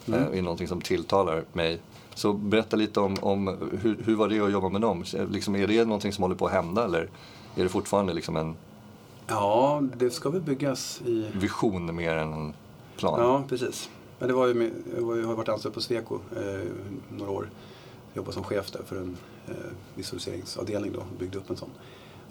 Mm. 0.07 0.19
eh, 0.23 0.37
är 0.37 0.41
någonting 0.41 0.67
som 0.67 0.81
tilltalar 0.81 1.43
mig. 1.53 1.79
Så 2.13 2.33
berätta 2.33 2.75
lite 2.75 2.99
om, 2.99 3.15
om 3.21 3.47
hur, 3.81 3.97
hur 4.05 4.15
var 4.15 4.27
det 4.29 4.39
att 4.39 4.51
jobba 4.51 4.69
med 4.69 4.81
dem? 4.81 5.03
Liksom, 5.31 5.55
är 5.55 5.67
det 5.67 5.85
någonting 5.85 6.13
som 6.13 6.21
håller 6.21 6.35
på 6.35 6.45
att 6.45 6.51
hända 6.51 6.85
eller 6.85 7.09
är 7.55 7.63
det 7.63 7.69
fortfarande 7.69 8.13
liksom 8.13 8.37
en 8.37 8.55
Ja, 9.27 9.81
det 9.97 10.09
ska 10.09 10.29
väl 10.29 10.41
byggas 10.41 11.01
i... 11.05 11.25
vision 11.33 11.95
mer 11.95 12.15
än 12.15 12.33
en 12.33 12.53
plan? 12.97 13.19
Ja, 13.19 13.43
precis. 13.49 13.89
Men 14.19 14.27
det 14.27 14.33
var 14.33 14.47
ju 14.47 14.53
med, 14.53 14.71
jag 14.97 15.03
har 15.27 15.35
varit 15.35 15.49
anställd 15.49 15.73
på 15.73 15.81
Sweco 15.81 16.19
eh, 16.35 16.69
några 17.17 17.31
år. 17.31 17.49
Jag 18.13 18.17
jobbade 18.17 18.33
som 18.33 18.43
chef 18.43 18.71
där 18.71 18.81
för 18.85 18.95
en 18.95 19.17
eh, 19.47 19.53
visualiseringsavdelning 19.95 20.91
då, 20.93 20.99
och 20.99 21.05
byggde 21.19 21.37
upp 21.37 21.49
en 21.49 21.57
sån. 21.57 21.69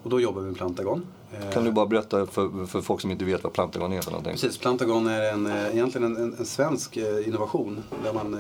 Och 0.02 0.10
då 0.10 0.20
jobbade 0.20 0.44
vi 0.44 0.50
med 0.50 0.56
Plantagon. 0.58 1.06
Eh, 1.32 1.50
Kan 1.50 1.64
du 1.64 1.72
bara 1.72 1.86
berätta 1.86 2.26
för, 2.26 2.66
för 2.66 2.80
folk 2.80 3.00
som 3.00 3.10
inte 3.10 3.24
vet 3.24 3.44
vad 3.44 3.52
Plantagon 3.52 3.92
är 3.92 4.00
för 4.00 4.10
någonting? 4.10 4.32
Precis, 4.32 4.58
Plantagon 4.58 5.06
är 5.06 5.32
en, 5.32 5.46
eh, 5.46 5.66
egentligen 5.74 6.16
en, 6.16 6.22
en, 6.22 6.34
en 6.38 6.46
svensk 6.46 6.96
eh, 6.96 7.28
innovation 7.28 7.82
där, 8.04 8.12
man, 8.12 8.30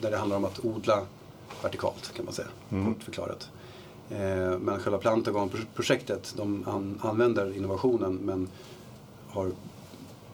där 0.00 0.10
det 0.10 0.16
handlar 0.16 0.36
om 0.36 0.44
att 0.44 0.64
odla 0.64 1.00
vertikalt 1.62 2.12
kan 2.16 2.24
man 2.24 2.34
säga, 2.34 2.48
Mm. 2.70 2.94
kort 2.94 3.02
förklarat. 3.02 3.48
Men 4.60 4.78
själva 4.80 4.98
Plantagon-projektet, 4.98 6.34
de 6.36 6.64
an, 6.68 6.98
använder 7.02 7.56
innovationen 7.56 8.14
men 8.14 8.48
har 9.28 9.50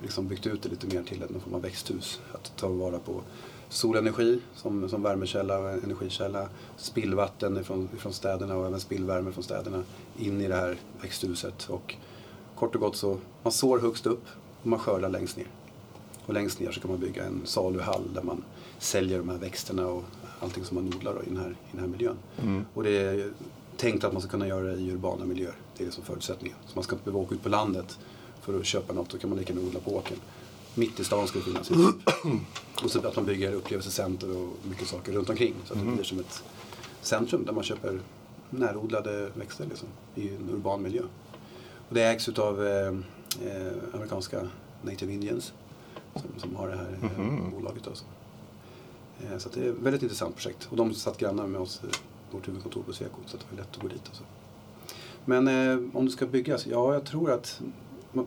liksom 0.03 0.29
byggt 0.29 0.47
ut 0.47 0.63
det 0.63 0.69
lite 0.69 0.87
mer 0.87 1.03
till 1.03 1.23
en 1.23 1.41
form 1.41 1.55
av 1.55 1.63
växthus. 1.63 2.21
Att 2.35 2.53
ta 2.57 2.69
vara 2.69 2.99
på 2.99 3.21
solenergi 3.69 4.41
som, 4.55 4.89
som 4.89 5.03
värmekälla 5.03 5.59
och 5.59 5.71
energikälla, 5.71 6.49
spillvatten 6.77 7.57
ifrån, 7.57 7.89
ifrån 7.97 8.13
städerna 8.13 8.57
och 8.57 8.67
även 8.67 8.81
spillvärme 8.81 9.33
från 9.33 9.45
städerna 9.45 9.83
in 10.19 10.41
i 10.41 10.49
det 10.49 10.55
här 10.55 10.77
växthuset. 11.03 11.69
Och 11.71 11.95
kort 12.55 12.75
och 12.75 12.81
gott 12.81 12.97
så, 12.97 13.19
man 13.43 13.53
sår 13.53 13.79
högst 13.79 14.07
upp 14.07 14.25
och 14.63 14.67
man 14.67 14.79
skördar 14.79 15.09
längst 15.09 15.37
ner. 15.37 15.47
Och 16.27 16.35
längst 16.35 16.61
ner 16.61 16.73
så 16.73 16.81
kan 16.81 16.91
man 16.91 17.01
bygga 17.01 17.25
en 17.25 17.41
saluhall 17.45 18.15
där 18.15 18.23
man 18.23 18.45
säljer 18.79 19.19
de 19.19 19.29
här 19.29 19.39
växterna 19.39 19.87
och 19.87 20.05
allting 20.41 20.65
som 20.65 20.75
man 20.75 20.95
odlar 20.95 21.23
i, 21.23 21.29
den 21.29 21.37
här, 21.37 21.51
i 21.51 21.71
den 21.73 21.81
här 21.81 21.89
miljön. 21.89 22.17
Mm. 22.43 22.65
Och 22.75 22.83
det 22.83 22.91
är 22.91 23.33
tänkt 23.77 24.05
att 24.05 24.13
man 24.13 24.23
ska 24.23 24.31
kunna 24.31 24.47
göra 24.47 24.63
det 24.63 24.75
i 24.81 24.93
urbana 24.93 25.25
miljöer. 25.25 25.55
Det 25.77 25.83
är 25.83 25.87
det 25.87 25.93
som 25.93 26.05
förutsättningen. 26.05 26.57
Så 26.67 26.73
man 26.75 26.85
ska 26.85 26.95
inte 26.95 27.05
behöva 27.05 27.25
åka 27.25 27.35
ut 27.35 27.43
på 27.43 27.49
landet 27.49 27.99
för 28.41 28.61
att 28.61 28.67
köpa 28.67 28.93
något. 28.93 29.11
Då 29.11 29.19
kan 29.19 29.31
man 29.31 29.39
lika 29.39 29.53
gärna 29.53 29.67
odla 29.67 29.81
på 29.81 29.97
åkern. 29.97 30.19
Mitt 30.75 31.01
i 31.01 31.05
stan 31.05 31.27
det 31.35 31.41
finnas. 31.41 31.71
Och 32.85 32.91
så 32.91 33.07
att 33.07 33.17
man 33.17 33.25
bygger 33.25 33.53
upplevelsecenter 33.53 34.37
och 34.37 34.49
mycket 34.69 34.89
saker 34.89 35.13
runt 35.13 35.31
omkring. 35.31 35.55
Så 35.65 35.73
att 35.75 35.81
det 35.81 35.87
blir 35.93 36.05
som 36.05 36.19
ett 36.19 36.43
centrum 37.03 37.45
där 37.45 37.53
man 37.53 37.65
köper 37.65 38.01
närodlade 38.51 39.31
växter 39.35 39.65
liksom, 39.67 39.89
i 40.15 40.29
en 40.29 40.51
urban 40.53 40.83
miljö. 40.83 41.03
Och 41.89 41.95
det 41.95 42.03
ägs 42.03 42.29
utav 42.29 42.67
eh, 42.67 42.87
eh, 43.47 43.73
amerikanska 43.95 44.49
Native 44.83 45.13
Indians 45.13 45.53
som, 46.15 46.23
som 46.37 46.57
har 46.57 46.69
det 46.69 46.77
här 46.77 46.99
eh, 47.03 47.19
Mhm. 47.25 47.51
bolaget. 47.51 47.87
Alltså. 47.87 48.05
Eh, 49.21 49.39
så 49.39 49.49
det 49.55 49.61
är 49.67 49.71
ett 49.71 49.77
väldigt 49.79 50.03
intressant 50.03 50.37
projekt. 50.37 50.69
Och 50.71 50.77
de 50.77 50.95
satt 50.95 51.19
grannar 51.19 51.47
med 51.47 51.61
oss, 51.61 51.81
eh, 51.85 51.91
vårt 52.31 52.49
huvudkontor 52.49 52.83
på 52.83 52.93
Sweco, 52.93 53.17
så 53.27 53.37
det 53.37 53.43
var 53.51 53.59
lätt 53.59 53.77
att 53.77 53.83
gå 53.83 53.89
dit. 53.89 54.03
Alltså. 54.09 54.23
Men 55.25 55.49
eh, 55.49 55.97
om 55.97 56.05
det 56.07 56.11
ska 56.13 56.27
byggas, 56.27 56.67
ja 56.67 56.95
jag 56.95 57.05
tror 57.05 57.31
att 57.31 57.61
man, 58.13 58.27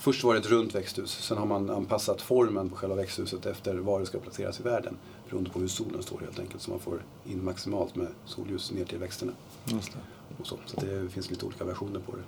Först 0.00 0.24
var 0.24 0.34
det 0.34 0.40
ett 0.40 0.46
runt 0.50 0.74
växthus, 0.74 1.10
sen 1.10 1.38
har 1.38 1.46
man 1.46 1.70
anpassat 1.70 2.22
formen 2.22 2.70
på 2.70 2.76
själva 2.76 2.96
växthuset 2.96 3.46
efter 3.46 3.74
var 3.74 4.00
det 4.00 4.06
ska 4.06 4.18
placeras 4.18 4.60
i 4.60 4.62
världen. 4.62 4.96
Beroende 5.28 5.50
på 5.50 5.58
hur 5.58 5.68
solen 5.68 6.02
står 6.02 6.18
helt 6.20 6.38
enkelt, 6.38 6.62
så 6.62 6.70
man 6.70 6.80
får 6.80 7.02
in 7.24 7.44
maximalt 7.44 7.96
med 7.96 8.06
solljus 8.24 8.72
ner 8.72 8.84
till 8.84 8.98
växterna. 8.98 9.32
Och 10.40 10.46
så 10.46 10.56
så 10.66 10.80
det 10.80 11.08
finns 11.08 11.30
lite 11.30 11.46
olika 11.46 11.64
versioner 11.64 12.00
på 12.00 12.12
det. 12.12 12.22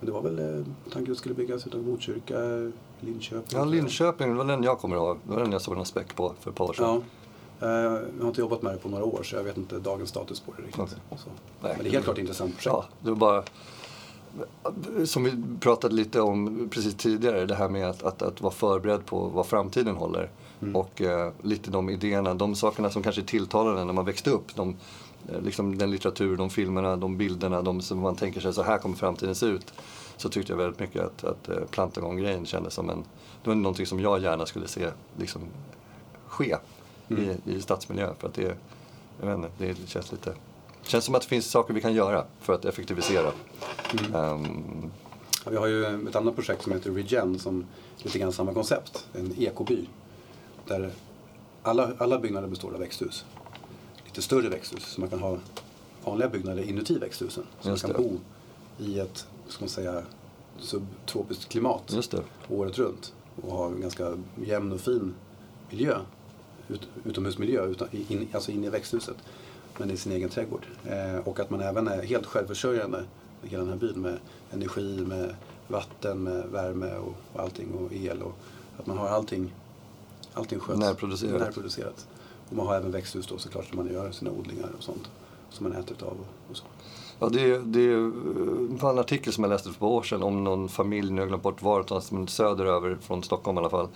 Men 0.00 0.06
det 0.06 0.12
var 0.12 0.22
väl 0.22 0.38
eh, 0.38 0.64
tanken 0.84 1.02
att 1.02 1.06
det 1.08 1.14
skulle 1.14 1.34
byggas 1.34 1.66
utav 1.66 1.82
Botkyrka, 1.82 2.38
Linköping. 3.00 3.58
Ja, 3.58 3.64
Linköping, 3.64 4.28
det 4.28 4.34
var 4.34 4.44
den 4.44 4.62
jag 4.62 4.78
kommer 4.78 4.96
ihåg. 4.96 5.18
Det 5.24 5.34
var 5.34 5.40
den 5.42 5.52
jag 5.52 5.62
såg 5.62 5.76
någon 5.76 5.86
späck 5.86 6.16
på 6.16 6.34
för 6.40 6.50
ett 6.50 6.56
par 6.56 6.64
år 6.68 6.72
sedan. 6.72 7.02
Ja. 7.60 7.66
Eh, 7.66 7.72
Jag 7.72 8.20
har 8.20 8.28
inte 8.28 8.40
jobbat 8.40 8.62
med 8.62 8.72
det 8.74 8.78
på 8.78 8.88
några 8.88 9.04
år 9.04 9.22
så 9.22 9.36
jag 9.36 9.42
vet 9.44 9.56
inte 9.56 9.78
dagens 9.78 10.10
status 10.10 10.40
på 10.40 10.52
det 10.56 10.62
riktigt. 10.62 10.96
Nej, 11.10 11.18
Men 11.60 11.78
det 11.82 11.88
är 11.88 11.92
helt 11.92 12.04
klart 12.04 12.16
ett 12.18 12.20
intressant 12.22 12.50
projekt. 12.56 12.66
Ja, 12.66 12.84
det 13.00 13.10
var 13.10 13.16
bara... 13.16 13.42
Som 15.04 15.24
vi 15.24 15.32
pratade 15.60 15.94
lite 15.94 16.20
om 16.20 16.68
precis 16.70 16.94
tidigare, 16.94 17.46
det 17.46 17.54
här 17.54 17.68
med 17.68 17.88
att, 17.88 18.02
att, 18.02 18.22
att 18.22 18.40
vara 18.40 18.52
förberedd 18.52 19.06
på 19.06 19.18
vad 19.28 19.46
framtiden 19.46 19.96
håller. 19.96 20.30
Mm. 20.62 20.76
Och 20.76 21.02
eh, 21.02 21.32
lite 21.42 21.70
de 21.70 21.90
idéerna, 21.90 22.34
de 22.34 22.54
sakerna 22.54 22.90
som 22.90 23.02
kanske 23.02 23.22
tilltalade 23.22 23.84
när 23.84 23.92
man 23.92 24.04
växte 24.04 24.30
upp. 24.30 24.54
De, 24.54 24.76
eh, 25.28 25.40
liksom 25.40 25.78
den 25.78 25.90
litteratur, 25.90 26.36
de 26.36 26.50
filmerna, 26.50 26.96
de 26.96 27.16
bilderna, 27.16 27.62
de 27.62 27.80
som 27.80 27.98
man 27.98 28.16
tänker 28.16 28.40
sig 28.40 28.52
så 28.52 28.62
här 28.62 28.78
kommer 28.78 28.96
framtiden 28.96 29.34
se 29.34 29.46
ut. 29.46 29.72
Så 30.16 30.28
tyckte 30.28 30.52
jag 30.52 30.58
väldigt 30.58 30.80
mycket 30.80 31.02
att, 31.02 31.24
att 31.24 31.48
eh, 31.48 31.64
Plantagon-grejen 31.70 32.46
kändes 32.46 32.74
som 32.74 32.90
en, 32.90 33.04
det 33.42 33.50
var 33.50 33.54
någonting 33.54 33.86
som 33.86 34.00
jag 34.00 34.22
gärna 34.22 34.46
skulle 34.46 34.68
se 34.68 34.88
liksom, 35.16 35.42
ske 36.26 36.56
Mm. 37.08 37.30
i, 37.44 37.52
i 37.54 37.60
stadsmiljö. 37.62 38.14
För 38.18 38.28
att 38.28 38.34
det, 38.34 38.56
jag 39.20 39.26
vet 39.26 39.36
inte, 39.36 39.50
det 39.58 39.88
känns 39.88 40.12
lite 40.12 40.34
känns 40.86 41.04
som 41.04 41.14
att 41.14 41.22
det 41.22 41.28
finns 41.28 41.50
saker 41.50 41.74
vi 41.74 41.80
kan 41.80 41.94
göra 41.94 42.24
för 42.40 42.52
att 42.52 42.64
effektivisera. 42.64 43.32
Mm. 43.92 44.12
Ja, 45.44 45.50
Vi 45.50 45.56
har 45.56 45.66
ju 45.66 46.08
ett 46.08 46.16
annat 46.16 46.34
projekt 46.34 46.62
som 46.62 46.72
heter 46.72 46.90
Regen 46.90 47.38
som 47.38 47.66
lite 47.98 48.18
grann 48.18 48.32
samma 48.32 48.54
koncept. 48.54 49.06
En 49.12 49.34
ekoby. 49.38 49.88
Där 50.66 50.90
alla, 51.62 51.90
alla 51.98 52.18
byggnader 52.18 52.48
består 52.48 52.72
av 52.74 52.80
växthus. 52.80 53.24
Lite 54.04 54.22
större 54.22 54.48
växthus 54.48 54.84
så 54.84 55.00
man 55.00 55.10
kan 55.10 55.18
ha 55.20 55.38
vanliga 56.04 56.28
byggnader 56.28 56.62
inuti 56.62 56.98
växthusen. 56.98 57.44
Så 57.60 57.68
Just 57.68 57.84
man 57.86 57.94
kan 57.94 58.02
det. 58.02 58.08
bo 58.08 58.18
i 58.84 59.00
ett, 59.00 59.26
ska 59.48 59.62
man 59.64 59.68
säga, 59.68 60.02
subtropiskt 60.58 61.48
klimat 61.48 61.96
det. 62.10 62.22
året 62.48 62.78
runt. 62.78 63.12
Och 63.42 63.52
ha 63.56 63.66
en 63.66 63.80
ganska 63.80 64.12
jämn 64.44 64.72
och 64.72 64.80
fin 64.80 65.14
miljö. 65.70 65.98
Ut, 66.68 66.88
utomhusmiljö, 67.04 67.66
utan, 67.66 67.88
in, 68.08 68.28
alltså 68.32 68.50
inne 68.50 68.66
i 68.66 68.70
växthuset. 68.70 69.16
Men 69.78 69.90
i 69.90 69.96
sin 69.96 70.12
egen 70.12 70.28
trädgård. 70.28 70.66
Eh, 70.84 71.28
och 71.28 71.40
att 71.40 71.50
man 71.50 71.60
även 71.60 71.88
är 71.88 72.02
helt 72.02 72.26
självförsörjande 72.26 73.04
i 73.42 73.48
hela 73.48 73.62
den 73.62 73.72
här 73.72 73.78
byn 73.78 74.00
med 74.00 74.18
energi, 74.50 75.04
med 75.06 75.34
vatten, 75.68 76.22
med 76.22 76.46
värme 76.46 76.94
och, 76.96 77.14
och 77.32 77.40
allting 77.40 77.72
och 77.72 77.92
el. 77.92 78.22
Och 78.22 78.34
att 78.78 78.86
man 78.86 78.98
har 78.98 79.08
allting, 79.08 79.54
allting 80.34 80.58
sköts. 80.58 80.80
Närproducerat. 80.80 81.40
närproducerat. 81.40 82.06
Och 82.48 82.56
man 82.56 82.66
har 82.66 82.76
även 82.76 82.90
växthus 82.90 83.26
då 83.26 83.38
såklart 83.38 83.64
som 83.64 83.76
man 83.76 83.92
gör 83.92 84.10
sina 84.10 84.30
odlingar 84.30 84.68
och 84.78 84.82
sånt. 84.82 85.10
Som 85.50 85.68
man 85.68 85.72
äter 85.72 85.92
utav 85.92 86.08
och, 86.08 86.50
och 86.50 86.56
så. 86.56 86.64
Ja, 87.18 87.28
det, 87.28 87.58
det 87.58 87.96
var 88.82 88.90
en 88.90 88.98
artikel 88.98 89.32
som 89.32 89.44
jag 89.44 89.50
läste 89.50 89.68
för 89.68 89.74
ett 89.74 89.80
par 89.80 89.86
år 89.86 90.02
sedan 90.02 90.22
om 90.22 90.44
någon 90.44 90.68
familj, 90.68 91.10
nu 91.10 91.14
har 91.14 91.20
jag 91.20 91.28
glömt 91.28 91.42
bort 91.42 91.62
var, 91.62 92.26
söderöver 92.26 92.98
från 93.00 93.22
Stockholm 93.22 93.58
i 93.58 93.60
alla 93.60 93.70
fall. 93.70 93.88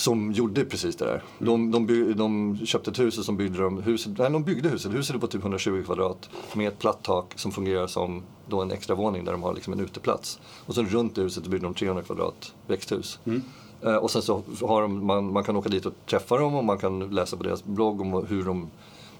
Som 0.00 0.32
gjorde 0.32 0.64
precis 0.64 0.96
det 0.96 1.04
där. 1.04 1.22
De, 1.38 1.70
de, 1.70 1.86
by, 1.86 2.12
de 2.12 2.58
köpte 2.64 2.90
ett 2.90 2.98
hus 2.98 3.18
och 3.18 3.24
som 3.24 3.36
byggde 3.36 3.62
de 3.62 3.82
huset, 3.82 4.18
nej 4.18 4.30
de 4.30 4.44
byggde 4.44 4.68
huset, 4.68 4.94
huset 4.94 5.16
är 5.16 5.20
på 5.20 5.26
typ 5.26 5.40
120 5.40 5.82
kvadrat 5.84 6.30
med 6.54 6.68
ett 6.68 6.78
platt 6.78 7.02
tak 7.02 7.32
som 7.36 7.52
fungerar 7.52 7.86
som 7.86 8.22
då 8.48 8.62
en 8.62 8.70
extra 8.70 8.94
våning 8.94 9.24
där 9.24 9.32
de 9.32 9.42
har 9.42 9.54
liksom 9.54 9.72
en 9.72 9.80
uteplats. 9.80 10.40
Och 10.66 10.74
sen 10.74 10.86
runt 10.86 11.18
huset 11.18 11.46
byggde 11.46 11.66
de 11.66 11.74
300 11.74 12.02
kvadrat 12.02 12.54
växthus. 12.66 13.18
Mm. 13.24 13.42
Eh, 13.82 13.96
och 13.96 14.10
sen 14.10 14.22
så 14.22 14.42
har 14.60 14.82
de, 14.82 15.06
man, 15.06 15.32
man 15.32 15.44
kan 15.44 15.56
åka 15.56 15.68
dit 15.68 15.86
och 15.86 15.94
träffa 16.06 16.38
dem 16.38 16.54
och 16.54 16.64
man 16.64 16.78
kan 16.78 17.10
läsa 17.10 17.36
på 17.36 17.42
deras 17.42 17.64
blogg 17.64 18.00
om 18.00 18.26
hur 18.28 18.44
de 18.44 18.70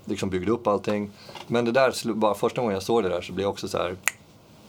liksom 0.05 0.31
byggde 0.31 0.53
upp 0.53 0.67
allting. 0.67 1.11
Men 1.47 1.65
det 1.65 1.73
där, 1.73 2.13
bara 2.15 2.35
första 2.35 2.61
gången 2.61 2.75
jag 2.75 2.83
såg 2.83 3.03
det 3.03 3.09
där 3.09 3.21
så 3.21 3.33
blev 3.33 3.45
jag 3.45 3.51
också 3.51 3.69
så 3.69 3.79
här. 3.79 3.97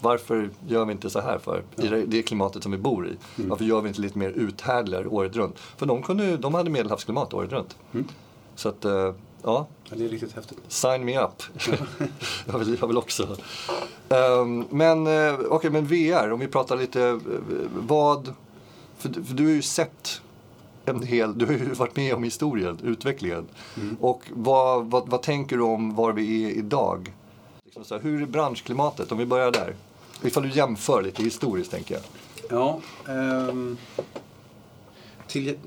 Varför 0.02 0.50
gör 0.68 0.86
vi 0.86 0.92
inte 0.92 1.10
så 1.10 1.20
här 1.22 1.38
för? 1.38 1.64
I 1.78 1.88
det, 2.08 2.24
klimatet 2.24 2.64
som 2.64 2.72
vi 2.72 2.78
bor 2.78 3.08
i. 3.08 3.12
Varför 3.36 3.66
gör 3.66 3.82
vi 3.82 3.88
inte 3.88 4.02
lite 4.02 4.18
mer 4.18 4.30
uthärdligare 4.30 5.08
året 5.08 5.36
runt? 5.36 5.60
För 5.60 5.86
de, 5.86 6.04
kunde, 6.04 6.38
de 6.38 6.54
hade 6.54 6.70
medelhavsklimat 6.70 7.34
året 7.34 7.52
runt. 7.52 7.76
Mm. 7.94 8.08
Så 8.56 8.70
att, 8.70 8.86
eh, 8.86 9.14
ja, 9.44 9.68
det 9.90 10.06
är 10.06 10.10
riktigt 10.10 10.34
häftigt. 10.36 10.58
sign 10.68 11.06
me 11.06 11.20
up. 11.20 11.44
jag, 12.46 12.60
vill, 12.60 12.78
jag 12.82 12.88
vill 12.88 12.98
också. 12.98 13.38
Ehm, 14.10 14.66
men 14.70 15.08
eh, 15.08 15.40
okej, 15.50 15.70
men 15.72 15.86
VR, 15.86 16.32
om 16.32 16.40
vi 16.40 16.48
pratar 16.48 16.78
lite, 16.78 17.04
eh, 17.04 17.18
vad... 17.88 18.34
För, 18.98 19.10
du- 19.10 19.24
för 19.24 19.34
du 19.34 19.44
har 19.46 19.52
ju 19.52 19.62
sett 19.62 20.22
en 20.86 21.04
hel, 21.04 21.38
du 21.38 21.46
har 21.46 21.54
ju 21.54 21.74
varit 21.74 21.96
med 21.96 22.14
om 22.16 22.24
historien, 22.24 22.80
utvecklingen. 22.84 23.48
Mm. 23.78 23.98
Och 24.02 24.22
vad, 24.32 24.86
vad, 24.86 25.10
vad 25.10 25.22
tänker 25.22 25.58
du 25.58 25.64
om 25.64 25.96
var 25.96 26.12
vi 26.14 26.46
är 26.46 26.50
idag? 26.52 27.14
Liksom 27.66 27.84
så 27.84 27.96
här, 27.96 28.02
hur 28.02 28.22
är 28.22 28.26
branschklimatet? 28.26 29.12
Om 29.12 29.18
vi 29.18 29.26
börjar 29.26 29.52
där. 29.52 29.76
Ifall 30.24 30.44
du 30.44 30.50
jämför 30.50 31.02
lite 31.02 31.24
historiskt 31.24 31.72
tänker 31.72 31.96
jag. 31.96 32.04
Ja, 32.50 32.82
ehm, 33.08 33.78
till, 35.28 35.58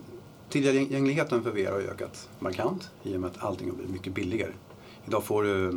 tillgängligheten 0.49 1.43
för 1.43 1.51
VR 1.51 1.73
har 1.73 1.81
ökat 1.81 2.29
markant 2.39 2.91
i 3.03 3.17
och 3.17 3.21
med 3.21 3.31
att 3.31 3.45
allting 3.45 3.69
har 3.69 3.77
blivit 3.77 3.93
mycket 3.93 4.15
billigare. 4.15 4.53
Idag 5.07 5.25
får 5.25 5.43
du 5.43 5.69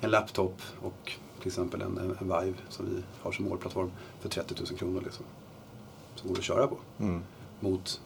en, 0.00 0.10
laptop 0.10 0.62
och 0.80 1.12
till 1.38 1.48
exempel 1.48 1.82
en, 1.82 1.98
en, 1.98 2.16
en 2.20 2.40
Vive 2.40 2.56
som 2.68 2.86
vi 2.86 3.02
har 3.22 3.32
som 3.32 3.44
målplattform 3.44 3.90
för 4.20 4.28
30 4.28 4.54
000 4.58 4.78
kronor 4.78 5.00
liksom. 5.04 5.24
Som 6.14 6.28
går 6.28 6.38
att 6.38 6.44
köra 6.44 6.66
på. 6.66 6.76
Mm. 7.00 7.22
Mot 7.60 8.00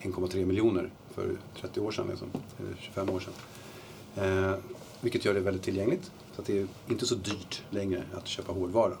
1,3 0.00 0.44
miljoner 0.44 0.90
för 1.14 1.36
30 1.60 1.80
år 1.80 1.90
sedan, 1.90 2.06
liksom, 2.08 2.28
eller 2.58 2.76
25 2.80 3.10
år 3.10 3.20
sedan. 3.20 3.32
Eh, 4.16 4.54
vilket 5.00 5.24
gör 5.24 5.34
det 5.34 5.40
väldigt 5.40 5.62
tillgängligt. 5.62 6.10
Så 6.36 6.42
det 6.42 6.58
är 6.58 6.66
inte 6.88 7.06
så 7.06 7.14
dyrt 7.14 7.62
längre 7.70 8.02
att 8.14 8.26
köpa 8.26 8.52
hårdvara. 8.52 8.94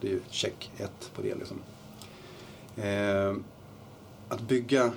Det 0.00 0.08
är 0.08 0.12
ju 0.12 0.20
check 0.30 0.70
ett 0.76 1.10
på 1.14 1.22
det. 1.22 1.34
Liksom. 1.34 1.56
Eh, 2.76 3.34
att, 4.28 4.40
bygga, 4.40 4.92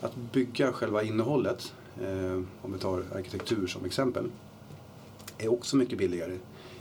att 0.00 0.16
bygga 0.16 0.72
själva 0.72 1.02
innehållet 1.02 1.72
eh, 2.02 2.42
om 2.62 2.72
vi 2.72 2.78
tar 2.78 3.04
arkitektur 3.14 3.66
som 3.66 3.84
exempel, 3.84 4.24
är 5.38 5.52
också 5.52 5.76
mycket 5.76 5.98
billigare. 5.98 6.38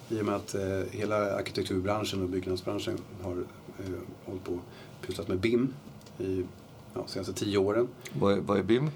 I 0.09 0.21
och 0.21 0.25
med 0.25 0.35
att 0.35 0.55
eh, 0.55 0.81
hela 0.91 1.35
arkitekturbranschen 1.35 2.21
och 2.21 2.29
byggnadsbranschen 2.29 2.97
har 3.21 3.37
eh, 3.79 3.93
hållit 4.25 4.43
på 4.43 4.53
och 4.53 4.61
pysslat 5.07 5.27
med 5.27 5.37
BIM 5.37 5.73
i 6.19 6.45
ja, 6.93 7.03
senaste 7.07 7.33
tio 7.33 7.57
åren. 7.57 7.87
Vad 8.19 8.33
är, 8.33 8.37
vad 8.37 8.57
är 8.57 8.63
BIM? 8.63 8.89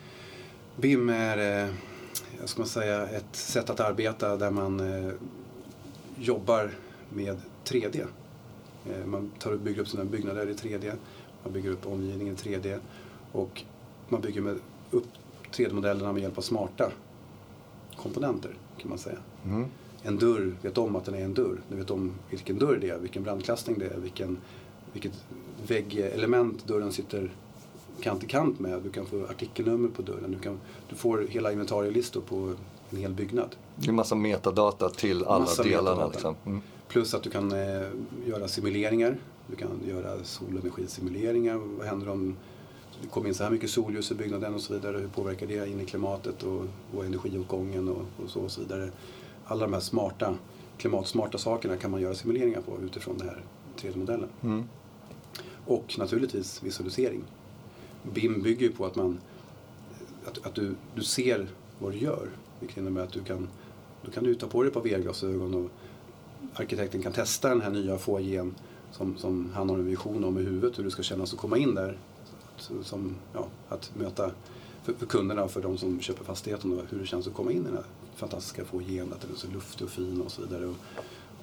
BIM 0.75 1.09
är, 1.09 1.63
eh, 1.63 1.73
ska 2.45 2.61
man 2.61 2.67
säga, 2.67 3.07
ett 3.07 3.35
sätt 3.35 3.69
att 3.69 3.79
arbeta 3.79 4.37
där 4.37 4.51
man 4.51 4.79
eh, 4.79 5.13
jobbar 6.17 6.71
med 7.09 7.37
3D. 7.65 8.05
Eh, 8.89 9.05
man 9.05 9.31
tar 9.39 9.55
bygger 9.55 9.81
upp 9.81 9.87
sina 9.87 10.05
byggnader 10.05 10.49
i 10.49 10.53
3D, 10.53 10.93
man 11.43 11.53
bygger 11.53 11.69
upp 11.69 11.87
omgivningen 11.87 12.33
i 12.33 12.37
3D 12.37 12.79
och 13.31 13.63
man 14.09 14.21
bygger 14.21 14.41
med 14.41 14.59
upp 14.91 15.07
3D-modellerna 15.51 16.13
med 16.13 16.21
hjälp 16.21 16.37
av 16.37 16.41
smarta 16.41 16.91
komponenter 17.95 18.51
kan 18.77 18.89
man 18.89 18.97
säga. 18.97 19.17
Mm. 19.45 19.65
En 20.01 20.17
dörr 20.17 20.55
vet 20.61 20.77
om 20.77 20.95
att 20.95 21.05
den 21.05 21.15
är 21.15 21.23
en 21.23 21.33
dörr. 21.33 21.61
Du 21.69 21.75
vet 21.75 21.91
om 21.91 22.13
vilken 22.29 22.59
dörr 22.59 22.77
det 22.81 22.89
är, 22.89 22.97
vilken 22.97 23.23
brandklassning 23.23 23.79
det 23.79 23.85
är, 23.85 23.97
vilken, 23.97 24.37
vilket 24.93 25.25
väggelement 25.67 26.67
dörren 26.67 26.91
sitter 26.91 27.31
kant 27.99 28.23
i 28.23 28.27
kant 28.27 28.59
med. 28.59 28.81
Du 28.83 28.89
kan 28.89 29.05
få 29.05 29.25
artikelnummer 29.25 29.89
på 29.89 30.01
dörren. 30.01 30.31
Du, 30.31 30.39
kan, 30.39 30.59
du 30.89 30.95
får 30.95 31.25
hela 31.29 31.51
inventarielistor 31.51 32.21
på 32.21 32.53
en 32.89 32.97
hel 32.97 33.13
byggnad. 33.13 33.55
Det 33.75 33.89
är 33.89 33.93
massa 33.93 34.15
metadata 34.15 34.89
till 34.89 35.23
alla 35.23 35.39
Massa 35.39 35.63
delarna. 35.63 36.07
Liksom. 36.07 36.35
Mm. 36.45 36.61
Plus 36.87 37.13
att 37.13 37.23
du 37.23 37.29
kan 37.29 37.51
eh, 37.51 37.87
göra 38.25 38.47
simuleringar. 38.47 39.17
Du 39.47 39.55
kan 39.55 39.69
göra 39.87 40.23
solenergisimuleringar. 40.23 41.55
Vad 41.55 41.87
händer 41.87 42.09
om 42.09 42.35
det 43.01 43.07
kommer 43.07 43.27
in 43.27 43.33
så 43.33 43.43
här 43.43 43.51
mycket 43.51 43.69
solljus 43.69 44.11
i 44.11 44.15
byggnaden 44.15 44.53
och 44.53 44.61
så 44.61 44.73
vidare. 44.73 44.97
Hur 44.97 45.07
påverkar 45.07 45.47
det 45.47 45.69
in 45.69 45.81
i 45.81 45.85
klimatet 45.85 46.43
och, 46.43 46.61
och 46.95 47.05
energiåtgången 47.05 47.89
och, 47.89 48.01
och 48.23 48.29
så 48.29 48.39
och 48.39 48.51
så 48.51 48.61
vidare. 48.61 48.91
Alla 49.45 49.61
de 49.61 49.73
här 49.73 49.79
smarta, 49.79 50.35
klimatsmarta 50.77 51.37
sakerna 51.37 51.77
kan 51.77 51.91
man 51.91 52.01
göra 52.01 52.13
simuleringar 52.13 52.61
på 52.61 52.77
utifrån 52.81 53.17
den 53.17 53.29
här 53.29 53.43
3D-modellen. 53.77 54.29
Mm. 54.43 54.63
Och 55.65 55.95
naturligtvis 55.97 56.63
visualisering. 56.63 57.23
BIM 58.03 58.41
bygger 58.41 58.67
ju 58.67 58.71
på 58.71 58.85
att, 58.85 58.95
man, 58.95 59.19
att, 60.25 60.45
att 60.45 60.55
du, 60.55 60.75
du 60.95 61.03
ser 61.03 61.47
vad 61.79 61.91
du 61.91 61.97
gör. 61.97 62.29
Vilket 62.59 62.77
innebär 62.77 63.03
att 63.03 63.13
du 63.13 63.23
kan, 63.23 63.47
då 64.05 64.11
kan 64.11 64.23
du 64.23 64.35
ta 64.35 64.47
på 64.47 64.63
dig 64.63 64.67
ett 64.67 64.73
par 64.73 64.81
VR-glasögon 64.81 65.53
och 65.53 65.71
arkitekten 66.53 67.01
kan 67.01 67.13
testa 67.13 67.49
den 67.49 67.61
här 67.61 67.69
nya 67.69 67.97
foajén 67.97 68.55
som, 68.91 69.17
som 69.17 69.51
han 69.53 69.69
har 69.69 69.77
en 69.77 69.85
vision 69.85 70.23
om 70.23 70.37
i 70.37 70.41
huvudet 70.41 70.79
hur 70.79 70.83
det 70.83 70.91
ska 70.91 71.03
kännas 71.03 71.33
att 71.33 71.39
komma 71.39 71.57
in 71.57 71.75
där. 71.75 71.97
Att, 72.55 72.71
som, 72.85 73.15
ja, 73.33 73.47
att 73.69 73.91
möta 73.95 74.31
för, 74.83 74.93
för 74.93 75.05
kunderna 75.05 75.43
och 75.43 75.51
för 75.51 75.61
de 75.61 75.77
som 75.77 76.01
köper 76.01 76.23
fastigheten 76.23 76.79
och 76.79 76.85
hur 76.89 76.99
det 76.99 77.05
känns 77.05 77.27
att 77.27 77.33
komma 77.33 77.51
in 77.51 77.61
i 77.61 77.65
den 77.65 77.73
här 77.73 77.85
fantastiska 78.15 78.65
foajén, 78.65 79.13
att 79.13 79.21
den 79.21 79.31
är 79.31 79.35
så 79.35 79.47
luftig 79.47 79.85
och 79.85 79.91
fin 79.91 80.21
och 80.21 80.31
så 80.31 80.41
vidare. 80.41 80.65
Och 80.65 80.75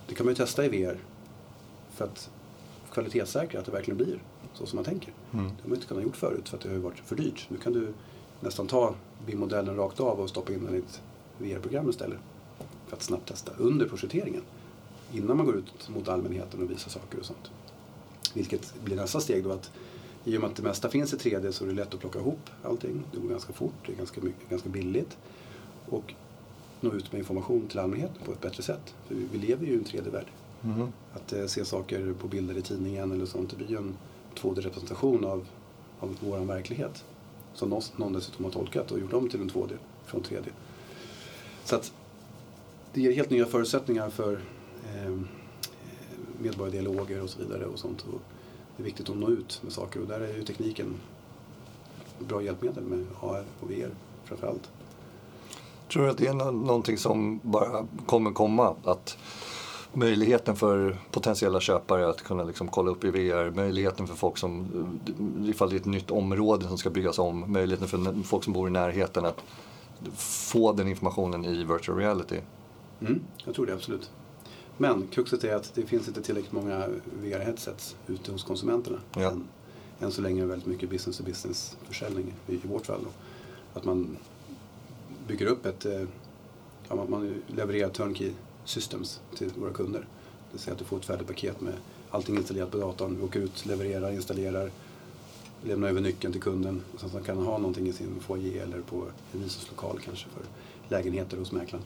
det 0.07 0.15
kan 0.15 0.27
man 0.27 0.33
ju 0.33 0.37
testa 0.37 0.65
i 0.65 0.69
VR 0.69 0.99
för 1.91 2.05
att 2.05 2.31
kvalitetssäkra 2.93 3.61
att 3.61 3.67
det 3.67 3.73
verkligen 3.73 3.97
blir 3.97 4.23
så 4.57 4.67
som 4.67 4.77
man 4.77 4.85
tänker. 4.85 5.13
Mm. 5.33 5.45
Det 5.45 5.63
har 5.63 5.69
man 5.69 5.77
inte 5.77 5.87
kunnat 5.87 6.05
gjort 6.05 6.17
förut 6.17 6.49
för 6.49 6.57
att 6.57 6.63
det 6.63 6.69
har 6.69 6.77
varit 6.77 6.99
för 6.99 7.17
dyrt. 7.17 7.47
Nu 7.49 7.59
kan 7.59 7.73
du 7.73 7.93
nästan 8.41 8.67
ta 8.67 8.95
BIM-modellen 9.27 9.77
rakt 9.77 10.01
av 10.01 10.21
och 10.21 10.29
stoppa 10.29 10.53
in 10.53 10.65
den 10.65 10.75
i 10.75 10.79
ett 10.79 11.03
VR-program 11.39 11.91
istället. 11.91 12.19
För 12.87 12.97
att 12.97 13.03
snabbt 13.03 13.29
testa 13.29 13.53
under 13.59 13.89
projekteringen. 13.89 14.43
Innan 15.13 15.37
man 15.37 15.47
går 15.47 15.57
ut 15.57 15.89
mot 15.89 16.09
allmänheten 16.09 16.63
och 16.63 16.71
visar 16.71 16.91
saker 16.91 17.19
och 17.19 17.25
sånt. 17.25 17.51
Vilket 18.35 18.75
blir 18.85 18.97
nästa 18.97 19.21
steg 19.21 19.45
då 19.45 19.53
att 19.53 19.71
i 20.25 20.37
och 20.37 20.41
med 20.41 20.51
att 20.51 20.57
det 20.57 20.63
mesta 20.63 20.89
finns 20.89 21.15
i 21.15 21.17
3D 21.17 21.51
så 21.51 21.65
är 21.65 21.69
det 21.69 21.75
lätt 21.75 21.95
att 21.95 22.01
plocka 22.01 22.19
ihop 22.19 22.51
allting. 22.63 23.03
Det 23.13 23.19
går 23.19 23.29
ganska 23.29 23.53
fort, 23.53 23.75
det 23.87 23.93
är 23.93 23.97
ganska, 23.97 24.21
mycket, 24.21 24.51
ganska 24.51 24.69
billigt. 24.69 25.17
Och 25.89 26.15
nå 26.81 26.93
ut 26.93 27.13
med 27.13 27.19
information 27.19 27.67
till 27.69 27.79
allmänheten 27.79 28.17
på 28.25 28.33
ett 28.33 28.41
bättre 28.41 28.63
sätt. 28.63 28.95
För 29.07 29.15
vi, 29.15 29.27
vi 29.33 29.39
lever 29.39 29.67
ju 29.67 29.73
i 29.73 29.77
en 29.77 29.85
3D-värld. 29.85 30.27
Mm. 30.65 30.89
Att 31.15 31.33
eh, 31.33 31.47
se 31.47 31.65
saker 31.65 32.13
på 32.13 32.29
bilder 32.29 32.59
i 32.59 32.63
tidningen 32.63 33.13
eller 33.13 33.27
sånt, 33.27 33.51
det 33.51 33.57
blir 33.57 33.71
ju 33.71 33.77
en 33.77 33.97
2D-representation 34.37 35.25
av, 35.25 35.47
av 36.01 36.17
vår 36.21 36.39
verklighet. 36.39 37.05
Som 37.55 37.81
någon, 37.97 38.13
dessutom 38.13 38.45
har 38.45 38.53
tolkat 38.53 38.91
och 38.91 38.99
gjort 39.01 39.13
om 39.13 39.29
till 39.29 39.41
en 39.41 39.51
2D 39.51 39.73
från 40.05 40.23
3D. 40.23 40.49
Så 41.65 41.77
att 41.77 41.93
det 42.93 43.01
ger 43.01 43.13
helt 43.13 43.31
nya 43.31 43.47
förutsättningar 43.47 44.11
för 44.11 44.41
ehm, 44.95 45.29
eh, 45.63 46.43
medborgardialoger 46.43 47.23
och 47.23 47.31
så 47.31 47.39
vidare 47.39 47.65
och 47.65 47.79
sånt. 47.79 48.03
Och 48.13 48.21
det 48.77 48.83
är 48.83 48.85
viktigt 48.85 49.11
att 49.11 49.17
nå 49.17 49.31
ut 49.31 49.61
med 49.63 49.73
saker 49.73 50.01
och 50.01 50.07
där 50.07 50.21
är 50.21 50.35
ju 50.35 50.43
tekniken 50.43 50.95
ett 52.21 52.29
bra 52.29 52.43
hjälpmedel 52.43 52.85
med 52.85 53.07
AR 53.21 53.45
och 53.61 53.71
VR 53.71 53.91
framförallt. 54.25 54.71
Tror 55.93 56.03
du 56.05 56.11
att 56.11 56.19
det 56.19 56.27
är 56.27 56.35
någonting 56.53 56.99
som 56.99 57.41
bara 57.43 57.87
kommer 58.07 58.31
komma? 58.31 58.77
Att 58.85 59.19
möjligheten 59.97 60.57
för 60.57 60.97
potentiella 61.11 61.61
köpare 61.61 62.09
att 62.09 62.23
kunna 62.23 62.45
liksom 62.45 62.69
kolla 62.69 62.91
upp 62.91 63.05
i 63.05 63.11
VR, 63.11 63.51
möjligheten 63.51 64.07
för 64.07 64.15
folk 64.15 64.39
som, 64.39 64.67
ifall 65.47 65.71
det 65.71 65.77
är 65.77 65.81
ett 65.81 65.87
nytt 65.87 66.11
område 66.11 66.69
som 66.69 66.79
ska 66.79 66.91
byggas 66.91 67.19
om, 67.19 67.53
möjligheten 67.53 67.89
för 67.89 68.23
folk 68.23 68.45
som 68.45 68.53
bor 68.53 68.69
i 68.69 68.71
närheten 68.71 69.25
att 69.25 69.43
få 70.17 70.73
den 70.73 70.89
informationen 70.89 71.45
i 71.45 71.65
virtual 71.65 71.99
reality. 71.99 72.41
Mm, 73.01 73.21
jag 73.45 73.55
tror 73.55 73.67
det 73.67 73.75
absolut. 73.75 74.11
Men 74.77 75.07
kruxet 75.07 75.45
är 75.45 75.55
att 75.55 75.75
det 75.75 75.83
finns 75.83 76.09
inte 76.09 76.23
tillräckligt 76.23 76.53
många 76.53 76.89
VR-headsets 77.23 77.97
ute 78.07 78.33
hos 78.33 78.45
konsumenterna. 78.45 78.99
Ja. 79.15 79.31
Än, 79.31 79.49
än 80.01 80.13
så 80.13 80.23
länge 80.23 80.41
är 80.41 80.43
det 80.43 80.51
väldigt 80.51 80.69
mycket 80.69 80.91
business 80.91 81.17
to 81.19 81.25
business 81.25 81.77
försäljning 81.83 82.35
i, 82.47 82.57
vårt 82.57 82.87
fall. 82.87 83.01
Då. 83.03 83.11
Att 83.79 83.85
man 83.85 84.17
bygger 85.27 85.47
upp 85.47 85.67
ett, 85.67 85.87
eh, 85.87 86.03
ja, 86.89 86.97
man, 86.97 87.11
man 87.11 87.43
levererar 87.47 87.89
turnkey 87.89 88.33
systems 88.67 89.21
till 89.37 89.51
våra 89.59 89.73
kunder. 89.73 90.01
Det 90.01 90.53
vill 90.53 90.61
säga 90.61 90.73
att 90.73 90.79
du 90.79 90.85
får 90.85 90.97
ett 90.97 91.05
färdigt 91.05 91.27
paket 91.27 91.61
med 91.61 91.75
allting 92.11 92.37
installerat 92.37 92.71
på 92.71 92.79
datorn, 92.79 93.23
åker 93.23 93.41
ut, 93.41 93.67
levererar, 93.67 94.13
installerar, 94.13 94.71
lämnar 95.65 95.89
över 95.89 96.01
nyckeln 96.01 96.33
till 96.33 96.43
kunden 96.43 96.83
så 96.97 97.07
att 97.07 97.13
man 97.13 97.23
kan 97.23 97.39
ha 97.39 97.59
någonting 97.59 97.89
i 97.89 97.93
sin 97.93 98.21
foyer 98.21 98.63
eller 98.63 98.81
på 98.81 98.97
en 99.33 99.41
visningslokal 99.43 99.99
kanske 100.05 100.29
för 100.29 100.43
lägenheter 100.89 101.37
hos 101.37 101.53
mäklaren. 101.53 101.85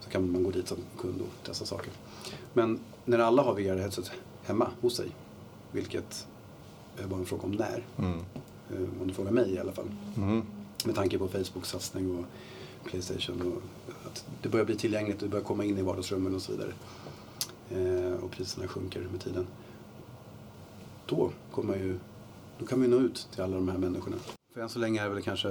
Så 0.00 0.10
kan 0.10 0.32
man 0.32 0.42
gå 0.44 0.50
dit 0.50 0.68
som 0.68 0.78
kund 0.98 1.20
och 1.20 1.46
testa 1.46 1.64
saker. 1.66 1.92
Men 2.52 2.78
när 3.04 3.18
alla 3.18 3.42
har 3.42 3.54
VR-headset 3.54 4.10
hemma 4.44 4.70
hos 4.80 4.96
sig, 4.96 5.10
vilket 5.72 6.26
är 6.98 7.06
bara 7.06 7.20
en 7.20 7.26
fråga 7.26 7.42
om 7.42 7.52
när, 7.52 7.86
Mm. 7.98 8.18
eh, 8.70 9.00
om 9.00 9.08
du 9.08 9.14
frågar 9.14 9.30
mig 9.30 9.50
i 9.52 9.58
alla 9.58 9.72
fall. 9.72 9.90
Mm. 10.16 10.42
Med 10.84 10.94
tanke 10.94 11.18
på 11.18 11.28
Facebooks 11.28 11.68
satsning 11.70 12.18
och 12.18 12.24
Playstation 12.84 13.52
och 13.52 13.62
att 14.10 14.24
det 14.42 14.48
börjar 14.48 14.66
bli 14.66 14.76
tillgängligt, 14.76 15.20
det 15.20 15.28
börjar 15.28 15.44
komma 15.44 15.64
in 15.64 15.78
i 15.78 15.82
vardagsrummen 15.82 16.34
och 16.34 16.42
så 16.42 16.52
vidare. 16.52 16.72
Eh, 17.70 18.24
och 18.24 18.30
priserna 18.30 18.68
sjunker 18.68 19.00
med 19.00 19.20
tiden. 19.20 19.46
Då, 21.06 21.30
kommer 21.52 21.76
ju, 21.76 21.98
då 22.58 22.66
kan 22.66 22.80
vi 22.80 22.88
nå 22.88 22.96
ut 22.96 23.28
till 23.32 23.42
alla 23.42 23.56
de 23.56 23.68
här 23.68 23.78
människorna. 23.78 24.16
För 24.54 24.60
än 24.60 24.68
så 24.68 24.78
länge 24.78 25.00
är 25.00 25.04
det 25.04 25.14
väl 25.14 25.22
kanske, 25.22 25.48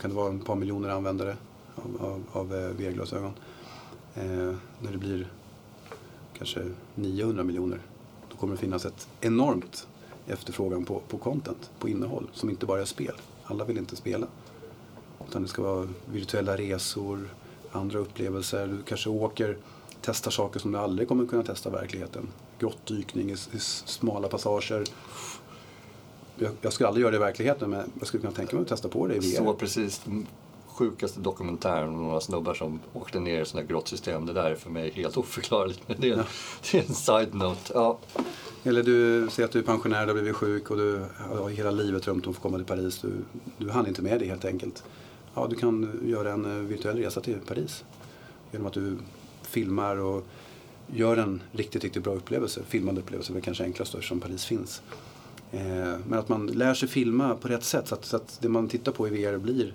kan 0.00 0.10
det 0.10 0.16
vara 0.16 0.34
ett 0.34 0.44
par 0.44 0.56
miljoner 0.56 0.88
användare 0.88 1.36
av, 1.74 2.06
av, 2.06 2.22
av 2.32 2.54
eh, 2.54 2.70
VR-glasögon. 2.70 3.32
Eh, 4.14 4.54
när 4.80 4.92
det 4.92 4.98
blir 4.98 5.32
kanske 6.38 6.70
900 6.94 7.44
miljoner, 7.44 7.80
då 8.30 8.36
kommer 8.36 8.54
det 8.54 8.60
finnas 8.60 8.84
ett 8.84 9.08
enormt 9.20 9.88
efterfrågan 10.26 10.84
på, 10.84 11.00
på 11.08 11.18
content, 11.18 11.70
på 11.78 11.88
innehåll, 11.88 12.30
som 12.32 12.50
inte 12.50 12.66
bara 12.66 12.80
är 12.80 12.84
spel. 12.84 13.14
Alla 13.44 13.64
vill 13.64 13.78
inte 13.78 13.96
spela. 13.96 14.26
Utan 15.28 15.42
det 15.42 15.48
ska 15.48 15.62
vara 15.62 15.88
virtuella 16.06 16.56
resor, 16.56 17.28
andra 17.72 17.98
upplevelser. 17.98 18.66
Du 18.66 18.82
kanske 18.82 19.10
åker, 19.10 19.56
testar 20.00 20.30
saker 20.30 20.60
som 20.60 20.72
du 20.72 20.78
aldrig 20.78 21.08
kommer 21.08 21.26
kunna 21.26 21.42
testa 21.42 21.68
i 21.68 21.72
verkligheten. 21.72 22.28
Grottdykning 22.58 23.30
i, 23.30 23.32
i 23.32 23.58
smala 23.58 24.28
passager. 24.28 24.84
Jag, 26.38 26.52
jag 26.60 26.72
skulle 26.72 26.88
aldrig 26.88 27.02
göra 27.02 27.10
det 27.10 27.16
i 27.16 27.20
verkligheten 27.20 27.70
men 27.70 27.90
jag 27.98 28.08
skulle 28.08 28.20
kunna 28.20 28.32
tänka 28.32 28.56
mig 28.56 28.62
att 28.62 28.68
testa 28.68 28.88
på 28.88 29.06
det 29.06 29.14
i 29.14 29.18
VR. 29.18 29.36
Så 29.36 29.54
precis 29.54 30.00
sjukaste 30.76 31.20
dokumentären 31.20 31.88
om 31.88 32.02
några 32.02 32.20
snubbar 32.20 32.54
som 32.54 32.80
åkte 32.92 33.20
ner 33.20 33.42
i 33.42 33.44
sådana 33.44 33.66
grottsystem. 33.66 34.26
Det 34.26 34.32
där 34.32 34.50
är 34.50 34.54
för 34.54 34.70
mig 34.70 34.90
helt 34.90 35.16
oförklarligt. 35.16 35.80
Men 35.86 35.96
det 36.00 36.10
är 36.10 36.12
en, 36.12 36.24
det 36.72 36.78
är 36.78 36.82
en 36.88 36.94
side-note. 36.94 37.72
Ja. 37.74 37.98
Eller 38.64 38.82
du 38.82 39.28
säger 39.30 39.44
att 39.44 39.52
du 39.52 39.58
är 39.58 39.62
pensionär, 39.62 40.06
du 40.06 40.06
har 40.06 40.14
blivit 40.14 40.36
sjuk 40.36 40.70
och 40.70 40.76
du 40.76 41.04
har 41.18 41.48
hela 41.48 41.70
livet 41.70 42.02
drömt 42.02 42.26
om 42.26 42.30
att 42.30 42.36
få 42.36 42.42
komma 42.42 42.56
till 42.56 42.66
Paris. 42.66 42.98
Du, 42.98 43.12
du 43.58 43.70
hann 43.70 43.86
inte 43.86 44.02
med 44.02 44.20
det 44.20 44.26
helt 44.26 44.44
enkelt. 44.44 44.84
Ja, 45.36 45.46
du 45.50 45.56
kan 45.56 46.00
göra 46.04 46.32
en 46.32 46.44
eh, 46.44 46.66
virtuell 46.66 46.96
resa 46.96 47.20
till 47.20 47.38
Paris. 47.46 47.84
Genom 48.52 48.66
att 48.66 48.72
du 48.72 48.96
filmar 49.42 49.96
och 49.96 50.26
gör 50.86 51.16
en 51.16 51.42
riktigt, 51.52 51.84
riktigt 51.84 52.04
bra 52.04 52.14
upplevelse. 52.14 52.62
Filmande 52.68 53.00
upplevelse 53.00 53.32
är 53.32 53.34
väl 53.34 53.42
kanske 53.42 53.64
enklast 53.64 53.94
eftersom 53.94 54.20
Paris 54.20 54.44
finns. 54.44 54.82
Eh, 55.52 55.98
men 56.06 56.14
att 56.14 56.28
man 56.28 56.46
lär 56.46 56.74
sig 56.74 56.88
filma 56.88 57.34
på 57.34 57.48
rätt 57.48 57.64
sätt 57.64 57.88
så 57.88 57.94
att, 57.94 58.04
så 58.04 58.16
att 58.16 58.38
det 58.40 58.48
man 58.48 58.68
tittar 58.68 58.92
på 58.92 59.08
i 59.08 59.10
VR 59.10 59.38
blir 59.38 59.74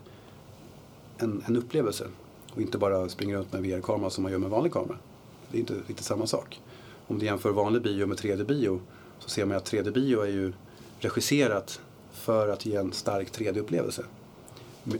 en, 1.17 1.43
en 1.45 1.55
upplevelse. 1.55 2.07
Och 2.53 2.61
inte 2.61 2.77
bara 2.77 3.09
springa 3.09 3.37
runt 3.37 3.53
med 3.53 3.61
VR-kamera 3.61 4.09
som 4.09 4.23
man 4.23 4.31
gör 4.31 4.39
med 4.39 4.49
vanlig 4.49 4.73
kamera. 4.73 4.97
Det 5.51 5.57
är 5.57 5.59
inte 5.59 5.73
riktigt 5.73 6.05
samma 6.05 6.27
sak. 6.27 6.61
Om 7.07 7.19
du 7.19 7.25
jämför 7.25 7.51
vanlig 7.51 7.81
bio 7.81 8.07
med 8.07 8.17
3D-bio 8.17 8.79
så 9.19 9.29
ser 9.29 9.45
man 9.45 9.57
att 9.57 9.71
3D-bio 9.71 10.21
är 10.21 10.31
ju 10.31 10.53
regisserat 10.99 11.81
för 12.11 12.47
att 12.47 12.65
ge 12.65 12.75
en 12.75 12.93
stark 12.93 13.31
3D-upplevelse 13.31 14.03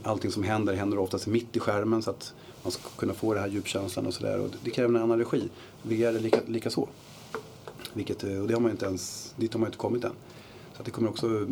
allting 0.02 0.30
som 0.30 0.42
händer 0.42 0.74
händer 0.74 0.98
oftast 0.98 1.26
mitt 1.26 1.56
i 1.56 1.60
skärmen 1.60 2.02
så 2.02 2.10
att 2.10 2.34
man 2.62 2.72
ska 2.72 2.88
kunna 2.96 3.14
få 3.14 3.34
den 3.34 3.42
här 3.42 3.50
djupkänslan 3.50 4.06
och 4.06 4.14
sådär. 4.14 4.48
Det 4.64 4.70
kräver 4.70 4.94
en 4.94 5.02
annan 5.02 5.18
regi. 5.18 5.48
VR 5.82 6.06
är 6.06 6.20
lika, 6.20 6.40
lika 6.46 6.70
så. 6.70 6.88
Vilket, 7.92 8.24
eh, 8.24 8.40
och 8.40 8.48
det 8.48 8.54
har 8.54 8.60
man 8.60 8.70
inte 8.70 8.86
ens, 8.86 9.34
dit 9.36 9.52
har 9.52 9.60
man 9.60 9.66
inte 9.66 9.78
kommit 9.78 10.04
än. 10.04 10.12
Så 10.74 10.78
att 10.78 10.84
det 10.84 10.90
kommer 10.90 11.08
också 11.08 11.46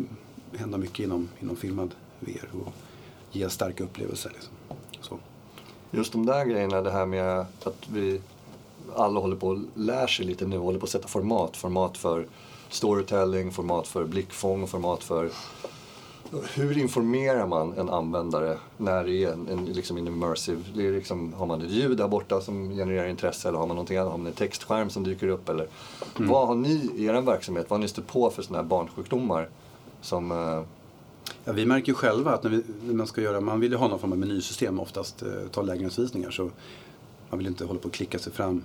hända 0.55 0.77
mycket 0.77 0.99
inom, 0.99 1.29
inom 1.39 1.55
filmad 1.55 1.95
VR 2.19 2.49
och 2.65 2.73
ge 3.31 3.49
starka 3.49 3.83
upplevelser. 3.83 4.31
Liksom. 4.33 4.53
Så. 5.01 5.19
Just 5.91 6.11
de 6.11 6.25
där 6.25 6.45
grejerna, 6.45 6.81
det 6.81 6.91
här 6.91 7.05
med 7.05 7.39
att 7.63 7.89
vi 7.93 8.21
alla 8.95 9.19
håller 9.19 9.35
på 9.35 9.47
och 9.47 9.59
lär 9.75 10.07
sig 10.07 10.25
lite 10.25 10.45
nu, 10.45 10.57
håller 10.57 10.79
på 10.79 10.83
att 10.83 10.89
sätta 10.89 11.07
format. 11.07 11.57
Format 11.57 11.97
för 11.97 12.27
storytelling, 12.69 13.51
format 13.51 13.87
för 13.87 14.05
blickfång, 14.05 14.67
format 14.67 15.03
för 15.03 15.29
hur 16.53 16.77
informerar 16.77 17.47
man 17.47 17.73
en 17.77 17.89
användare 17.89 18.57
när 18.77 19.03
det 19.03 19.23
är 19.23 19.31
en, 19.31 19.47
en, 19.47 19.65
liksom 19.65 19.97
en 19.97 20.07
immersive, 20.07 20.61
det 20.75 20.87
är 20.87 20.91
liksom, 20.91 21.33
har 21.33 21.45
man 21.45 21.61
ett 21.61 21.71
ljud 21.71 21.97
där 21.97 22.07
borta 22.07 22.41
som 22.41 22.69
genererar 22.69 23.07
intresse 23.07 23.47
eller 23.47 23.59
har 23.59 23.67
man 23.67 23.75
någonting 23.75 23.97
annat, 23.97 24.11
har 24.11 24.17
man 24.17 24.27
en 24.27 24.33
textskärm 24.33 24.89
som 24.89 25.03
dyker 25.03 25.27
upp 25.27 25.49
eller 25.49 25.67
mm. 26.17 26.29
vad 26.29 26.47
har 26.47 26.55
ni 26.55 26.91
i 26.95 27.05
er 27.05 27.21
verksamhet, 27.21 27.65
vad 27.69 27.79
har 27.79 27.81
ni 27.81 27.87
stött 27.87 28.07
på 28.07 28.29
för 28.29 28.41
sådana 28.41 28.63
här 28.63 28.69
barnsjukdomar 28.69 29.49
som 30.01 30.31
uh... 30.31 30.63
Ja, 31.45 31.51
vi 31.51 31.65
märker 31.65 31.87
ju 31.87 31.93
själva 31.93 32.31
att 32.31 32.43
när, 32.43 32.51
vi, 32.51 32.63
när, 32.83 32.93
man 32.93 33.07
ska 33.07 33.21
göra, 33.21 33.41
man 33.41 33.59
vill 33.59 33.71
ju 33.71 33.77
ha 33.77 33.87
någon 33.87 33.99
form 33.99 34.11
av 34.11 34.17
menysystem 34.17 34.79
oftast, 34.79 35.21
eh, 35.21 35.29
ta 35.51 35.61
lägenhetsvisningar 35.61 36.31
så 36.31 36.49
man 37.29 37.37
vill 37.37 37.47
inte 37.47 37.65
hålla 37.65 37.79
på 37.79 37.87
och 37.87 37.93
klicka 37.93 38.19
sig 38.19 38.33
fram, 38.33 38.63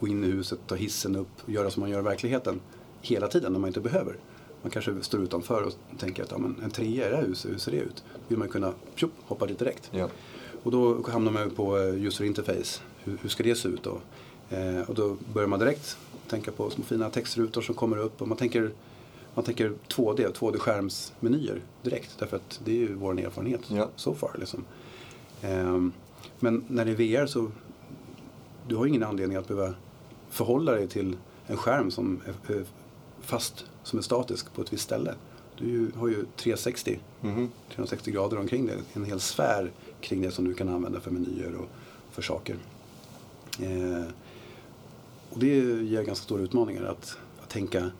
gå 0.00 0.08
in 0.08 0.24
i 0.24 0.26
huset, 0.26 0.58
ta 0.66 0.74
hissen 0.74 1.16
upp 1.16 1.28
göra 1.46 1.70
som 1.70 1.80
man 1.80 1.90
gör 1.90 1.98
i 1.98 2.02
verkligheten 2.02 2.60
hela 3.02 3.28
tiden 3.28 3.52
när 3.52 3.60
man 3.60 3.68
inte 3.68 3.80
behöver. 3.80 4.16
Man 4.64 4.70
kanske 4.70 5.02
står 5.02 5.22
utanför 5.22 5.62
och 5.62 5.72
tänker 5.98 6.22
att 6.22 6.30
ja, 6.30 6.38
men 6.38 6.56
en 6.62 6.70
trea 6.70 7.06
i 7.06 7.10
det 7.10 7.16
här 7.16 7.26
huset, 7.26 7.50
hur 7.50 7.58
ser 7.58 7.72
det 7.72 7.78
ut? 7.78 8.04
Då 8.12 8.20
vill 8.28 8.38
man 8.38 8.48
kunna 8.48 8.72
tjup, 8.94 9.10
hoppa 9.22 9.46
dit 9.46 9.58
direkt. 9.58 9.90
Ja. 9.90 10.08
Och 10.62 10.70
då 10.70 11.10
hamnar 11.10 11.32
man 11.32 11.50
på 11.50 11.78
eh, 11.78 12.04
user 12.04 12.24
interface. 12.24 12.80
Hur, 13.04 13.18
hur 13.22 13.28
ska 13.28 13.42
det 13.42 13.54
se 13.54 13.68
ut 13.68 13.82
då? 13.82 13.98
Eh, 14.56 14.80
och 14.88 14.94
då 14.94 15.16
börjar 15.32 15.48
man 15.48 15.58
direkt 15.58 15.98
tänka 16.28 16.52
på 16.52 16.70
små 16.70 16.84
fina 16.84 17.10
textrutor 17.10 17.62
som 17.62 17.74
kommer 17.74 17.96
upp 17.96 18.22
och 18.22 18.28
man 18.28 18.36
tänker, 18.36 18.70
man 19.34 19.44
tänker 19.44 19.72
2D, 19.88 20.32
2D-skärmsmenyer 20.32 21.60
direkt. 21.82 22.18
Därför 22.18 22.36
att 22.36 22.60
det 22.64 22.70
är 22.70 22.76
ju 22.76 22.94
vår 22.94 23.20
erfarenhet 23.20 23.60
ja. 23.68 23.88
so 23.96 24.14
far. 24.14 24.36
Liksom. 24.38 24.64
Eh, 25.42 25.86
men 26.40 26.64
när 26.68 26.84
det 26.84 26.90
är 26.90 27.20
VR 27.20 27.26
så 27.26 27.50
du 28.68 28.76
har 28.76 28.86
ingen 28.86 29.02
anledning 29.02 29.38
att 29.38 29.48
behöva 29.48 29.74
förhålla 30.30 30.72
dig 30.72 30.88
till 30.88 31.16
en 31.46 31.56
skärm 31.56 31.90
som 31.90 32.20
är 32.46 32.64
fast 33.20 33.66
som 33.84 33.98
är 33.98 34.02
statisk 34.02 34.54
på 34.54 34.62
ett 34.62 34.72
visst 34.72 34.84
ställe. 34.84 35.14
Du 35.56 35.90
har 35.96 36.08
ju 36.08 36.24
360, 36.36 37.00
mm. 37.22 37.48
360 37.68 38.10
grader 38.10 38.38
omkring 38.38 38.66
det. 38.66 38.76
En 38.92 39.04
hel 39.04 39.20
sfär 39.20 39.70
kring 40.00 40.22
det 40.22 40.30
som 40.30 40.44
du 40.44 40.54
kan 40.54 40.68
använda 40.68 41.00
för 41.00 41.10
menyer 41.10 41.54
och 41.54 41.68
för 42.10 42.22
saker. 42.22 42.56
Eh, 43.60 44.04
och 45.30 45.38
det 45.38 45.56
ger 45.82 46.02
ganska 46.02 46.24
stora 46.24 46.42
utmaningar 46.42 46.82
att, 46.82 47.18
att 47.42 47.48
tänka 47.48 47.90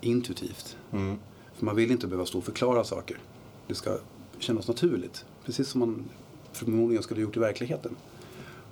intuitivt. 0.00 0.76
Mm. 0.92 1.18
För 1.54 1.64
man 1.64 1.76
vill 1.76 1.90
inte 1.90 2.06
behöva 2.06 2.26
stå 2.26 2.38
och 2.38 2.44
förklara 2.44 2.84
saker. 2.84 3.18
Det 3.66 3.74
ska 3.74 3.98
kännas 4.38 4.68
naturligt. 4.68 5.24
Precis 5.44 5.68
som 5.68 5.78
man 5.78 6.04
förmodligen 6.52 7.02
skulle 7.02 7.20
ha 7.20 7.22
gjort 7.22 7.36
i 7.36 7.40
verkligheten. 7.40 7.96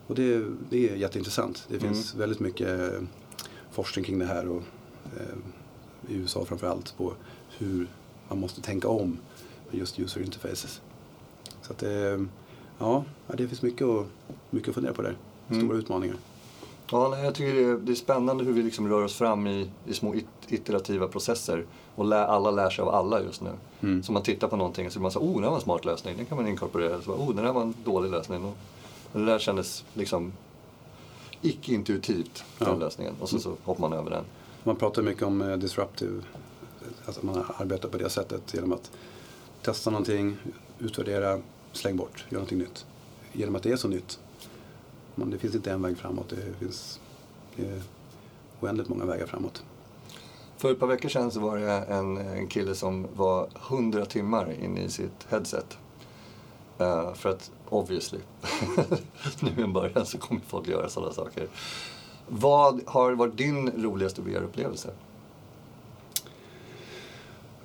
Och 0.06 0.14
det, 0.14 0.44
det 0.70 0.90
är 0.90 0.96
jätteintressant. 0.96 1.66
Det 1.68 1.80
finns 1.80 2.14
mm. 2.14 2.20
väldigt 2.20 2.40
mycket 2.40 2.92
forskning 3.70 4.04
kring 4.04 4.18
det 4.18 4.26
här. 4.26 4.48
Och, 4.48 4.62
eh, 5.16 5.36
i 6.08 6.14
USA 6.14 6.44
framförallt 6.44 6.96
på 6.96 7.12
hur 7.58 7.88
man 8.28 8.40
måste 8.40 8.60
tänka 8.60 8.88
om 8.88 9.18
med 9.70 9.78
just 9.78 10.00
user 10.00 10.20
interfaces. 10.20 10.80
Så 11.62 11.72
att 11.72 11.82
eh, 11.82 12.20
ja, 12.78 13.04
det 13.26 13.48
finns 13.48 13.62
mycket 13.62 13.86
att, 13.86 14.06
mycket 14.50 14.68
att 14.68 14.74
fundera 14.74 14.94
på 14.94 15.02
där. 15.02 15.16
Stora 15.46 15.60
mm. 15.60 15.78
utmaningar. 15.78 16.16
Ja, 16.90 17.18
jag 17.18 17.34
tycker 17.34 17.54
det 17.54 17.64
är, 17.64 17.76
det 17.76 17.92
är 17.92 17.96
spännande 17.96 18.44
hur 18.44 18.52
vi 18.52 18.62
liksom 18.62 18.88
rör 18.88 19.02
oss 19.04 19.14
fram 19.14 19.46
i, 19.46 19.70
i 19.86 19.94
små 19.94 20.14
iterativa 20.48 21.08
processer. 21.08 21.64
Och 21.94 22.04
lär, 22.04 22.24
alla 22.24 22.50
lär 22.50 22.70
sig 22.70 22.82
av 22.82 22.88
alla 22.88 23.22
just 23.22 23.42
nu. 23.42 23.50
Mm. 23.80 24.02
Så 24.02 24.12
man 24.12 24.22
tittar 24.22 24.48
på 24.48 24.56
någonting 24.56 24.86
och 24.86 24.92
så 24.92 25.00
man 25.00 25.10
så 25.10 25.20
oh, 25.20 25.40
det 25.40 25.48
var 25.48 25.54
en 25.54 25.60
smart 25.60 25.84
lösning, 25.84 26.16
den 26.16 26.26
kan 26.26 26.36
man 26.36 26.46
inkorporera. 26.48 27.02
Så, 27.02 27.12
oh, 27.12 27.34
det 27.34 27.42
där 27.42 27.52
var 27.52 27.62
en 27.62 27.74
dålig 27.84 28.10
lösning. 28.10 28.44
Och 28.44 28.56
det 29.12 29.24
där 29.26 29.38
kändes 29.38 29.84
liksom 29.94 30.32
icke-intuitivt, 31.42 32.44
den 32.58 32.68
ja. 32.68 32.74
lösningen. 32.74 33.14
Och 33.20 33.28
så, 33.28 33.38
så 33.38 33.56
hoppar 33.64 33.80
man 33.80 33.92
över 33.92 34.10
den. 34.10 34.24
Man 34.66 34.76
pratar 34.76 35.02
mycket 35.02 35.22
om 35.22 35.42
eh, 35.42 35.56
disruptive, 35.56 36.22
att 37.04 37.22
man 37.22 37.44
arbetar 37.56 37.88
på 37.88 37.98
det 37.98 38.10
sättet 38.10 38.54
genom 38.54 38.72
att 38.72 38.90
testa 39.62 39.90
någonting, 39.90 40.36
utvärdera, 40.78 41.40
släng 41.72 41.96
bort, 41.96 42.24
göra 42.28 42.38
någonting 42.38 42.58
nytt. 42.58 42.86
Genom 43.32 43.56
att 43.56 43.62
det 43.62 43.72
är 43.72 43.76
så 43.76 43.88
nytt. 43.88 44.18
Men 45.14 45.30
det 45.30 45.38
finns 45.38 45.54
inte 45.54 45.72
en 45.72 45.82
väg 45.82 45.98
framåt, 45.98 46.28
det 46.28 46.58
finns 46.58 47.00
det 47.56 47.66
är 47.66 47.82
oändligt 48.60 48.88
många 48.88 49.04
vägar 49.04 49.26
framåt. 49.26 49.62
För 50.56 50.72
ett 50.72 50.80
par 50.80 50.86
veckor 50.86 51.08
sedan 51.08 51.30
så 51.30 51.40
var 51.40 51.56
det 51.56 51.72
en, 51.72 52.16
en 52.16 52.46
kille 52.46 52.74
som 52.74 53.06
var 53.16 53.48
100 53.68 54.06
timmar 54.06 54.52
inne 54.62 54.80
i 54.80 54.90
sitt 54.90 55.26
headset. 55.28 55.78
Uh, 56.80 57.14
för 57.14 57.28
att 57.28 57.50
obviously, 57.68 58.18
nu 59.40 59.64
i 59.64 59.66
början 59.66 60.06
så 60.06 60.18
kommer 60.18 60.40
folk 60.46 60.68
göra 60.68 60.88
sådana 60.88 61.12
saker. 61.12 61.48
Vad 62.28 62.80
har 62.86 63.12
varit 63.12 63.36
din 63.36 63.82
roligaste 63.82 64.22
VR-upplevelse? 64.22 64.90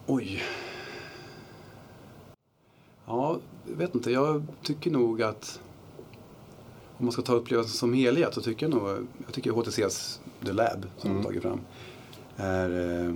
Oj. 0.07 0.43
Ja, 3.05 3.39
jag 3.69 3.75
vet 3.75 3.95
inte. 3.95 4.11
Jag 4.11 4.43
tycker 4.63 4.91
nog 4.91 5.21
att 5.21 5.59
om 6.97 7.05
man 7.05 7.11
ska 7.11 7.21
ta 7.21 7.33
upplevelsen 7.33 7.73
som 7.73 7.93
helhet 7.93 8.33
så 8.33 8.41
tycker 8.41 8.69
jag 8.69 8.75
nog, 8.75 9.07
jag 9.25 9.33
tycker 9.33 9.51
HTCs 9.51 10.21
The 10.45 10.53
Lab 10.53 10.85
som 10.97 11.09
mm. 11.09 11.21
de 11.21 11.27
tagit 11.27 11.41
fram 11.41 11.61
är, 12.35 12.69
eh, 13.05 13.13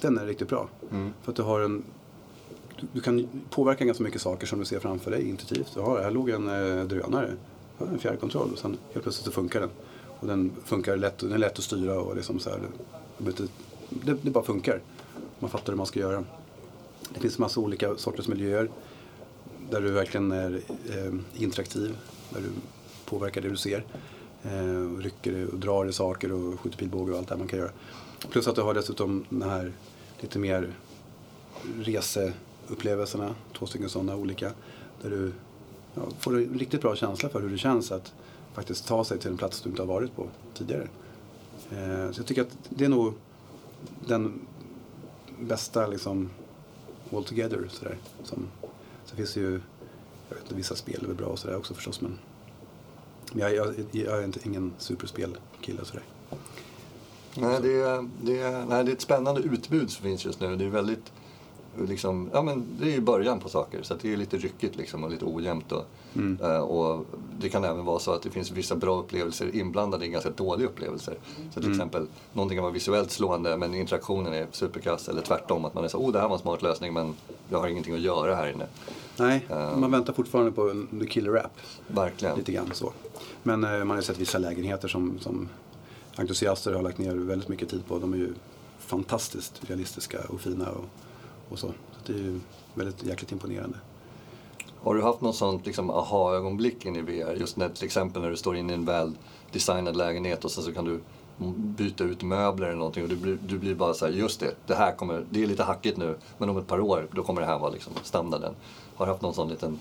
den 0.00 0.18
är 0.18 0.26
riktigt 0.26 0.48
bra. 0.48 0.68
Mm. 0.90 1.12
För 1.22 1.32
att 1.32 1.36
du 1.36 1.42
har 1.42 1.60
en, 1.60 1.82
du, 2.92 3.00
kan 3.00 3.28
påverka 3.50 3.84
ganska 3.84 4.04
mycket 4.04 4.22
saker 4.22 4.46
som 4.46 4.58
du 4.58 4.64
ser 4.64 4.80
framför 4.80 5.10
dig 5.10 5.28
intuitivt. 5.28 5.74
Du 5.74 5.80
har, 5.80 6.00
här 6.00 6.10
låg 6.10 6.30
en 6.30 6.48
eh, 6.48 6.84
drönare, 6.84 7.30
en 7.78 7.98
fjärrkontroll 7.98 8.52
och 8.52 8.58
sen 8.58 8.78
helt 8.92 9.02
plötsligt 9.02 9.26
så 9.26 9.32
funkar 9.32 9.60
den. 9.60 9.70
Och 10.22 10.28
den 10.28 10.52
funkar 10.64 10.96
lätt, 10.96 11.18
den 11.18 11.32
är 11.32 11.38
lätt 11.38 11.58
att 11.58 11.64
styra 11.64 12.00
och 12.00 12.16
liksom 12.16 12.38
så 12.38 12.50
här, 12.50 12.60
det, 13.88 14.16
det 14.22 14.30
bara 14.30 14.44
funkar. 14.44 14.80
Man 15.38 15.50
fattar 15.50 15.72
hur 15.72 15.76
man 15.76 15.86
ska 15.86 16.00
göra. 16.00 16.24
Det 17.14 17.20
finns 17.20 17.38
massa 17.38 17.60
olika 17.60 17.96
sorters 17.96 18.28
miljöer 18.28 18.70
där 19.70 19.80
du 19.80 19.90
verkligen 19.90 20.32
är 20.32 20.60
eh, 20.90 21.42
interaktiv, 21.42 21.96
där 22.30 22.40
du 22.40 22.48
påverkar 23.04 23.40
det 23.40 23.48
du 23.48 23.56
ser. 23.56 23.84
Eh, 24.42 24.92
och 24.92 25.02
rycker 25.02 25.48
och 25.52 25.58
drar 25.58 25.86
i 25.86 25.92
saker 25.92 26.32
och 26.32 26.60
skjuter 26.60 26.78
pilbåge 26.78 27.12
och 27.12 27.18
allt 27.18 27.28
det 27.28 27.36
man 27.36 27.48
kan 27.48 27.58
göra. 27.58 27.70
Plus 28.30 28.48
att 28.48 28.54
du 28.54 28.62
har 28.62 28.74
dessutom 28.74 29.24
den 29.28 29.50
här 29.50 29.72
lite 30.20 30.38
mer 30.38 30.74
reseupplevelserna, 31.78 33.34
två 33.58 33.66
stycken 33.66 33.88
sådana 33.88 34.16
olika. 34.16 34.50
Där 35.02 35.10
du 35.10 35.32
ja, 35.94 36.02
får 36.18 36.36
en 36.36 36.58
riktigt 36.58 36.80
bra 36.80 36.96
känsla 36.96 37.28
för 37.28 37.40
hur 37.40 37.50
det 37.50 37.58
känns 37.58 37.92
att 37.92 38.12
faktiskt 38.54 38.86
ta 38.86 39.04
sig 39.04 39.18
till 39.18 39.30
en 39.30 39.36
plats 39.36 39.60
du 39.60 39.70
inte 39.70 39.82
har 39.82 39.86
varit 39.86 40.16
på 40.16 40.26
tidigare. 40.54 40.88
Eh, 41.70 42.10
så 42.10 42.20
jag 42.20 42.26
tycker 42.26 42.42
att 42.42 42.58
det 42.68 42.84
är 42.84 42.88
nog 42.88 43.14
den 44.06 44.40
bästa 45.40 45.86
liksom 45.86 46.30
all 47.12 47.24
together 47.24 47.68
sådär. 47.70 47.98
Som, 48.24 48.48
så 49.04 49.16
finns 49.16 49.34
det 49.34 49.40
ju, 49.40 49.60
jag 50.28 50.36
vet 50.36 50.44
inte, 50.44 50.54
vissa 50.54 50.76
spel 50.76 51.02
är 51.02 51.06
väl 51.06 51.16
bra 51.16 51.26
och 51.26 51.38
sådär 51.38 51.56
också 51.56 51.74
förstås 51.74 52.00
men 52.00 52.18
jag, 53.34 53.54
jag, 53.54 53.74
jag 53.92 54.18
är 54.18 54.24
inte, 54.24 54.40
ingen 54.44 54.72
superspelkille 54.78 55.84
sådär. 55.84 56.04
Nej, 57.34 57.60
det 57.62 57.80
är, 57.80 58.08
det, 58.22 58.38
är, 58.40 58.66
nej, 58.66 58.84
det 58.84 58.90
är 58.90 58.94
ett 58.94 59.00
spännande 59.00 59.40
utbud 59.40 59.90
som 59.90 60.02
finns 60.02 60.24
just 60.24 60.40
nu. 60.40 60.56
Det 60.56 60.64
är 60.64 60.68
väldigt 60.68 61.12
liksom, 61.78 62.30
ja 62.32 62.42
men 62.42 62.64
det 62.80 62.86
är 62.86 62.90
ju 62.90 63.00
början 63.00 63.40
på 63.40 63.48
saker 63.48 63.82
så 63.82 63.94
det 64.02 64.12
är 64.12 64.16
lite 64.16 64.36
ryckigt 64.36 64.76
liksom 64.76 65.04
och 65.04 65.10
lite 65.10 65.24
ojämnt. 65.24 65.72
Och, 65.72 65.84
mm. 66.14 66.38
uh, 66.42 66.58
och 66.58 67.06
det 67.40 67.48
kan 67.48 67.64
även 67.64 67.84
vara 67.84 67.98
så 67.98 68.12
att 68.12 68.22
det 68.22 68.30
finns 68.30 68.50
vissa 68.50 68.76
bra 68.76 68.98
upplevelser 68.98 69.56
inblandade 69.56 70.06
i 70.06 70.08
ganska 70.08 70.30
dåliga 70.30 70.68
upplevelser. 70.68 71.14
Så 71.50 71.60
till 71.60 71.62
mm. 71.62 71.72
exempel, 71.72 72.06
någonting 72.32 72.56
kan 72.56 72.62
vara 72.62 72.72
visuellt 72.72 73.10
slående 73.10 73.56
men 73.56 73.74
interaktionen 73.74 74.32
är 74.32 74.46
superkass 74.50 75.08
eller 75.08 75.22
tvärtom 75.22 75.64
att 75.64 75.74
man 75.74 75.84
är 75.84 75.88
så 75.88 75.98
oh 75.98 76.12
det 76.12 76.20
här 76.20 76.28
var 76.28 76.36
en 76.36 76.42
smart 76.42 76.62
lösning 76.62 76.92
men 76.92 77.14
jag 77.48 77.58
har 77.58 77.68
ingenting 77.68 77.94
att 77.94 78.00
göra 78.00 78.34
här 78.34 78.52
inne. 78.52 78.66
Nej, 79.16 79.46
uh, 79.50 79.76
man 79.76 79.90
väntar 79.90 80.12
fortfarande 80.12 80.52
på 80.52 80.70
en 80.70 81.00
the 81.00 81.06
killer 81.06 81.36
app. 81.36 81.60
Verkligen. 81.86 82.36
Lite 82.36 82.52
grann 82.52 82.70
så. 82.72 82.92
Men 83.42 83.64
uh, 83.64 83.70
man 83.70 83.90
har 83.90 83.96
ju 83.96 84.02
sett 84.02 84.20
vissa 84.20 84.38
lägenheter 84.38 84.88
som, 84.88 85.18
som 85.20 85.48
entusiaster 86.16 86.72
har 86.72 86.82
lagt 86.82 86.98
ner 86.98 87.14
väldigt 87.14 87.48
mycket 87.48 87.68
tid 87.68 87.86
på. 87.86 87.98
De 87.98 88.12
är 88.12 88.16
ju 88.16 88.34
fantastiskt 88.78 89.60
realistiska 89.68 90.18
och 90.28 90.40
fina. 90.40 90.68
Och, 90.70 90.84
och 91.52 91.58
så. 91.58 91.66
så 91.66 92.12
det 92.12 92.12
är 92.12 92.40
väldigt 92.74 93.02
jäkligt 93.02 93.32
imponerande. 93.32 93.78
Har 94.82 94.94
du 94.94 95.02
haft 95.02 95.20
något 95.20 95.36
sånt 95.36 95.66
liksom, 95.66 95.90
aha-ögonblick 95.90 96.86
in 96.86 96.96
i 96.96 97.00
VR? 97.00 97.34
Just 97.34 97.56
när, 97.56 97.68
till 97.68 97.84
exempel 97.84 98.22
när 98.22 98.30
du 98.30 98.36
står 98.36 98.56
inne 98.56 98.72
i 98.72 98.76
en 98.76 98.84
väl 98.84 99.12
designad 99.52 99.96
lägenhet 99.96 100.44
och 100.44 100.50
sen 100.50 100.64
så 100.64 100.72
kan 100.72 100.84
du 100.84 101.00
byta 101.56 102.04
ut 102.04 102.22
möbler 102.22 102.66
eller 102.66 102.76
någonting 102.76 103.02
och 103.02 103.08
du 103.08 103.16
blir, 103.16 103.38
du 103.46 103.58
blir 103.58 103.74
bara 103.74 103.94
så 103.94 104.06
här, 104.06 104.12
just 104.12 104.40
det, 104.40 104.54
det 104.66 104.74
här 104.74 104.92
kommer, 104.96 105.24
det 105.30 105.42
är 105.42 105.46
lite 105.46 105.62
hackigt 105.62 105.96
nu 105.96 106.16
men 106.38 106.48
om 106.48 106.58
ett 106.58 106.66
par 106.66 106.80
år 106.80 107.08
då 107.12 107.22
kommer 107.22 107.40
det 107.40 107.46
här 107.46 107.58
vara 107.58 107.70
liksom 107.70 107.92
standarden. 108.02 108.54
Har 108.94 109.06
du 109.06 109.12
haft 109.12 109.22
någon 109.22 109.34
sån 109.34 109.48
liten, 109.48 109.78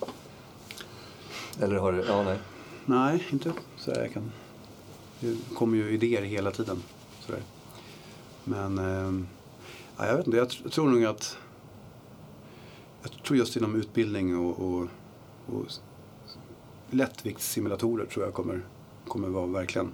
eller 1.62 1.76
har 1.76 1.92
du, 1.92 2.06
ja 2.08 2.24
nej. 2.24 2.38
Nej, 2.86 3.28
inte 3.32 3.52
så 3.78 3.92
jag 3.92 4.14
kan. 4.14 4.32
Det 5.20 5.38
kommer 5.56 5.78
ju 5.78 5.90
idéer 5.92 6.22
hela 6.22 6.52
tiden. 6.52 6.84
Sådär. 7.26 7.42
Men 8.44 8.78
eh, 8.78 9.26
ja, 9.98 10.08
jag 10.08 10.18
vet 10.18 10.26
inte, 10.26 10.38
jag 10.38 10.48
tr- 10.48 10.70
tror 10.70 10.90
nog 10.90 11.06
att 11.06 11.38
jag 13.02 13.24
tror 13.24 13.38
just 13.38 13.56
inom 13.56 13.76
utbildning 13.76 14.38
och, 14.38 14.60
och, 14.60 14.88
och 15.46 15.66
lättviktssimulatorer 16.90 18.06
tror 18.06 18.26
jag 18.26 18.34
kommer, 18.34 18.66
kommer 19.08 19.30
vara 19.30 19.46
verkligen. 19.46 19.94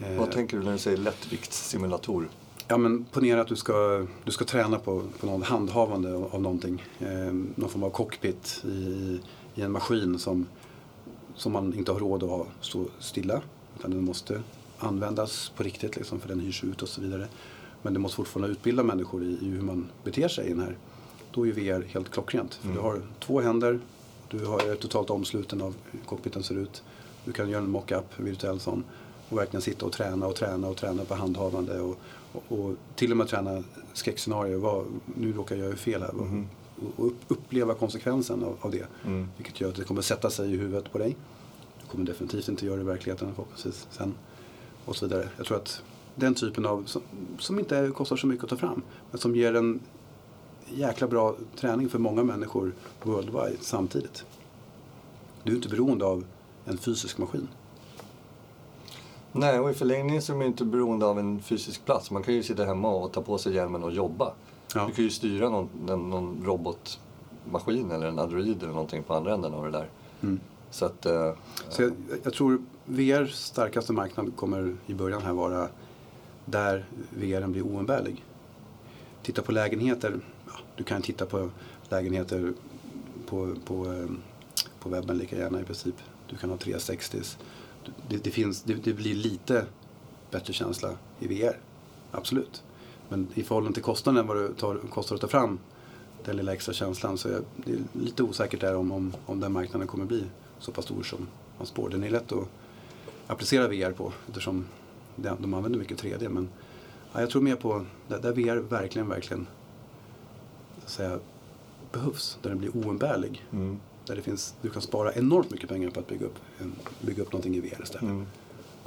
Eh, 0.00 0.18
Vad 0.18 0.30
tänker 0.32 0.58
du 0.58 0.64
när 0.64 0.72
du 0.72 0.78
säger 0.78 0.96
lättviktssimulator? 0.96 2.28
Ja 2.68 2.76
men 2.76 3.04
ponera 3.04 3.40
att 3.40 3.48
du 3.48 3.56
ska, 3.56 4.06
du 4.24 4.32
ska 4.32 4.44
träna 4.44 4.78
på, 4.78 5.02
på 5.20 5.26
någon 5.26 5.42
handhavande 5.42 6.14
av, 6.14 6.34
av 6.34 6.42
någonting. 6.42 6.84
Eh, 7.00 7.32
någon 7.54 7.68
form 7.68 7.82
av 7.82 7.90
cockpit 7.90 8.64
i, 8.64 9.20
i 9.54 9.62
en 9.62 9.72
maskin 9.72 10.18
som, 10.18 10.46
som 11.34 11.52
man 11.52 11.74
inte 11.74 11.92
har 11.92 11.98
råd 11.98 12.22
att 12.22 12.30
ha 12.30 12.46
stå 12.60 12.86
stilla. 12.98 13.42
Utan 13.78 13.90
den 13.90 14.04
måste 14.04 14.42
användas 14.78 15.52
på 15.56 15.62
riktigt 15.62 15.96
liksom, 15.96 16.20
för 16.20 16.28
den 16.28 16.40
hyrs 16.40 16.64
ut 16.64 16.82
och 16.82 16.88
så 16.88 17.00
vidare. 17.00 17.28
Men 17.82 17.92
det 17.92 17.98
måste 17.98 18.16
fortfarande 18.16 18.52
utbilda 18.52 18.82
människor 18.82 19.24
i, 19.24 19.38
i 19.42 19.48
hur 19.48 19.60
man 19.60 19.88
beter 20.04 20.28
sig 20.28 20.46
i 20.46 20.48
den 20.48 20.60
här. 20.60 20.76
Då 21.30 21.46
är 21.46 21.52
VR 21.52 21.84
helt 21.88 22.10
klockrent. 22.10 22.54
För 22.54 22.68
du 22.68 22.78
har 22.78 23.02
två 23.20 23.40
händer, 23.40 23.80
du 24.30 24.44
har 24.44 24.60
är 24.60 24.74
totalt 24.74 25.10
omsluten 25.10 25.62
av 25.62 25.74
hur 25.90 26.00
cockpiten 26.06 26.42
ser 26.42 26.54
ut. 26.54 26.82
Du 27.24 27.32
kan 27.32 27.50
göra 27.50 27.62
en 27.62 27.70
mock-up, 27.70 28.04
virtuell 28.16 28.60
sån. 28.60 28.84
Och 29.28 29.38
verkligen 29.38 29.62
sitta 29.62 29.86
och 29.86 29.92
träna 29.92 30.26
och 30.26 30.34
träna 30.34 30.68
och 30.68 30.76
träna 30.76 31.04
på 31.04 31.14
handhavande. 31.14 31.80
Och, 31.80 31.98
och, 32.32 32.58
och 32.58 32.74
till 32.94 33.10
och 33.10 33.16
med 33.16 33.28
träna 33.28 33.62
skräckscenarier. 33.92 34.56
Vad, 34.56 34.84
nu 35.14 35.32
råkar 35.32 35.56
jag 35.56 35.64
göra 35.64 35.76
fel 35.76 36.02
här. 36.02 36.12
Mhm. 36.12 36.46
Och 36.96 37.06
upp, 37.06 37.16
uppleva 37.28 37.74
konsekvensen 37.74 38.44
av, 38.44 38.56
av 38.60 38.70
det. 38.70 38.86
Mm. 39.04 39.28
Vilket 39.36 39.60
gör 39.60 39.68
att 39.68 39.74
det 39.74 39.84
kommer 39.84 40.02
sätta 40.02 40.30
sig 40.30 40.54
i 40.54 40.56
huvudet 40.56 40.92
på 40.92 40.98
dig. 40.98 41.16
Du 41.80 41.86
kommer 41.86 42.04
definitivt 42.04 42.48
inte 42.48 42.66
göra 42.66 42.76
det 42.76 42.82
i 42.82 42.84
verkligheten 42.84 43.34
förhoppningsvis 43.34 43.86
sen. 43.90 44.14
Och 44.84 44.96
så 44.96 45.06
vidare. 45.06 45.28
Jag 45.36 45.46
tror 45.46 45.56
att 45.56 45.82
den 46.14 46.34
typen 46.34 46.66
av, 46.66 46.84
som, 46.84 47.02
som 47.38 47.58
inte 47.58 47.90
kostar 47.94 48.16
så 48.16 48.26
mycket 48.26 48.44
att 48.44 48.50
ta 48.50 48.56
fram. 48.56 48.82
Men 49.10 49.20
som 49.20 49.36
ger 49.36 49.54
en 49.54 49.80
jäkla 50.74 51.06
bra 51.06 51.36
träning 51.56 51.88
för 51.88 51.98
många 51.98 52.24
människor 52.24 52.74
worldwide 53.02 53.56
samtidigt. 53.60 54.24
Du 55.42 55.52
är 55.52 55.56
inte 55.56 55.68
beroende 55.68 56.04
av 56.04 56.24
en 56.64 56.78
fysisk 56.78 57.18
maskin. 57.18 57.48
Nej, 59.32 59.60
och 59.60 59.70
i 59.70 59.74
förlängningen 59.74 60.22
så 60.22 60.32
är 60.32 60.36
man 60.36 60.46
inte 60.46 60.64
beroende 60.64 61.06
av 61.06 61.18
en 61.18 61.42
fysisk 61.42 61.84
plats. 61.84 62.10
Man 62.10 62.22
kan 62.22 62.34
ju 62.34 62.42
sitta 62.42 62.64
hemma 62.64 62.90
och 62.90 63.12
ta 63.12 63.22
på 63.22 63.38
sig 63.38 63.54
hjälmen 63.54 63.84
och 63.84 63.92
jobba. 63.92 64.32
Ja. 64.74 64.86
Du 64.86 64.92
kan 64.92 65.04
ju 65.04 65.10
styra 65.10 65.48
någon, 65.48 65.68
någon, 65.86 66.42
robotmaskin 66.44 67.90
eller 67.90 68.06
en 68.06 68.18
android 68.18 68.62
eller 68.62 68.72
någonting 68.72 69.02
på 69.02 69.14
andra 69.14 69.34
änden 69.34 69.54
av 69.54 69.64
det 69.64 69.70
där. 69.70 69.88
Mm. 70.20 70.40
Så 70.70 70.84
att... 70.84 71.06
eh, 71.06 71.32
Så 71.68 71.82
jag, 71.82 71.92
jag 72.22 72.34
tror 72.34 72.62
VRs 72.84 73.34
starkaste 73.34 73.92
marknad 73.92 74.36
kommer 74.36 74.76
i 74.86 74.94
början 74.94 75.22
här 75.22 75.32
vara 75.32 75.68
där 76.44 76.84
VRen 77.10 77.52
blir 77.52 77.62
oumbärlig. 77.62 78.24
Titta 79.28 79.42
på 79.42 79.52
lägenheter. 79.52 80.20
Ja, 80.46 80.52
du 80.76 80.84
kan 80.84 81.02
titta 81.02 81.26
på 81.26 81.50
lägenheter 81.88 82.52
på, 83.26 83.54
på, 83.64 83.86
ehm, 83.86 84.18
på 84.80 84.88
webben 84.88 85.18
lika 85.18 85.36
gärna 85.36 85.60
i 85.60 85.64
princip. 85.64 85.94
Du 86.30 86.36
kan 86.36 86.50
ha 86.50 86.56
360 86.56 87.18
det, 88.08 88.24
det, 88.24 88.30
finns, 88.30 88.62
det, 88.62 88.74
det 88.74 88.92
blir 88.92 89.14
lite 89.14 89.66
bättre 90.30 90.52
känsla 90.52 90.90
i 91.20 91.26
VR. 91.26 91.58
Absolut. 92.10 92.62
Men 93.08 93.28
i 93.34 93.42
förhållande 93.42 93.74
till 93.74 93.82
kostnaden 93.82 94.26
vad 94.26 94.36
det 94.36 94.54
tar, 94.54 94.78
kostar 94.90 95.14
att 95.14 95.20
ta 95.20 95.28
fram 95.28 95.58
den 96.24 96.36
lilla 96.36 96.52
extra 96.52 96.72
känslan 96.72 97.18
så 97.18 97.28
är 97.28 97.42
det 97.56 97.72
är 97.72 97.78
lite 97.92 98.22
osäkert 98.22 98.60
där 98.60 98.76
om, 98.76 98.92
om, 98.92 99.12
om 99.26 99.40
den 99.40 99.52
marknaden 99.52 99.88
kommer 99.88 100.04
bli 100.04 100.24
så 100.58 100.72
pass 100.72 100.84
stor 100.84 101.02
som 101.02 101.28
man 101.58 101.66
spår. 101.66 101.88
Den 101.88 102.04
är 102.04 102.10
lätt 102.10 102.32
att 102.32 102.48
applicera 103.26 103.68
VR 103.68 103.92
på 103.92 104.12
eftersom 104.28 104.66
de, 105.16 105.36
de 105.38 105.54
använder 105.54 105.78
mycket 105.78 106.02
3D. 106.02 106.28
Men 106.28 106.48
ja, 107.12 107.20
jag 107.20 107.30
tror 107.30 107.42
mer 107.42 107.56
på 107.56 107.84
där, 108.08 108.18
där 108.18 108.32
VR 108.32 108.56
verkligen, 108.56 109.08
verkligen 109.08 109.46
säga, 110.86 111.18
behövs. 111.92 112.38
Där 112.42 112.50
den 112.50 112.58
blir 112.58 112.76
oumbärlig. 112.76 113.46
mm, 113.52 113.80
Där 114.06 114.16
det 114.16 114.22
finns, 114.22 114.54
du 114.62 114.70
kan 114.70 114.82
spara 114.82 115.12
enormt 115.14 115.50
mycket 115.50 115.68
pengar 115.68 115.90
på 115.90 116.00
att 116.00 116.06
bygga 116.08 116.26
upp, 116.26 116.38
en, 116.60 116.72
bygga 117.00 117.22
upp 117.22 117.32
någonting 117.32 117.54
i 117.56 117.60
VR 117.60 117.82
istället. 117.82 118.02
mm. 118.02 118.26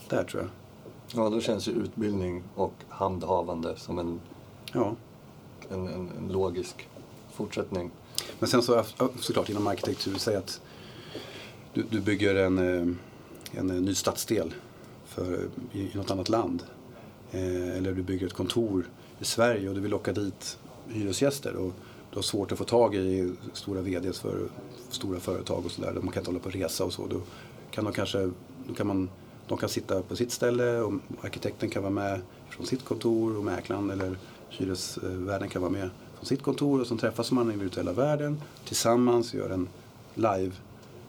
Där 0.09 0.23
tror 0.23 0.41
jag. 0.43 0.49
Ja, 1.23 1.29
då 1.29 1.41
känns 1.41 1.67
ju 1.67 1.71
utbildning 1.71 2.43
och 2.55 2.73
handhavande 2.89 3.75
som 3.77 3.99
en, 3.99 4.19
Ja. 4.73 4.95
en, 5.69 5.87
en, 5.87 6.09
en 6.17 6.27
logisk 6.31 6.87
fortsättning. 7.33 7.91
Men 8.39 8.49
sen 8.49 8.61
så 8.61 8.83
såklart 9.19 9.49
inom 9.49 9.67
arkitektur, 9.67 10.15
säg 10.17 10.35
att 10.35 10.61
du, 11.73 11.83
du 11.89 12.01
bygger 12.01 12.35
en, 12.35 12.57
eh, 12.57 12.95
en 13.59 13.69
eh, 13.69 13.75
ny 13.81 13.95
stadsdel 13.95 14.53
för, 15.05 15.47
i, 15.71 15.79
i 15.81 15.91
något 15.93 16.11
annat 16.11 16.29
land. 16.29 16.63
Eh, 17.31 17.77
eller 17.77 17.93
du 17.93 18.03
bygger 18.03 18.27
ett 18.27 18.33
kontor 18.33 18.85
i 19.19 19.25
Sverige 19.25 19.69
och 19.69 19.75
du 19.75 19.81
vill 19.81 19.91
locka 19.91 20.13
dit 20.13 20.59
hyresgäster. 20.87 21.55
Och 21.55 21.73
du 22.09 22.15
har 22.17 22.21
svårt 22.21 22.51
att 22.51 22.57
få 22.57 22.63
tag 22.63 22.95
i 22.95 23.33
stora 23.53 23.81
VDs 23.81 24.19
för 24.19 24.47
stora 24.89 25.19
företag 25.19 25.65
och 25.65 25.71
sådär. 25.71 25.93
De 25.93 26.07
kan 26.07 26.21
inte 26.21 26.29
hålla 26.29 26.39
på 26.39 26.45
och 26.45 26.53
resa 26.53 26.85
och 26.85 26.93
så. 26.93 27.07
Då 27.07 27.21
kan 27.71 27.83
de 27.83 27.93
kanske, 27.93 28.31
då 28.67 28.73
kan 28.73 28.87
man, 28.87 29.09
de 29.47 29.57
kan 29.57 29.69
sitta 29.69 30.01
på 30.01 30.15
sitt 30.15 30.31
ställe 30.31 30.79
och 30.79 30.93
arkitekten 31.21 31.69
kan 31.69 31.83
vara 31.83 31.93
med 31.93 32.21
från 32.49 32.65
sitt 32.65 32.85
kontor 32.85 33.37
och 33.37 33.43
mäklaren 33.43 33.89
eller 33.89 34.17
hyresvärden 34.49 35.49
kan 35.49 35.61
vara 35.61 35.71
med 35.71 35.89
från 36.15 36.25
sitt 36.25 36.41
kontor 36.41 36.81
och 36.81 36.87
så 36.87 36.97
träffas 36.97 37.31
man 37.31 37.47
i 37.47 37.51
den 37.51 37.59
virtuella 37.59 37.93
världen 37.93 38.41
tillsammans 38.65 39.33
gör 39.33 39.49
en 39.49 39.67
live 40.15 40.51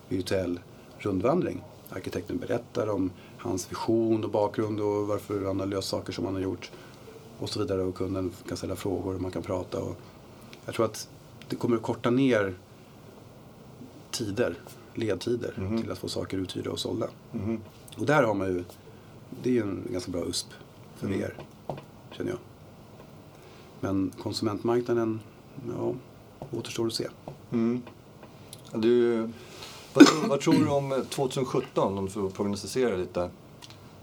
virtuell 0.09 0.61
rundvandring. 0.99 1.63
Arkitekten 1.91 2.39
berättar 2.39 2.89
om 2.91 3.11
hans 3.43 3.71
vision 3.71 4.25
och 4.25 4.31
bakgrund 4.31 4.81
och 4.81 5.07
varför 5.07 5.45
han 5.47 5.61
har 5.61 5.67
löst 5.67 5.89
saker 5.89 6.13
som 6.13 6.25
han 6.25 6.35
har 6.35 6.41
gjort 6.41 6.71
och 7.39 7.49
så 7.51 7.59
vidare 7.61 7.83
och 7.83 7.95
kunden 7.95 8.33
kan 8.49 8.57
ställa 8.57 8.77
frågor 8.77 9.15
och 9.15 9.21
man 9.21 9.31
kan 9.31 9.43
prata. 9.43 9.81
Och 9.81 9.97
jag 10.65 10.75
tror 10.75 10.87
att 10.87 11.09
det 11.49 11.57
kommer 11.57 11.77
att 11.77 11.83
korta 11.83 12.11
ner 12.11 12.55
tider, 14.11 14.55
ledtider 14.95 15.55
Mhm. 15.57 15.83
till 15.83 15.91
att 15.93 15.99
få 15.99 16.09
saker 16.09 16.39
uthyrda 16.39 16.71
och 16.71 16.79
sålda. 16.79 17.09
Mhm. 17.33 17.61
Och 17.99 18.07
där 18.07 18.23
har 18.23 18.35
man 18.35 18.49
ju, 18.49 18.65
det 19.43 19.51
är 19.51 19.55
ju 19.55 19.63
en 19.63 19.83
ganska 19.91 20.11
bra 20.11 20.25
USP 20.25 20.49
för 20.97 21.07
Mm. 21.07 21.19
VR, 21.21 21.35
känner 22.11 22.31
jag. 22.31 22.39
Men 23.81 24.13
konsumentmarknaden, 24.23 25.21
ja, 25.79 25.95
återstår 26.59 26.87
att 26.87 26.93
se. 26.95 27.09
Mm. 27.53 27.83
Du, 28.75 29.29
vad, 29.95 30.07
tror- 30.07 30.29
vad 30.29 30.41
tror 30.41 30.55
du 30.55 30.69
om 30.69 30.93
eh, 30.93 30.99
2017 31.03 31.99
om 31.99 32.05
du 32.05 32.11
får 32.11 32.31
prognostisera 32.31 32.97
lite? 32.97 33.31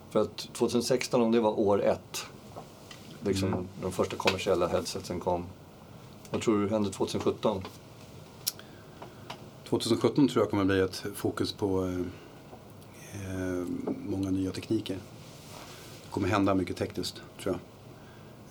För 0.09 0.21
att 0.21 0.37
2016 0.53 1.21
om 1.21 1.31
det 1.31 1.39
var 1.39 1.59
år 1.59 1.83
ett, 1.83 2.25
liksom 3.25 3.47
Mm. 3.53 3.67
de 3.81 3.91
första 3.91 4.15
kommersiella 4.15 4.67
headsetsen 4.67 5.19
kom. 5.19 5.45
Vad 6.31 6.41
tror 6.41 6.59
du 6.61 6.69
hände 6.69 6.89
2017? 6.91 7.63
2017 9.69 10.27
tror 10.27 10.43
jag 10.43 10.49
kommer 10.49 10.65
bli 10.65 10.79
ett 10.79 11.03
fokus 11.15 11.53
på 11.53 11.85
eh, 11.85 11.99
eh, 13.31 13.65
många 14.09 14.29
nya 14.31 14.51
tekniker. 14.51 14.95
Det 16.03 16.11
kommer 16.11 16.27
hända 16.27 16.55
mycket 16.55 16.77
tekniskt, 16.77 17.21
tror 17.43 17.55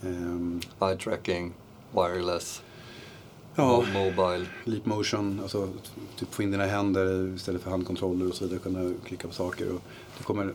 jag. 0.01 0.11
Ehm, 0.11 0.61
Eye 0.81 0.97
tracking, 0.97 1.53
wireless, 1.93 2.63
ja, 3.59 3.83
mo- 3.83 3.93
mobile. 4.17 4.47
leap 4.65 4.87
motion, 4.87 5.41
alltså 5.43 5.69
typ 6.17 6.35
få 6.35 6.43
in 6.43 6.51
dina 6.51 6.67
händer 6.67 7.35
istället 7.35 7.63
för 7.63 7.71
handkontroller 7.71 8.29
och 8.29 8.35
så 8.35 8.45
vidare, 8.45 8.59
kunna 8.61 8.95
klicka 9.05 9.29
på 9.29 9.35
saker. 9.35 9.69
Och 9.73 9.81
det 10.19 10.25
kommer 10.25 10.55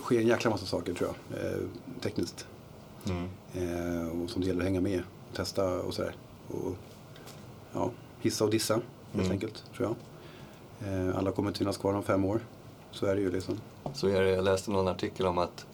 ske 0.00 0.18
en 0.18 0.26
jäkla 0.26 0.50
massa 0.50 0.66
saker, 0.66 0.94
tror 0.94 1.10
jag, 1.30 1.38
eh, 1.44 1.58
tekniskt. 2.00 2.46
Mm. 3.08 3.28
Eh, 3.54 4.08
och 4.22 4.30
som 4.30 4.40
det 4.42 4.46
gäller 4.48 4.60
att 4.60 4.66
hänga 4.66 4.80
med 4.80 5.02
och 5.30 5.36
testa 5.36 5.64
och 5.80 5.94
sådär. 5.94 6.14
Och, 6.48 6.76
ja, 7.72 7.90
hissa 8.20 8.44
och 8.44 8.50
dissa 8.50 8.74
helt 8.74 8.84
Mm. 9.14 9.30
enkelt, 9.30 9.64
tror 9.76 9.88
jag. 9.88 10.88
Eh, 11.08 11.18
alla 11.18 11.32
kommer 11.32 11.48
inte 11.50 11.58
finnas 11.58 11.76
kvar 11.76 11.94
om 11.94 12.02
fem 12.02 12.24
år. 12.24 12.40
Så 12.90 13.06
är 13.06 13.14
det 13.14 13.20
ju 13.20 13.30
liksom. 13.30 13.60
Så 13.94 14.08
är 14.08 14.20
det, 14.20 14.30
jag 14.30 14.44
läste 14.44 14.70
någon 14.70 14.88
artikel 14.88 15.26
om 15.26 15.38
att 15.38 15.66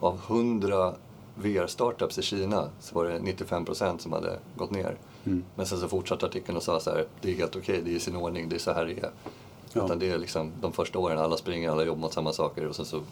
av 0.00 0.20
100 0.28 0.94
VR-startups 1.42 2.18
i 2.18 2.22
Kina 2.22 2.68
så 2.80 2.94
var 2.94 3.04
det 3.04 3.18
95% 3.18 3.98
som 3.98 4.12
hade 4.12 4.38
gått 4.56 4.70
ner. 4.70 4.96
Mm. 5.24 5.44
Men 5.54 5.66
sen 5.66 5.80
så 5.80 5.88
fortsatte 5.88 6.26
artikeln 6.26 6.56
och 6.56 6.62
sa 6.62 6.80
så 6.80 6.90
här, 6.90 7.06
det 7.20 7.30
är 7.30 7.34
helt 7.34 7.56
okej, 7.56 7.82
det 7.84 7.90
är 7.90 7.94
i 7.94 8.00
sin 8.00 8.16
ordning, 8.16 8.48
det 8.48 8.56
är 8.56 8.60
så 8.60 8.72
här 8.72 8.86
det 8.86 8.92
är. 8.92 9.10
Ja. 9.72 9.84
Utan 9.84 9.98
det 9.98 10.10
är 10.10 10.18
liksom 10.18 10.52
de 10.60 10.72
första 10.72 10.98
åren, 10.98 11.18
alla 11.18 11.36
springer, 11.36 11.70
alla 11.70 11.84
jobbar 11.84 12.00
mot 12.00 12.12
samma 12.12 12.32
saker 12.32 12.66
och 12.66 12.76
sen 12.76 12.84
så 12.84 13.02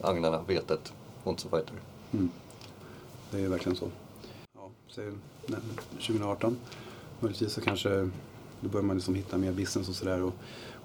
agnarna, 0.00 0.42
vetet, 0.46 0.92
wants 1.24 1.42
to 1.42 1.48
fighter. 1.48 1.74
Mm. 2.12 2.30
Det 3.30 3.40
är 3.40 3.48
verkligen 3.48 3.76
så. 3.76 3.88
Ja, 4.54 4.70
nej, 5.46 5.60
2018. 5.92 6.56
Möjligtvis 7.20 7.52
så 7.52 7.60
kanske 7.60 8.10
då 8.60 8.68
börjar 8.68 8.84
man 8.84 8.96
liksom 8.96 9.14
hitta 9.14 9.38
mer 9.38 9.52
business 9.52 9.88
och 9.88 9.94
sådär. 9.94 10.22
Och, 10.22 10.32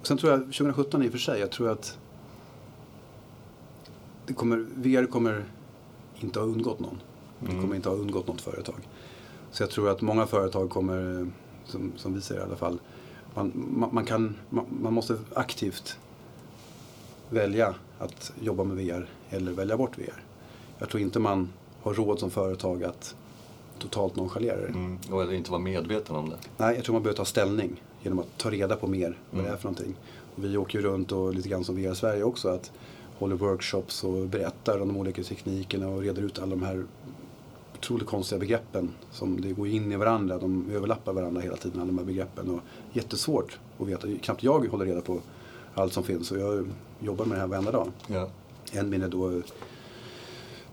och 0.00 0.06
sen 0.06 0.18
tror 0.18 0.32
jag 0.32 0.40
2017 0.40 1.02
i 1.02 1.08
och 1.08 1.12
för 1.12 1.18
sig, 1.18 1.40
jag 1.40 1.50
tror 1.50 1.70
att 1.70 1.98
det 4.26 4.34
kommer, 4.34 4.66
VR 4.74 5.06
kommer 5.06 5.44
inte 6.24 6.38
ha 6.40 6.46
undgått 6.46 6.80
någon. 6.80 7.00
Det 7.40 7.46
Mm. 7.50 7.62
kommer 7.62 7.76
inte 7.76 7.88
ha 7.88 7.96
undgått 7.96 8.26
något 8.26 8.40
företag. 8.40 8.88
Så 9.50 9.62
jag 9.62 9.70
tror 9.70 9.88
att 9.88 10.00
många 10.00 10.26
företag 10.26 10.70
kommer, 10.70 11.30
som, 11.64 11.92
som 11.96 12.14
vi 12.14 12.20
säger 12.20 12.40
i 12.40 12.44
alla 12.44 12.56
fall, 12.56 12.78
man, 13.34 13.52
man, 13.54 13.94
man, 13.94 14.04
kan, 14.04 14.34
man, 14.50 14.64
man 14.82 14.92
måste 14.92 15.18
aktivt 15.34 15.98
välja 17.30 17.74
att 17.98 18.32
jobba 18.40 18.64
med 18.64 18.76
VR 18.76 19.08
eller 19.30 19.52
välja 19.52 19.76
bort 19.76 19.98
VR. 19.98 20.22
Jag 20.78 20.88
tror 20.88 21.00
inte 21.02 21.18
man 21.18 21.48
har 21.82 21.94
råd 21.94 22.18
som 22.18 22.30
företag 22.30 22.84
att 22.84 23.14
totalt 23.78 24.16
nonchalera 24.16 24.56
det. 24.56 24.66
Mm. 24.66 24.98
Och 25.10 25.22
eller 25.22 25.32
inte 25.32 25.50
vara 25.50 25.60
medveten 25.60 26.16
om 26.16 26.30
det. 26.30 26.36
Nej, 26.56 26.76
jag 26.76 26.84
tror 26.84 26.92
man 26.92 27.02
behöver 27.02 27.16
ta 27.16 27.24
ställning 27.24 27.82
genom 28.02 28.18
att 28.18 28.38
ta 28.38 28.50
reda 28.50 28.76
på 28.76 28.86
mer 28.86 29.18
vad 29.30 29.40
Mm. 29.40 29.46
det 29.46 29.52
är 29.52 29.56
för 29.60 29.64
någonting. 29.64 29.94
Och 30.36 30.44
vi 30.44 30.56
åker 30.56 30.78
ju 30.78 30.84
runt 30.84 31.12
och 31.12 31.34
lite 31.34 31.48
grann 31.48 31.64
som 31.64 31.76
VR 31.76 31.94
Sverige 31.94 32.22
också 32.22 32.48
att 32.48 32.72
håller 33.18 33.36
workshops 33.36 34.04
och 34.04 34.26
berättar 34.26 34.80
om 34.80 34.88
de 34.88 34.96
olika 34.96 35.22
teknikerna 35.22 35.88
och 35.88 36.00
reder 36.00 36.22
ut 36.22 36.38
alla 36.38 36.50
de 36.50 36.62
här 36.62 36.84
otroligt 37.78 38.06
konstiga 38.06 38.38
begreppen 38.38 38.90
som 39.10 39.40
det 39.40 39.52
går 39.52 39.68
in 39.68 39.92
i 39.92 39.96
varandra. 39.96 40.38
De 40.38 40.70
överlappar 40.70 41.12
varandra 41.12 41.40
hela 41.40 41.56
tiden, 41.56 41.80
alla 41.80 41.86
de 41.86 41.98
här 41.98 42.04
begreppen. 42.04 42.50
Och 42.50 42.60
jättesvårt 42.92 43.58
att 43.78 43.86
veta. 43.88 44.08
Knappt 44.22 44.42
jag 44.42 44.68
håller 44.68 44.86
reda 44.86 45.00
på 45.00 45.20
allt 45.74 45.92
som 45.92 46.04
finns 46.04 46.30
och 46.30 46.38
jag 46.38 46.66
jobbar 47.00 47.24
med 47.24 47.36
det 47.36 47.40
här 47.40 47.48
varenda 47.48 47.70
dag. 47.70 47.92
Ja. 48.06 48.28
Än 48.72 48.90
mindre 48.90 49.08
då 49.08 49.42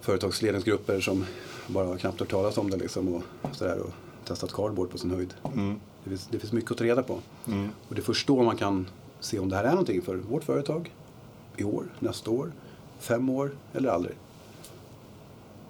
företagsledningsgrupper 0.02 1.00
som 1.00 1.26
bara 1.68 1.98
knappt 1.98 2.20
hört 2.20 2.32
talas 2.32 2.58
om 2.58 2.70
det 2.70 2.78
liksom 2.78 3.16
och 3.16 3.24
sådär 3.52 3.80
och 3.80 3.92
testat 4.26 4.54
cardboard 4.54 4.90
på 4.90 4.98
sin 4.98 5.12
höjd. 5.12 5.34
Mm. 5.54 5.80
Det 6.04 6.10
finns, 6.10 6.28
det 6.32 6.40
finns 6.40 6.54
mycket 6.54 6.72
att 6.72 6.78
ta 6.78 6.84
reda 6.84 7.04
på. 7.04 7.20
Mm. 7.48 7.70
Och 7.88 7.96
det 7.96 8.02
är 8.02 8.04
först 8.04 8.28
då 8.28 8.44
man 8.44 8.58
kan 8.58 8.88
se 9.20 9.40
om 9.40 9.50
det 9.50 9.56
här 9.56 9.64
är 9.64 9.70
någonting 9.70 10.02
för 10.02 10.16
vårt 10.16 10.44
företag. 10.44 10.92
I 11.62 11.64
år, 11.64 11.86
nästa 12.00 12.32
år, 12.32 12.52
fem 13.00 13.30
år 13.30 13.52
eller 13.74 13.90
aldrig. 13.90 14.16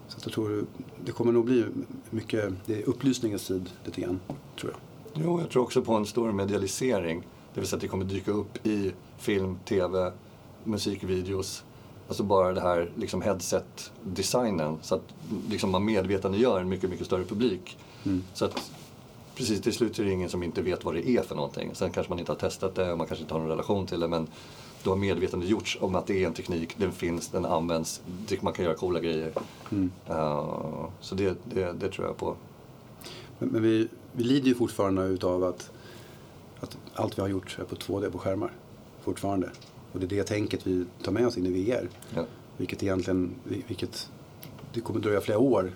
Så 0.07 0.17
jag 0.23 0.33
tror 0.33 0.65
det 1.05 1.11
kommer 1.11 1.31
nog 1.31 1.45
bli 1.45 1.65
mycket, 2.09 2.53
det 2.65 2.81
är 2.81 2.89
upplysningens 2.89 3.47
tid 3.47 3.69
lite 3.85 4.01
grann, 4.01 4.19
tror 4.59 4.71
jag. 4.71 4.79
Jo, 5.25 5.39
jag 5.39 5.49
tror 5.49 5.63
också 5.63 5.81
på 5.81 5.93
en 5.93 6.05
stor 6.05 6.31
medialisering. 6.31 7.23
Det 7.53 7.59
vill 7.59 7.69
säga 7.69 7.77
att 7.77 7.81
det 7.81 7.87
kommer 7.87 8.05
dyka 8.05 8.31
upp 8.31 8.67
i 8.67 8.91
film, 9.17 9.57
tv, 9.65 10.11
musikvideos. 10.63 11.63
Alltså 12.07 12.23
bara 12.23 12.53
det 12.53 12.61
här 12.61 12.91
liksom 12.95 13.21
headset-designen. 13.21 14.77
Så 14.81 14.95
att 14.95 15.13
liksom 15.49 15.71
man 15.71 15.85
medvetandegör 15.85 16.59
en 16.59 16.69
mycket, 16.69 16.89
mycket 16.89 17.05
större 17.05 17.23
publik. 17.23 17.77
Mm. 18.03 18.23
Så 18.33 18.45
att 18.45 18.71
precis 19.35 19.61
till 19.61 19.73
slut 19.73 19.99
är 19.99 20.03
det 20.03 20.11
ingen 20.11 20.29
som 20.29 20.43
inte 20.43 20.61
vet 20.61 20.85
vad 20.85 20.93
det 20.93 21.09
är 21.09 21.21
för 21.21 21.35
någonting. 21.35 21.75
Sen 21.75 21.91
kanske 21.91 22.11
man 22.11 22.19
inte 22.19 22.31
har 22.31 22.39
testat 22.39 22.75
det 22.75 22.91
och 22.91 22.97
man 22.97 23.07
kanske 23.07 23.23
inte 23.23 23.33
har 23.33 23.39
någon 23.39 23.49
relation 23.49 23.87
till 23.87 23.99
det. 23.99 24.07
Men 24.07 24.27
då 24.83 24.91
har 24.91 24.97
medvetandegjorts 24.97 25.77
om 25.81 25.95
att 25.95 26.07
det 26.07 26.23
är 26.23 26.27
en 26.27 26.33
teknik, 26.33 26.75
den 26.77 26.91
finns, 26.91 27.27
den 27.27 27.45
används, 27.45 28.01
man 28.41 28.53
kan 28.53 28.65
göra 28.65 28.75
coola 28.75 28.99
grejer. 28.99 29.31
Mm. 29.71 29.91
Uh, 30.09 30.85
så 30.99 31.15
det, 31.15 31.37
det, 31.43 31.73
det 31.73 31.89
tror 31.89 32.07
jag 32.07 32.17
på. 32.17 32.35
Men, 33.39 33.49
men 33.49 33.61
vi, 33.61 33.87
vi 34.11 34.23
lider 34.23 34.47
ju 34.47 34.55
fortfarande 34.55 35.03
utav 35.03 35.43
att, 35.43 35.71
att 36.59 36.77
allt 36.93 37.17
vi 37.17 37.21
har 37.21 37.29
gjort 37.29 37.57
är 37.59 37.63
på 37.63 37.75
2D 37.75 38.11
på 38.11 38.17
skärmar. 38.17 38.51
Fortfarande. 39.01 39.49
Och 39.91 39.99
det 39.99 40.05
är 40.05 40.09
det 40.09 40.23
tänket 40.23 40.67
vi 40.67 40.85
tar 41.03 41.11
med 41.11 41.27
oss 41.27 41.37
in 41.37 41.45
i 41.45 41.63
VR. 41.63 41.89
Ja. 42.15 42.25
Vilket 42.57 42.83
egentligen, 42.83 43.35
vilket, 43.67 44.09
det 44.73 44.81
kommer 44.81 44.99
dröja 44.99 45.21
flera 45.21 45.39
år 45.39 45.71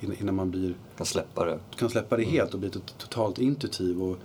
innan 0.00 0.34
man 0.34 0.50
blir 0.50 0.74
Kan 0.96 1.06
släppa 1.06 1.44
det. 1.44 1.58
kan 1.76 1.90
släppa 1.90 2.16
det 2.16 2.24
helt 2.24 2.54
och 2.54 2.60
bli 2.60 2.70
tot- 2.70 2.94
totalt 2.98 3.38
intuitiv 3.38 4.02
och, 4.02 4.16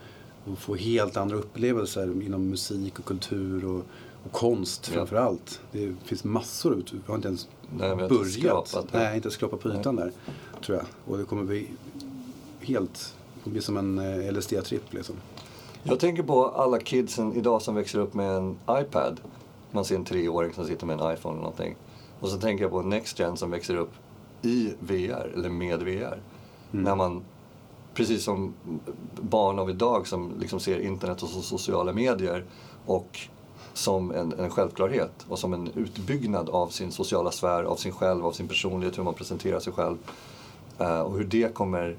och 0.45 0.57
få 0.57 0.75
helt 0.75 1.17
andra 1.17 1.36
upplevelser 1.36 2.21
inom 2.21 2.49
musik 2.49 2.99
och 2.99 3.05
kultur 3.05 3.65
och, 3.65 3.86
och 4.26 4.32
konst 4.32 4.88
framför 4.88 5.15
allt. 5.15 5.61
Det 5.71 5.93
finns 6.03 6.23
massor 6.23 6.73
ut. 6.76 6.93
Vi 6.93 6.99
har 7.07 7.15
inte 7.15 7.28
ens 7.28 7.47
Nej, 7.78 7.89
har 7.89 8.03
inte 8.03 8.15
börjat. 8.15 8.32
skrapat. 8.67 8.93
Nej, 8.93 9.15
inte 9.15 9.32
skrapat 9.32 9.59
på 9.59 9.69
ytan 9.69 9.95
där. 9.95 10.11
Tror 10.65 10.78
jag. 10.78 10.86
Och 11.05 11.17
det 11.17 11.23
kommer 11.23 11.43
bli 11.43 11.67
helt, 12.61 13.15
det 13.36 13.43
kommer 13.43 13.53
bli 13.53 13.61
som 13.61 13.78
en 13.78 13.99
eh, 13.99 14.32
LSD-tripp 14.34 14.93
liksom. 14.93 15.15
Jag 15.84 15.99
tänker 15.99 16.23
på 16.23 16.45
alla 16.47 16.80
kidsen 16.80 17.34
idag 17.34 17.61
som 17.61 17.76
växer 17.76 17.99
upp 17.99 18.13
med 18.13 18.32
en 18.38 18.57
iPad. 18.69 19.19
Man 19.71 19.86
ser 19.86 19.95
en 19.95 20.05
treåring 20.05 20.53
som 20.53 20.65
sitter 20.67 20.86
med 20.86 20.99
en 21.01 21.13
iPhone 21.13 21.34
eller 21.34 21.41
någonting. 21.43 21.76
Och 22.19 22.30
så 22.30 22.38
tänker 22.38 22.63
jag 22.63 22.71
på 22.71 22.82
Next 22.82 23.19
Gen 23.19 23.38
som 23.38 23.51
växer 23.51 23.76
upp 23.76 23.91
i 24.41 24.73
VR, 24.80 25.32
eller 25.36 25.49
med 25.49 25.80
VR. 25.84 26.21
När 26.71 26.95
man, 26.95 27.23
precis 27.93 28.23
som 28.23 28.53
barn 29.21 29.59
av 29.59 29.69
idag 29.69 30.07
som 30.07 30.34
liksom 30.39 30.59
ser 30.59 30.80
internet 30.80 31.23
och 31.23 31.30
so- 31.30 31.41
sociala 31.41 31.93
medier 31.93 32.45
och 32.86 33.19
som 33.78 34.11
en, 34.11 34.34
en 34.39 34.49
självklarhet 34.49 35.26
och 35.30 35.39
som 35.39 35.53
en 35.53 35.71
utbyggnad 35.76 36.49
av 36.49 36.67
sin 36.67 36.91
sociala 36.91 37.32
sfär, 37.32 37.63
av 37.63 37.76
sin 37.76 37.91
själv, 37.91 38.26
av 38.26 38.32
sin 38.32 38.47
personlighet, 38.47 38.97
hur 38.97 39.03
man 39.03 39.13
presenterar 39.13 39.59
sig 39.59 39.73
själv. 39.73 39.97
Eh, 40.78 40.99
och 40.99 41.17
hur 41.17 41.23
det 41.23 41.53
kommer 41.53 41.95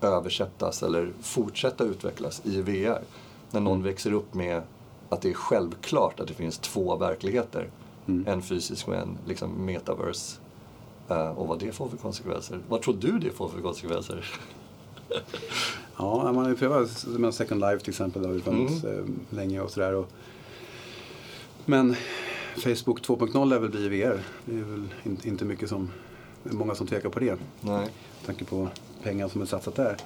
översättas 0.00 0.82
eller 0.82 1.12
fortsätta 1.20 1.84
utvecklas 1.84 2.42
i 2.44 2.62
VR. 2.62 3.02
När 3.50 3.60
någon 3.60 3.82
växer 3.82 4.12
upp 4.12 4.34
med 4.34 4.62
att 5.08 5.22
det 5.22 5.30
är 5.30 5.34
självklart 5.34 6.20
att 6.20 6.28
det 6.28 6.34
finns 6.34 6.58
två 6.58 6.96
verkligheter. 6.96 7.70
Mm. 8.06 8.26
En 8.26 8.42
fysisk 8.42 8.88
och 8.88 8.94
en 8.94 9.18
liksom 9.26 9.50
metaverse. 9.50 10.40
Eh, 11.08 11.28
och 11.28 11.48
vad 11.48 11.58
det 11.58 11.72
får 11.72 11.88
för 11.88 11.96
konsekvenser. 11.96 12.60
Vad 12.68 12.82
tror 12.82 12.94
du 12.94 13.18
det 13.18 13.30
får 13.30 13.48
för 13.48 13.60
konsekvenser? 13.60 14.24
Ja, 15.96 16.32
man 16.32 16.36
har 16.36 16.48
ju 16.48 16.56
prövat 16.56 17.34
Second 17.34 17.60
Life 17.60 17.78
till 17.78 17.90
exempel. 17.90 18.22
Det 18.22 18.28
har 18.28 18.34
ju 18.34 18.40
funnits 18.40 18.84
eh, 18.84 19.04
länge 19.30 19.60
och 19.60 19.70
sådär. 19.70 19.94
Och, 19.94 20.08
men 21.66 21.96
Facebook 22.54 23.00
2.0 23.00 23.48
lär 23.48 23.58
väl 23.58 23.70
bli 23.70 23.88
VR. 23.88 24.22
Det 24.44 24.58
är 24.58 24.64
väl 24.64 24.88
in, 25.02 25.18
inte 25.24 25.44
mycket 25.44 25.68
som, 25.68 25.90
är 26.44 26.52
många 26.52 26.74
som 26.74 26.86
tvekar 26.86 27.08
på 27.08 27.20
det. 27.20 27.38
Nej. 27.60 27.80
Med 27.80 27.90
tanke 28.26 28.44
på 28.44 28.68
pengar 29.02 29.28
som 29.28 29.42
är 29.42 29.46
satsat 29.46 29.74
där. 29.74 29.96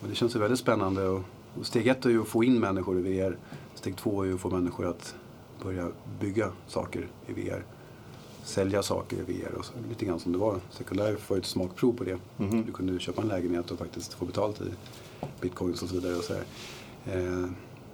Och 0.00 0.08
det 0.08 0.14
känns 0.14 0.36
ju 0.36 0.38
väldigt 0.38 0.58
spännande. 0.58 1.08
Och, 1.08 1.22
och 1.58 1.66
steg 1.66 1.86
ett 1.86 2.06
är 2.06 2.10
ju 2.10 2.20
att 2.20 2.28
få 2.28 2.44
in 2.44 2.60
människor 2.60 2.98
i 2.98 3.02
VR. 3.02 3.36
Steg 3.74 3.96
två 3.96 4.22
är 4.22 4.26
ju 4.26 4.34
att 4.34 4.40
få 4.40 4.50
människor 4.50 4.86
att 4.86 5.14
börja 5.62 5.88
bygga 6.20 6.50
saker 6.66 7.08
i 7.26 7.32
VR. 7.32 7.64
Sälja 8.44 8.82
saker 8.82 9.16
i 9.16 9.32
VR. 9.32 9.54
Och 9.58 9.64
så, 9.64 9.72
lite 9.88 10.04
grann 10.04 10.20
som 10.20 10.32
det 10.32 10.38
var. 10.38 10.60
Life 10.90 11.22
var 11.28 11.36
ju 11.36 11.40
ett 11.40 11.46
smakprov 11.46 11.92
på 11.92 12.04
det. 12.04 12.18
Mhm. 12.36 12.64
Du 12.66 12.72
kunde 12.72 12.98
köpa 12.98 13.22
en 13.22 13.28
lägenhet 13.28 13.70
och 13.70 13.78
faktiskt 13.78 14.14
få 14.14 14.24
betalt 14.24 14.60
i 14.60 14.64
bitcoins 15.40 15.82
och 15.82 15.88
så 15.88 15.94
vidare. 15.94 16.16
Och 16.16 16.24
så 16.24 16.34
här. 16.34 16.44
Eh, 17.06 17.48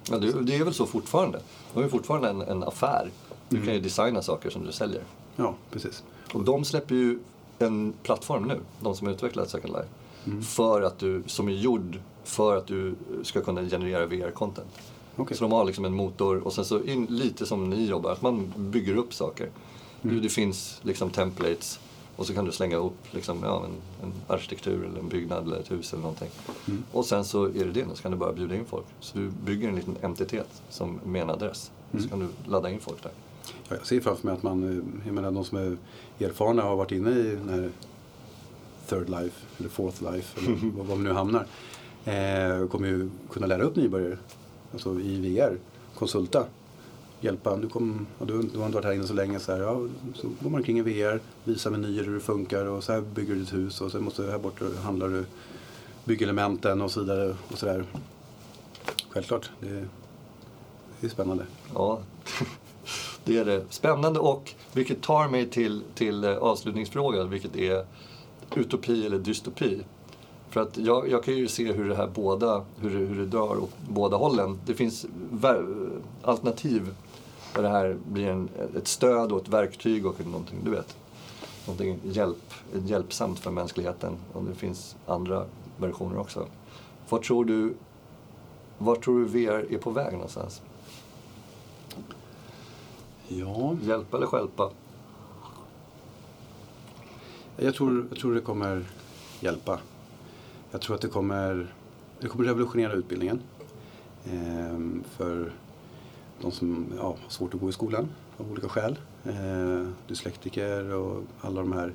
Ja, 0.09 0.17
det, 0.17 0.41
det 0.41 0.55
är 0.55 0.63
väl 0.63 0.73
så 0.73 0.85
fortfarande. 0.85 1.39
Det 1.73 1.83
är 1.83 1.87
fortfarande 1.87 2.29
en, 2.29 2.41
en 2.41 2.63
affär. 2.63 3.11
Du 3.49 3.65
kan 3.65 3.73
ju 3.73 3.79
designa 3.79 4.21
saker 4.21 4.49
som 4.49 4.65
du 4.65 4.71
säljer. 4.71 5.03
ja, 5.35 5.55
precis. 5.71 6.03
Och 6.33 6.43
de 6.43 6.65
släpper 6.65 6.95
ju 6.95 7.19
en 7.59 7.93
plattform 8.03 8.43
nu, 8.43 8.59
de 8.79 8.95
som 8.95 9.07
har 9.07 9.13
utvecklat 9.13 9.49
Second 9.49 9.73
Life. 9.73 9.87
Mm. 10.25 10.41
För 10.43 10.81
att 10.81 10.99
du, 10.99 11.23
som 11.25 11.47
är 11.47 11.51
gjord 11.51 11.99
för 12.23 12.57
att 12.57 12.67
du 12.67 12.95
ska 13.23 13.41
kunna 13.41 13.61
generera 13.61 14.05
VR-content. 14.05 14.79
Okej. 15.15 15.37
Så 15.37 15.43
de 15.43 15.51
har 15.51 15.65
liksom 15.65 15.85
en 15.85 15.93
motor 15.93 16.37
och 16.37 16.53
sen 16.53 16.65
så 16.65 16.83
in, 16.83 17.05
lite 17.05 17.45
som 17.45 17.69
ni 17.69 17.85
jobbar, 17.85 18.11
att 18.11 18.21
man 18.21 18.53
bygger 18.55 18.95
upp 18.95 19.13
saker. 19.13 19.49
Mm. 20.03 20.21
Det 20.21 20.29
finns 20.29 20.79
liksom 20.83 21.09
templates 21.09 21.79
och 22.15 22.27
så 22.27 22.33
kan 22.33 22.45
du 22.45 22.51
slänga 22.51 22.77
upp 22.77 22.97
liksom, 23.11 23.39
ja, 23.43 23.65
en, 23.65 23.71
en 24.07 24.13
arkitektur 24.27 24.85
eller 24.85 24.99
en 24.99 25.09
byggnad 25.09 25.43
eller 25.47 25.59
ett 25.59 25.71
hus 25.71 25.93
eller 25.93 26.01
någonting. 26.01 26.29
Mm. 26.67 26.83
Och 26.91 27.05
sen 27.05 27.25
så 27.25 27.45
är 27.45 27.65
det 27.65 27.71
det, 27.71 27.85
så 27.95 28.01
kan 28.01 28.11
du 28.11 28.17
bara 28.17 28.33
bjuda 28.33 28.55
in 28.55 28.65
folk. 28.65 28.85
Så 28.99 29.17
du 29.17 29.29
bygger 29.45 29.69
en 29.69 29.75
liten 29.75 29.95
entitet 30.01 30.61
som 30.69 30.99
med 31.05 31.21
en 31.21 31.29
adress. 31.29 31.71
Och 31.91 31.99
så 32.01 32.07
Mm. 32.07 32.09
kan 32.09 32.19
du 32.45 32.51
ladda 32.51 32.69
in 32.69 32.79
folk 32.79 33.03
där. 33.03 33.11
Ja, 33.69 33.75
jag 33.75 33.85
ser 33.85 33.99
framför 34.01 34.27
mig 34.27 34.33
att 34.35 34.43
man, 34.43 34.63
eh, 34.77 34.83
jag 35.05 35.13
menar 35.15 35.31
de 35.31 35.45
som 35.45 35.57
är 35.57 35.77
erfarna 36.25 36.63
och 36.63 36.69
har 36.69 36.75
varit 36.75 36.91
inne 36.91 37.09
i 37.11 37.23
den 37.35 37.49
här 37.49 37.69
third 38.87 39.09
life 39.09 39.45
eller 39.57 39.69
fourth 39.69 40.03
life 40.13 40.39
eller 40.39 40.71
var 40.83 40.95
vi 40.95 41.03
nu 41.03 41.11
hamnar. 41.11 41.45
Eh, 42.05 42.67
kommer 42.67 42.87
ju 42.87 43.09
kunna 43.31 43.47
lära 43.47 43.63
upp 43.63 43.75
nybörjare. 43.75 44.17
Alltså 44.73 44.99
i 44.99 45.19
VR. 45.35 45.57
Konsulta. 45.95 46.45
Hjälpa. 47.21 47.57
Du, 47.57 47.69
kom, 47.69 48.07
ja, 48.19 48.25
du, 48.25 48.41
du 48.41 48.57
har 48.59 48.65
inte 48.65 48.75
varit 48.75 48.85
här 48.85 48.93
inne 48.93 49.07
så 49.07 49.13
länge. 49.13 49.39
Så, 49.39 49.51
här, 49.51 49.59
ja, 49.61 49.79
så 50.15 50.27
går 50.39 50.49
man 50.49 50.63
kring 50.63 50.79
i 50.79 50.81
VR. 50.81 51.19
Visar 51.43 51.71
menyer 51.71 52.03
hur 52.03 52.13
det 52.13 52.19
funkar 52.19 52.65
och 52.65 52.83
så 52.83 52.93
här 52.93 53.01
bygger 53.01 53.33
du 53.33 53.39
ditt 53.39 53.53
hus 53.53 53.81
och 53.81 53.91
så 53.91 54.01
måste 54.01 54.21
du 54.23 54.31
här 54.31 54.37
borta 54.39 54.65
handlar 54.83 55.07
du 55.09 55.25
byggelementen 56.05 56.81
och 56.81 56.91
så 56.91 56.99
vidare. 56.99 57.35
Och 57.51 57.57
så 57.57 57.65
där. 57.65 57.85
Självklart. 59.09 59.49
Det, 59.59 59.67
är- 59.69 59.87
det 60.99 61.07
är 61.07 61.11
spännande. 61.11 61.45
Ja, 61.73 61.99
det 63.23 63.37
är 63.37 63.45
det. 63.45 63.63
Spännande 63.69 64.19
och 64.19 64.53
vilket 64.73 65.01
tar 65.01 65.27
mig 65.27 65.49
till, 65.49 65.81
till 65.95 66.23
eh, 66.23 66.37
avslutningsfrågan, 66.37 67.29
vilket 67.29 67.55
är 67.55 67.85
utopi 68.55 69.05
eller 69.05 69.19
dystopi. 69.19 69.81
För 70.49 70.61
att 70.61 70.77
jag, 70.77 71.09
jag 71.11 71.23
kan 71.23 71.33
ju 71.33 71.47
se 71.47 71.71
hur 71.73 71.89
det 71.89 71.95
här 71.95 72.07
båda, 72.07 72.65
hur 72.81 72.89
hur 72.89 73.17
det 73.19 73.25
drar 73.25 73.63
åt 73.63 73.71
båda 73.89 74.17
hållen. 74.17 74.59
Det 74.65 74.73
finns 74.73 75.05
alternativ 76.21 76.95
där 77.55 77.63
det 77.63 77.69
här 77.69 77.97
blir 78.05 78.27
en, 78.27 78.49
ett 78.77 78.87
stöd 78.87 79.31
och 79.31 79.41
ett 79.41 79.47
verktyg 79.47 80.05
och 80.05 80.25
någonting, 80.25 80.59
du 80.63 80.71
vet. 80.71 80.97
Någonting 81.67 81.99
hjälp, 82.03 82.53
hjälpsamt 82.73 83.39
för 83.39 83.51
mänskligheten. 83.51 84.17
Och 84.33 84.43
det 84.43 84.55
finns 84.55 84.95
andra 85.05 85.45
versioner 85.77 86.17
också. 86.17 86.47
Vad 87.09 87.21
tror 87.21 87.45
du, 87.45 87.73
vart 88.77 89.03
tror 89.03 89.19
du 89.19 89.25
VR 89.25 89.73
är 89.73 89.77
på 89.77 89.91
väg 89.91 90.13
någonstans? 90.13 90.61
Ja, 93.27 93.75
Hjälpa 93.81 94.17
eller 94.17 94.27
stjälpa? 94.27 94.69
Jag 97.57 97.75
tror, 97.75 98.07
jag 98.09 98.19
tror 98.19 98.35
det 98.35 98.41
kommer 98.41 98.85
hjälpa. 99.39 99.79
Jag 100.71 100.81
tror 100.81 100.95
att 100.95 101.01
det 101.01 101.07
kommer, 101.07 101.73
det 102.19 102.27
kommer 102.27 102.45
revolutionera 102.45 102.93
utbildningen. 102.93 103.41
Ehm, 104.25 105.03
för 105.17 105.53
de 106.41 106.51
som 106.51 106.85
ja, 106.97 107.03
har 107.03 107.17
svårt 107.29 107.53
att 107.53 107.59
gå 107.61 107.69
i 107.69 107.71
skolan 107.73 108.07
av 108.37 108.51
olika 108.51 108.69
skäl. 108.69 108.99
Ehm, 109.25 109.95
dyslektiker 110.07 110.93
och 110.93 111.23
alla 111.41 111.61
de 111.61 111.71
här 111.71 111.93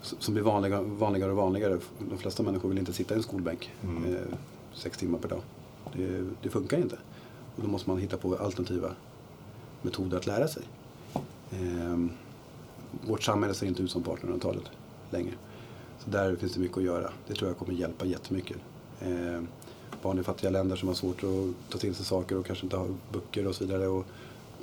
som 0.00 0.34
blir 0.34 0.44
vanliga, 0.44 0.82
vanligare 0.82 1.30
och 1.30 1.36
vanligare. 1.36 1.78
De 2.10 2.18
flesta 2.18 2.42
människor 2.42 2.68
vill 2.68 2.78
inte 2.78 2.92
sitta 2.92 3.14
i 3.14 3.16
en 3.16 3.22
skolbänk 3.22 3.70
Mm. 3.82 4.14
eh, 4.14 4.20
sex 4.74 4.98
timmar 4.98 5.18
per 5.18 5.28
dag. 5.28 5.40
Det, 5.96 6.24
det 6.42 6.48
funkar 6.48 6.76
inte. 6.78 6.96
Och 7.56 7.62
då 7.62 7.68
måste 7.68 7.90
man 7.90 7.98
hitta 7.98 8.16
på 8.16 8.36
alternativa 8.36 8.88
metoder 9.82 10.16
att 10.16 10.26
lära 10.26 10.48
sig. 10.48 10.62
Ehm, 11.52 12.10
vårt 13.06 13.22
samhälle 13.22 13.54
ser 13.54 13.66
inte 13.66 13.82
ut 13.82 13.90
som 13.90 14.02
på 14.02 14.16
1800-talet 14.16 14.64
längre. 15.10 15.32
Så 15.98 16.10
där 16.10 16.36
finns 16.36 16.52
det 16.54 16.60
mycket 16.60 16.76
att 16.78 16.82
göra. 16.84 17.10
Det 17.26 17.34
tror 17.34 17.50
jag 17.50 17.58
kommer 17.58 17.72
hjälpa 17.72 18.04
jättemycket. 18.04 18.56
Ehm, 19.00 19.48
barn 20.02 20.18
i 20.18 20.22
fattiga 20.22 20.50
länder 20.50 20.76
som 20.76 20.88
har 20.88 20.94
svårt 20.94 21.24
att 21.24 21.70
ta 21.70 21.78
till 21.78 21.94
sig 21.94 22.06
saker 22.06 22.36
och 22.36 22.46
kanske 22.46 22.66
inte 22.66 22.76
har 22.76 22.88
böcker 23.12 23.46
och 23.46 23.54
så 23.54 23.64
vidare. 23.64 23.86
Och 23.86 24.06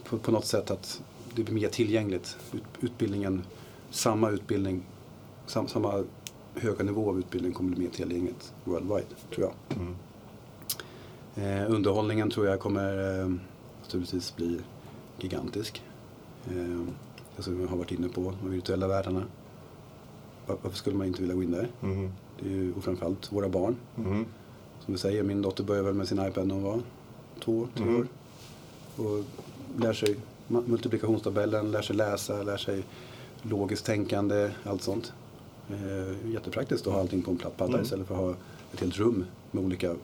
på, 0.04 0.18
på 0.18 0.32
något 0.32 0.46
sätt 0.46 0.72
att 0.72 1.02
det 1.36 1.44
blir 1.44 1.56
mer 1.56 1.68
tillgängligt. 1.68 2.38
Ut, 2.52 2.64
utbildningen, 2.80 3.44
samma 3.90 4.30
utbildning, 4.30 4.84
sam, 5.46 5.68
samma 5.68 6.04
höga 6.56 6.84
nivå 6.84 7.10
av 7.10 7.20
utbildning 7.20 7.54
kommer 7.54 7.76
bli 7.76 7.84
mer 7.84 7.92
tillgängligt 7.92 8.54
worldwide, 8.64 9.08
tror 9.36 9.48
jag. 9.48 9.78
Mm. 9.80 9.96
Eh, 11.36 11.72
underhållningen 11.72 12.30
tror 12.30 12.48
jag 12.48 12.60
kommer 12.60 13.20
eh, 13.22 13.32
naturligtvis 13.82 14.36
bli 14.36 14.60
gigantisk. 15.20 15.84
Eh, 16.48 16.94
som 17.38 17.62
jag 17.62 17.68
har 17.68 17.78
varit 17.78 17.92
inne 17.92 18.10
på, 18.10 18.34
de 18.44 18.52
virtuella 18.52 18.88
världarna. 18.88 19.24
Var, 20.46 20.58
varför 20.62 20.78
skulle 20.78 20.96
man 20.96 21.08
inte 21.08 21.22
vilja 21.22 21.36
gå 21.36 21.44
in 21.44 21.52
där? 21.52 21.68
Mm. 21.82 22.12
Det 22.40 22.50
är 22.50 22.54
ju 22.54 22.74
och 22.74 22.84
framförallt 22.84 23.32
våra 23.32 23.50
barn. 23.50 23.76
Mm. 23.98 24.26
Som 24.90 24.94
du 24.94 25.00
säger, 25.00 25.24
min 25.24 25.42
dotter 25.42 25.64
började 25.64 25.86
väl 25.86 25.94
med 25.96 26.08
sin 26.08 26.26
iPad 26.28 26.48
när 26.48 26.56
hon 26.56 26.64
var 26.64 26.82
två, 27.44 27.68
tre 27.76 27.84
Mm. 27.84 28.00
år. 28.00 28.08
Och 28.96 29.24
lär 29.82 29.94
sig 29.94 30.16
multiplikationstabellen, 30.48 31.72
lär 31.72 31.82
sig 31.82 31.96
läsa, 31.96 32.44
lär 32.44 32.58
sig 32.58 32.84
logiskt 33.42 33.86
tänkande, 33.86 34.52
allt 34.64 34.82
sånt. 34.82 35.14
Eh, 35.70 36.32
jättepraktiskt 36.32 36.88
att 36.88 36.94
ha 36.94 37.00
allting 37.00 37.22
på 37.22 37.32
en 37.32 37.38
platt 37.38 37.58
padda 37.58 37.74
Mm. 37.74 37.84
istället 37.84 38.08
för 38.08 38.16
att 38.16 38.22
ha 38.22 38.34
ett 38.74 38.80
helt 38.80 38.98
rum 38.98 39.26
med 39.52 39.64
olika 39.66 39.96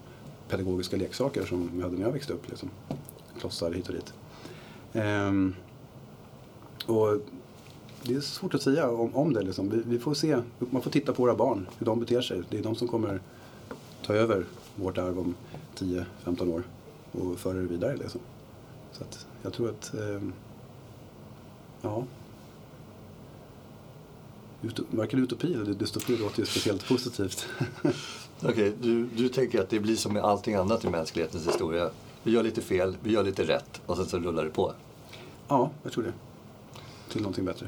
pedagogiska 0.49 0.97
leksaker 0.97 1.45
som 1.45 1.69
vi 1.73 1.81
hade 1.81 1.95
när 1.95 2.01
jag 2.05 2.11
växte 2.11 2.33
upp. 2.33 2.49
Liksom. 2.49 2.69
Klossar 3.39 3.71
hit 3.71 3.88
och 3.88 3.93
dit. 3.93 4.13
Ehm, 4.93 5.55
och 6.86 7.17
det 8.03 8.13
är 8.15 8.19
svårt 8.21 8.53
att 8.53 8.61
säga 8.61 8.89
om, 8.89 9.15
om 9.15 9.33
det. 9.33 9.41
Liksom. 9.41 9.69
Vi, 9.69 9.81
vi 9.86 9.99
får 9.99 10.13
se, 10.13 10.38
man 10.59 10.81
får 10.81 10.91
titta 10.91 11.13
på 11.13 11.21
våra 11.21 11.36
barn, 11.36 11.67
hur 11.77 11.86
de 11.86 11.99
beter 11.99 12.21
sig. 12.21 12.41
Det 12.49 12.57
är 12.57 12.63
de 12.63 12.75
som 12.75 12.88
kommer 12.88 13.21
ta 14.05 14.13
över 14.13 14.45
vårt 14.76 14.97
arv 14.97 15.19
om 15.19 15.36
10-15 15.78 16.53
år 16.53 16.63
och 17.11 17.39
föra 17.39 17.53
det 17.53 17.67
vidare. 17.67 17.97
Liksom. 17.97 18.21
Så 18.91 19.03
att 19.03 19.28
jag 19.41 19.53
tror 19.53 19.69
att, 19.69 19.93
ehm, 19.93 20.34
ja. 21.82 22.03
Varken 24.89 25.23
utopi 25.23 25.53
eller 25.53 25.73
dystopi 25.73 26.17
låter 26.17 26.39
ju 26.39 26.45
speciellt 26.45 26.88
positivt. 26.88 27.47
Okej, 28.43 28.73
du, 28.82 29.05
du 29.05 29.30
tänker 29.30 29.61
att 29.61 29.69
det 29.69 29.80
blir 29.80 29.95
som 29.95 30.13
med 30.13 30.23
allting 30.23 30.55
annat 30.55 30.86
i 30.86 30.89
mänsklighetens 30.89 31.47
historia. 31.47 31.89
Vi 32.23 32.32
gör 32.32 32.43
lite 32.43 32.61
fel, 32.61 32.97
vi 33.03 33.11
gör 33.11 33.23
lite 33.23 33.43
rätt 33.43 33.82
och 33.86 33.97
sen 33.97 34.05
så 34.05 34.19
rullar 34.19 34.43
det 34.43 34.49
på. 34.49 34.73
ja, 35.47 35.69
jag 35.84 35.91
tror 35.91 36.03
det. 36.03 36.13
Till 37.09 37.21
någonting 37.21 37.45
bättre. 37.45 37.67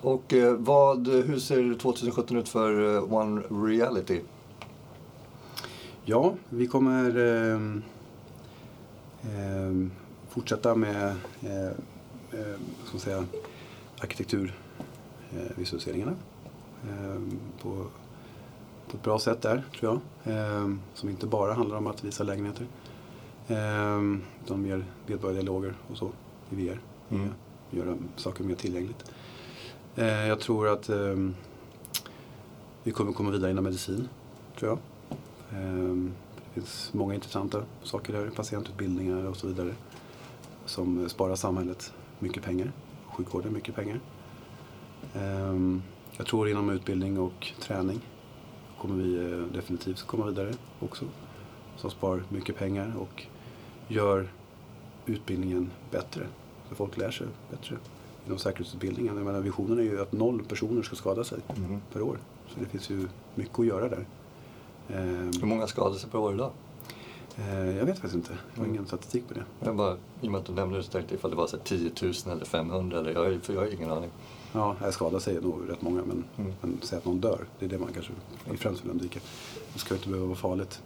Och 0.00 0.34
eh, 0.34 0.54
vad, 0.54 1.08
hur 1.08 1.38
ser 1.38 1.74
2017 1.74 2.36
ut 2.36 2.48
för 2.48 2.96
eh, 2.96 3.12
One 3.14 3.42
Reality? 3.50 4.20
Ja, 6.10 6.34
vi 6.48 6.66
kommer 6.66 7.16
ehm, 7.16 7.82
ehm, 9.22 9.90
fortsätta 10.28 10.74
med 10.74 11.16
eh, 11.42 11.66
eh, 12.32 12.56
man 12.92 13.00
säga, 13.00 13.24
arkitekturvisualiseringarna 14.00 16.14
ehm, 16.88 17.38
på, 17.62 17.86
på 18.90 18.96
ett 18.96 19.02
bra 19.02 19.18
sätt 19.18 19.42
där, 19.42 19.64
tror 19.78 19.92
jag. 19.92 20.00
Ehm, 20.34 20.80
som 20.94 21.08
inte 21.08 21.26
bara 21.26 21.54
handlar 21.54 21.76
om 21.76 21.86
att 21.86 22.04
visa 22.04 22.24
lägenheter. 22.24 22.66
Ehm, 23.48 24.22
utan 24.44 24.62
mer 24.62 24.84
medborgardialoger 25.06 25.74
och 25.90 25.98
så 25.98 26.10
i 26.50 26.54
VR. 26.54 26.80
Mm. 27.10 27.30
Göra 27.70 27.96
saker 28.16 28.44
mer 28.44 28.54
tillgängligt. 28.54 29.10
Eh, 29.96 30.26
jag 30.26 30.40
tror 30.40 30.68
att 30.68 30.88
ehm, 30.88 31.34
vi 32.82 32.90
kommer 32.90 33.12
komma 33.12 33.30
vidare 33.30 33.50
inom 33.50 33.64
medicin, 33.64 34.08
tror 34.58 34.70
jag. 34.70 34.78
Ehm, 35.52 36.12
Det 36.44 36.60
finns 36.60 36.90
många 36.94 37.14
intressanta 37.14 37.62
saker 37.82 38.12
där, 38.12 38.30
patientutbildningar 38.30 39.24
och 39.24 39.36
så 39.36 39.46
vidare. 39.46 39.74
Som 40.66 41.08
sparar 41.08 41.34
samhället 41.36 41.92
mycket 42.18 42.42
pengar, 42.42 42.72
sjukvården 43.06 43.52
mycket 43.52 43.74
pengar. 43.74 44.00
Ehm, 45.14 45.82
Jag 46.16 46.26
tror 46.26 46.48
inom 46.48 46.70
utbildning 46.70 47.18
och 47.18 47.52
träning 47.60 48.00
kommer 48.78 48.94
vi 49.02 49.32
eh, 49.32 49.38
definitivt 49.54 50.02
komma 50.06 50.26
vidare 50.26 50.54
också. 50.80 51.04
Som 51.76 51.90
sparar 51.90 52.22
mycket 52.28 52.56
pengar 52.56 52.94
och 52.98 53.24
gör 53.88 54.28
utbildningen 55.06 55.70
bättre. 55.90 56.26
Så 56.68 56.74
folk 56.74 56.96
lär 56.96 57.10
sig 57.10 57.26
bättre. 57.50 57.76
Inom 58.26 58.38
säkerhetsutbildningen, 58.38 59.16
jag 59.16 59.24
menar 59.26 59.40
visionen 59.40 59.78
är 59.78 59.82
ju 59.82 60.02
att 60.02 60.12
noll 60.12 60.44
personer 60.44 60.82
ska 60.82 60.96
skada 60.96 61.24
sig 61.24 61.38
Mm. 61.56 61.80
per 61.92 62.02
år. 62.02 62.18
Så 62.48 62.60
det 62.60 62.66
finns 62.66 62.90
ju 62.90 63.08
mycket 63.34 63.58
att 63.58 63.66
göra 63.66 63.88
där. 63.88 64.06
Ehm, 64.88 65.30
Hur 65.40 65.46
många 65.46 65.66
sig 65.98 66.10
per 66.10 66.18
år 66.18 66.34
idag? 66.34 66.50
Eh, 67.36 67.76
jag 67.76 67.84
vet 67.86 67.94
faktiskt 67.94 68.14
inte. 68.14 68.38
Jag 68.54 68.62
har 68.62 68.68
ingen 68.68 68.86
statistik 68.86 69.28
på 69.28 69.34
det. 69.34 69.44
Jag 69.60 69.76
bara, 69.76 69.96
I 70.20 70.26
och 70.28 70.32
med 70.32 70.38
att 70.38 70.46
du 70.46 70.52
nämnde 70.52 70.76
det 70.76 70.82
så 70.82 70.90
tänkte 70.92 71.14
jag 71.14 71.18
ifall 71.18 71.30
det 71.30 71.36
var 71.36 71.46
så 71.46 71.56
här 71.56 71.64
10 71.64 71.90
000 72.02 72.12
eller 72.36 72.44
500 72.44 72.98
eller 72.98 73.12
jag, 73.12 73.42
för 73.42 73.52
jag 73.54 73.60
har 73.60 73.66
ingen 73.74 73.90
aning. 73.90 74.10
Ja, 74.52 74.76
jag 74.82 74.94
skadar 74.94 75.18
sig 75.18 75.40
nog 75.40 75.70
rätt 75.70 75.82
många 75.82 76.02
men, 76.06 76.24
Mm. 76.38 76.52
men 76.60 76.78
säg 76.82 76.98
att 76.98 77.04
någon 77.04 77.20
dör. 77.20 77.46
Det 77.58 77.64
är 77.64 77.68
det 77.68 77.78
man 77.78 77.88
kanske 77.94 78.12
i 78.52 78.56
främst 78.56 78.84
vill 78.84 78.90
undvika. 78.90 79.20
Det 79.72 79.78
ska 79.78 79.94
inte 79.94 80.08
behöva 80.08 80.26
vara 80.26 80.36
farligt 80.36 80.82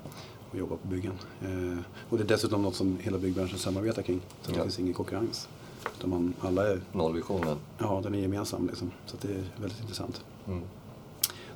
att 0.52 0.58
jobba 0.58 0.76
på 0.76 0.88
byggen. 0.88 1.12
Eh, 1.42 1.78
och 2.10 2.18
det 2.18 2.24
är 2.24 2.28
dessutom 2.28 2.62
något 2.62 2.74
som 2.74 2.98
hela 3.00 3.18
byggbranschen 3.18 3.58
samarbetar 3.58 4.02
kring. 4.02 4.20
Så 4.42 4.50
det 4.50 4.56
Ja. 4.56 4.62
finns 4.62 4.78
ingen 4.78 4.94
konkurrens. 4.94 5.48
Utan 5.98 6.10
man, 6.10 6.34
alla 6.40 6.68
är, 6.72 6.80
Nollvisionen. 6.92 7.56
ja 7.78 8.00
den 8.02 8.14
är 8.14 8.18
gemensam 8.18 8.66
liksom. 8.66 8.90
Så 9.06 9.16
att 9.16 9.22
det 9.22 9.28
är 9.28 9.44
väldigt 9.60 9.80
intressant. 9.80 10.24
Mm. 10.46 10.62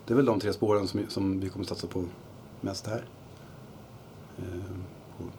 Det 0.06 0.12
är 0.14 0.16
väl 0.16 0.24
de 0.24 0.40
tre 0.40 0.52
spåren 0.52 0.88
som, 0.88 1.00
som 1.08 1.40
vi 1.40 1.48
kommer 1.48 1.64
satsa 1.66 1.86
på 1.86 2.04
mest 2.60 2.86
här. 2.86 3.04
Eh, 4.38 4.44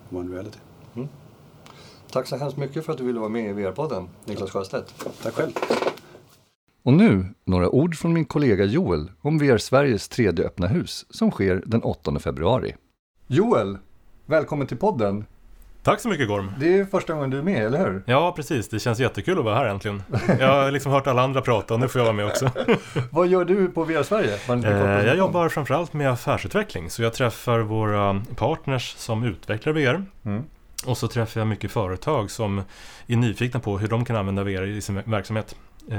på 0.10 0.18
One 0.18 0.36
Reality. 0.36 0.60
Tack 2.12 2.28
så 2.28 2.38
hemskt 2.38 2.58
mycket 2.58 2.86
för 2.86 2.92
att 2.92 2.98
du 2.98 3.04
ville 3.04 3.20
vara 3.20 3.30
med 3.30 3.50
i 3.50 3.54
VR-podden, 3.54 4.08
Niklas 4.26 4.52
Sjöstedt. 4.52 4.94
Tack 5.24 5.34
själv. 5.34 5.52
Och 6.84 6.94
nu 6.94 7.26
några 7.46 7.70
ord 7.70 7.96
från 7.96 8.14
min 8.14 8.26
kollega 8.26 8.66
Joel 8.66 9.12
om 9.22 9.38
VR 9.38 9.58
Sveriges 9.58 10.10
tredje 10.10 10.46
öppna 10.46 10.68
hus 10.68 11.06
som 11.10 11.32
sker 11.32 11.64
den 11.66 11.82
8 11.84 12.20
februari. 12.20 12.76
Joel, 13.28 13.78
välkommen 14.26 14.68
till 14.68 14.78
podden. 14.78 15.26
Tack 15.88 16.00
så 16.02 16.10
mycket 16.10 16.28
Gorm. 16.28 16.52
Det 16.60 16.80
är 16.80 16.86
första 16.86 17.14
gången 17.14 17.30
du 17.30 17.38
är 17.38 17.42
med, 17.42 17.66
eller 17.66 17.78
hur? 17.80 18.04
Ja, 18.06 18.32
precis. 18.36 18.70
Det 18.70 18.80
känns 18.80 19.00
jättekul 19.00 19.40
att 19.40 19.46
vara 19.46 19.56
här 19.56 19.66
äntligen. 19.66 20.04
Jag 20.40 20.48
har 20.64 20.72
liksom 20.72 20.92
hört 20.92 21.08
alla 21.08 21.22
andra 21.22 21.42
prata 21.42 21.74
och 21.74 21.80
nu 21.80 21.88
får 21.88 22.00
jag 22.00 22.06
vara 22.06 22.16
med 22.16 22.26
också. 22.26 22.50
Vad 23.12 23.28
gör 23.28 23.46
du 23.46 23.68
på 23.68 23.84
VR 23.84 24.04
Sverige? 24.04 24.34
Eh, 24.50 25.06
Jag 25.08 25.18
jobbar 25.18 25.50
framförallt 25.50 25.94
med 25.94 26.12
affärsutveckling, 26.12 26.90
så 26.90 27.04
jag 27.04 27.14
träffar 27.14 27.60
våra 27.60 28.22
partners 28.36 28.94
som 28.98 29.24
utvecklar 29.24 29.74
VR. 29.74 30.06
Mm. 30.26 30.44
Och 30.86 30.98
så 30.98 31.08
träffar 31.08 31.42
jag 31.42 31.48
mycket 31.48 31.72
företag 31.72 32.32
som 32.32 32.62
är 33.08 33.16
nyfikna 33.16 33.60
på 33.60 33.78
hur 33.78 33.88
de 33.88 34.06
kan 34.06 34.16
använda 34.16 34.44
VR 34.44 34.64
i 34.68 34.82
sin 34.82 35.02
verksamhet. 35.06 35.56
Eh, 35.92 35.98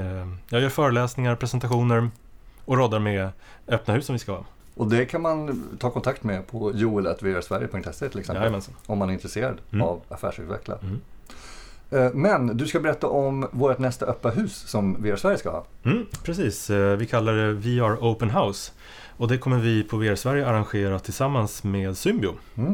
Jag 0.49 0.61
gör 0.62 0.68
föreläsningar, 0.68 1.34
presentationer 1.36 2.11
och 2.64 2.76
roddar 2.76 2.99
med 2.99 3.30
öppna 3.68 3.95
hus 3.95 4.07
som 4.07 4.12
vi 4.12 4.18
ska 4.18 4.32
ha. 4.32 4.45
Och 4.79 4.87
det 4.91 5.05
kan 5.07 5.22
man 5.22 5.68
ta 5.79 5.91
kontakt 5.91 6.24
med 6.24 6.47
på 6.47 6.72
joel.vrsverige.se 6.74 8.09
till 8.09 8.20
exempel. 8.20 8.43
Jajamensan. 8.43 8.74
Om 8.87 8.99
man 8.99 9.09
är 9.09 9.12
intresserad 9.12 9.59
Mm. 9.72 9.87
av 9.87 10.01
affärsutveckla. 10.09 10.79
Mm. 10.83 11.01
Eh, 11.91 12.11
Men 12.14 12.57
du 12.57 12.66
ska 12.66 12.81
berätta 12.81 13.07
om 13.07 13.49
vårt 13.53 13.79
nästa 13.79 14.07
öppna 14.07 14.31
hus 14.31 14.57
som 14.57 15.03
VR 15.03 15.16
Sverige 15.16 15.39
ska 15.39 15.51
ha. 15.51 15.64
Mm, 15.85 16.07
precis, 16.24 16.70
Eh, 16.70 16.97
vi 16.97 17.07
kallar 17.07 17.33
det 17.33 17.53
VR 17.53 17.97
Open 18.05 18.31
House. 18.31 18.72
Och 19.16 19.29
det 19.29 19.39
kommer 19.39 19.59
vi 19.59 19.83
på 19.83 19.97
VR 19.97 20.14
Sverige 20.14 20.47
arrangera 20.47 20.99
tillsammans 20.99 21.64
med 21.64 21.97
Symbio. 21.97 22.35
Mm. 22.57 22.72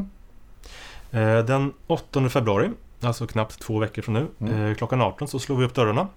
Eh, 1.11 1.45
Den 1.45 1.73
8 1.87 2.29
februari, 2.29 2.69
alltså 3.01 3.27
knappt 3.27 3.59
två 3.59 3.79
veckor 3.79 4.01
från 4.01 4.13
nu, 4.13 4.27
Mm. 4.39 4.75
klockan 4.75 5.01
18 5.01 5.27
så 5.27 5.39
slår 5.39 5.55
vi 5.57 5.65
upp 5.65 5.73
dörrarna. 5.73 6.07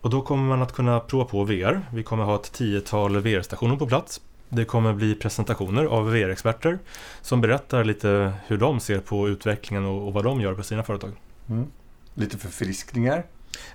Och 0.00 0.10
då 0.10 0.22
kommer 0.22 0.42
man 0.48 0.62
att 0.62 0.72
kunna 0.72 1.00
prova 1.00 1.24
på 1.24 1.44
VR. 1.44 1.80
Vi 1.92 2.02
kommer 2.02 2.24
ha 2.24 2.34
ett 2.34 2.52
tiotal 2.52 3.20
VR-stationer 3.20 3.76
på 3.76 3.86
plats. 3.86 4.20
Det 4.48 4.64
kommer 4.64 4.92
bli 4.92 5.14
presentationer 5.14 5.84
av 5.84 6.10
VR-experter 6.12 6.78
som 7.22 7.40
berättar 7.40 7.84
lite 7.84 8.32
hur 8.46 8.56
de 8.56 8.80
ser 8.80 9.00
på 9.00 9.28
utvecklingen 9.28 9.84
och, 9.84 10.06
och 10.06 10.12
vad 10.12 10.24
de 10.24 10.40
gör 10.40 10.54
på 10.54 10.62
sina 10.62 10.82
företag. 10.82 11.12
Mm. 11.48 11.66
Lite 12.14 12.38
förfriskningar. 12.38 13.24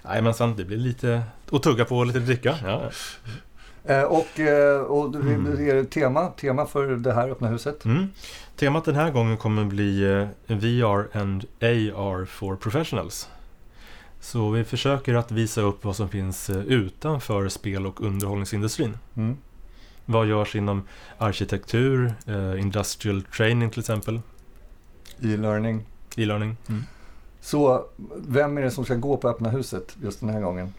Jajamensan, 0.06 0.56
det 0.56 0.66
blir 0.66 0.78
lite 0.78 1.24
att 1.52 1.64
tugga 1.64 1.86
på 1.86 1.98
och 1.98 2.06
lite 2.06 2.20
dricka. 2.20 2.56
Ja. 2.64 2.90
Eh, 3.86 4.04
och 4.04 4.40
eh, 4.40 4.82
och 4.82 5.12
det 5.12 5.20
Mm. 5.20 5.86
tema, 5.86 6.28
tema 6.28 6.66
för 6.66 6.88
det 6.88 7.14
här 7.14 7.30
öppna 7.30 7.48
huset? 7.48 7.86
Mm. 7.86 8.10
Temat 8.56 8.86
den 8.86 8.96
här 8.96 9.12
gången 9.12 9.38
kommer 9.38 9.66
bli 9.66 10.04
eh, 10.48 10.56
VR 10.58 11.18
and 11.18 11.46
AR 11.62 12.26
for 12.26 12.56
professionals. 12.56 13.30
Så 14.20 14.50
vi 14.50 14.64
försöker 14.64 15.14
att 15.14 15.32
visa 15.32 15.62
upp 15.62 15.86
vad 15.86 15.96
som 15.96 16.10
finns 16.10 16.50
eh, 16.50 16.58
utanför 16.58 17.50
spel 17.50 17.86
och 17.86 18.02
underhållningsindustrin. 18.02 18.98
Mm. 19.16 19.38
Vad 20.06 20.28
görs 20.28 20.56
inom 20.56 20.84
arkitektur, 21.18 22.14
eh, 22.28 22.60
industrial 22.62 23.24
training 23.24 23.70
till 23.70 23.80
exempel, 23.80 24.22
E-learning. 25.22 25.86
e-learning. 26.18 26.56
Så 27.42 27.86
vem 28.18 28.58
är 28.58 28.62
det 28.62 28.72
som 28.72 28.86
ska 28.86 28.96
gå 28.96 29.18
på 29.18 29.30
öppna 29.30 29.50
huset 29.50 29.96
just 30.04 30.20
den 30.20 30.30
här 30.30 30.42
gången? 30.42 30.74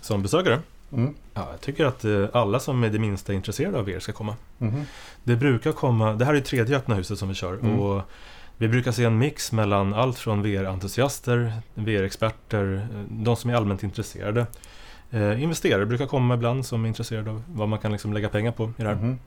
Som 0.00 0.22
besökare? 0.22 0.58
Mm. 0.92 1.14
Ja, 1.34 1.48
jag 1.50 1.60
tycker 1.60 1.84
att 1.84 2.04
eh, 2.04 2.26
alla 2.32 2.60
som 2.60 2.84
är 2.84 2.88
det 2.88 2.98
minsta 2.98 3.32
intresserade 3.32 3.78
av 3.78 3.84
VR 3.84 3.98
ska 4.00 4.12
komma. 4.12 4.36
Mhm. 4.58 4.84
Det 5.24 5.36
brukar 5.36 5.72
komma, 5.72 6.12
det 6.12 6.24
här 6.24 6.34
är 6.34 6.40
tredje 6.40 6.76
öppna 6.76 6.94
huset 6.94 7.18
som 7.18 7.28
vi 7.28 7.34
kör 7.34 7.52
Mm. 7.52 7.80
och 7.80 8.02
vi 8.56 8.68
brukar 8.68 8.92
se 8.92 9.04
en 9.04 9.18
mix 9.18 9.52
mellan 9.52 9.94
allt 9.94 10.18
från 10.18 10.42
VR-entusiaster, 10.42 11.52
VR-experter, 11.74 12.88
eh, 12.94 13.00
de 13.10 13.36
som 13.36 13.50
är 13.50 13.54
allmänt 13.54 13.82
intresserade. 13.82 14.46
Eh, 15.10 15.42
investerare 15.42 15.86
brukar 15.86 16.06
komma 16.06 16.34
ibland 16.34 16.66
som 16.66 16.84
är 16.84 16.88
intresserade 16.88 17.30
av 17.30 17.42
vad 17.52 17.68
man 17.68 17.78
kan 17.78 17.92
liksom 17.92 18.12
lägga 18.12 18.28
pengar 18.28 18.52
på 18.52 18.64
i 18.64 18.82
det 18.82 18.88
här. 18.88 18.94
Mhm. 18.94 19.18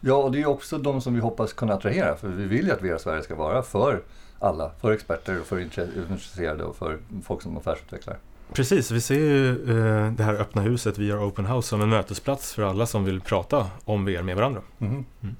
Ja, 0.00 0.14
och 0.14 0.32
det 0.32 0.42
är 0.42 0.46
också 0.46 0.78
de 0.78 1.00
som 1.00 1.14
vi 1.14 1.20
hoppas 1.20 1.52
kunna 1.52 1.74
attrahera. 1.74 2.16
För 2.16 2.28
vi 2.28 2.44
vill 2.44 2.66
ju 2.66 2.72
att 2.72 2.82
VR 2.82 2.98
Sverige 2.98 3.22
ska 3.22 3.34
vara 3.34 3.62
för 3.62 4.02
alla. 4.38 4.70
För 4.80 4.92
experter 4.92 5.40
och 5.40 5.46
för 5.46 5.56
intre- 5.58 5.88
intresserade 6.10 6.64
och 6.64 6.76
för 6.76 6.98
folk 7.24 7.42
som 7.42 7.56
affärsutvecklare. 7.56 8.16
Precis, 8.52 8.90
vi 8.90 9.00
ser 9.00 9.14
ju 9.14 9.50
eh, 9.50 10.12
det 10.12 10.22
här 10.22 10.34
öppna 10.34 10.62
huset 10.62 10.98
VR 10.98 11.28
Open 11.28 11.46
House 11.46 11.68
som 11.68 11.80
en 11.82 11.88
mötesplats 11.88 12.54
för 12.54 12.62
alla 12.62 12.86
som 12.86 13.04
vill 13.04 13.20
prata 13.20 13.66
om 13.84 14.04
VR 14.04 14.22
med 14.22 14.36
varandra. 14.36 14.60
Mhm. 14.78 15.04
Mm. 15.22 15.36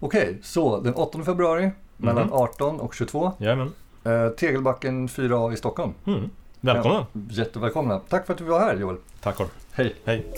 Okej, 0.00 0.38
så 0.42 0.80
den 0.80 0.94
8 0.94 1.22
februari 1.24 1.70
mellan 1.96 2.22
Mhm. 2.26 2.32
18 2.32 2.80
och 2.80 2.94
22. 2.94 3.32
Jajamän. 3.38 3.72
Eh, 4.04 4.28
Tegelbacken 4.28 5.08
4A 5.08 5.52
i 5.52 5.56
Stockholm. 5.56 5.92
Mm. 6.06 6.30
Välkomna! 6.64 7.06
Ja, 7.12 7.20
jättevälkomna. 7.30 7.98
Tack 7.98 8.26
för 8.26 8.32
att 8.32 8.38
du 8.38 8.44
var 8.44 8.60
här 8.60 8.76
Joel. 8.76 8.96
Tack 9.20 9.36
Carl. 9.36 9.46
Hej. 9.72 9.94
Hej! 10.04 10.32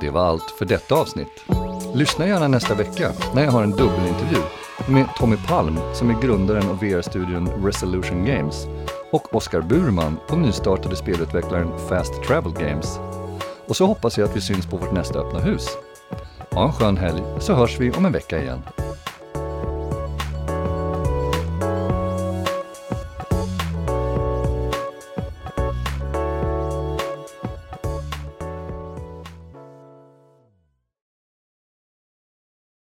Det 0.00 0.10
var 0.10 0.20
allt 0.20 0.50
för 0.50 0.64
detta 0.64 0.94
avsnitt. 0.94 1.44
Lyssna 1.94 2.26
gärna 2.26 2.48
nästa 2.48 2.74
vecka 2.74 3.12
när 3.34 3.44
jag 3.44 3.50
har 3.50 3.62
en 3.62 3.70
dubbelintervju 3.70 4.38
med 4.88 5.06
Tommy 5.16 5.36
Palm 5.48 5.78
som 5.94 6.10
är 6.10 6.22
grundaren 6.22 6.68
av 6.68 6.80
VR-studion 6.80 7.64
Resolution 7.64 8.24
Games 8.24 8.66
och 9.12 9.34
Oskar 9.34 9.60
Burman 9.60 10.16
på 10.28 10.36
nystartade 10.36 10.96
spelutvecklaren 10.96 11.78
Fast 11.88 12.22
Travel 12.22 12.52
Games. 12.52 12.98
Och 13.68 13.76
så 13.76 13.86
hoppas 13.86 14.18
jag 14.18 14.28
att 14.28 14.36
vi 14.36 14.40
syns 14.40 14.66
på 14.66 14.76
vårt 14.76 14.92
nästa 14.92 15.18
öppna 15.18 15.40
hus. 15.40 15.68
Ha 16.50 16.66
en 16.66 16.72
skön 16.72 16.96
helg 16.96 17.22
så 17.40 17.54
hörs 17.54 17.80
vi 17.80 17.90
om 17.90 18.04
en 18.04 18.12
vecka 18.12 18.42
igen. 18.42 18.62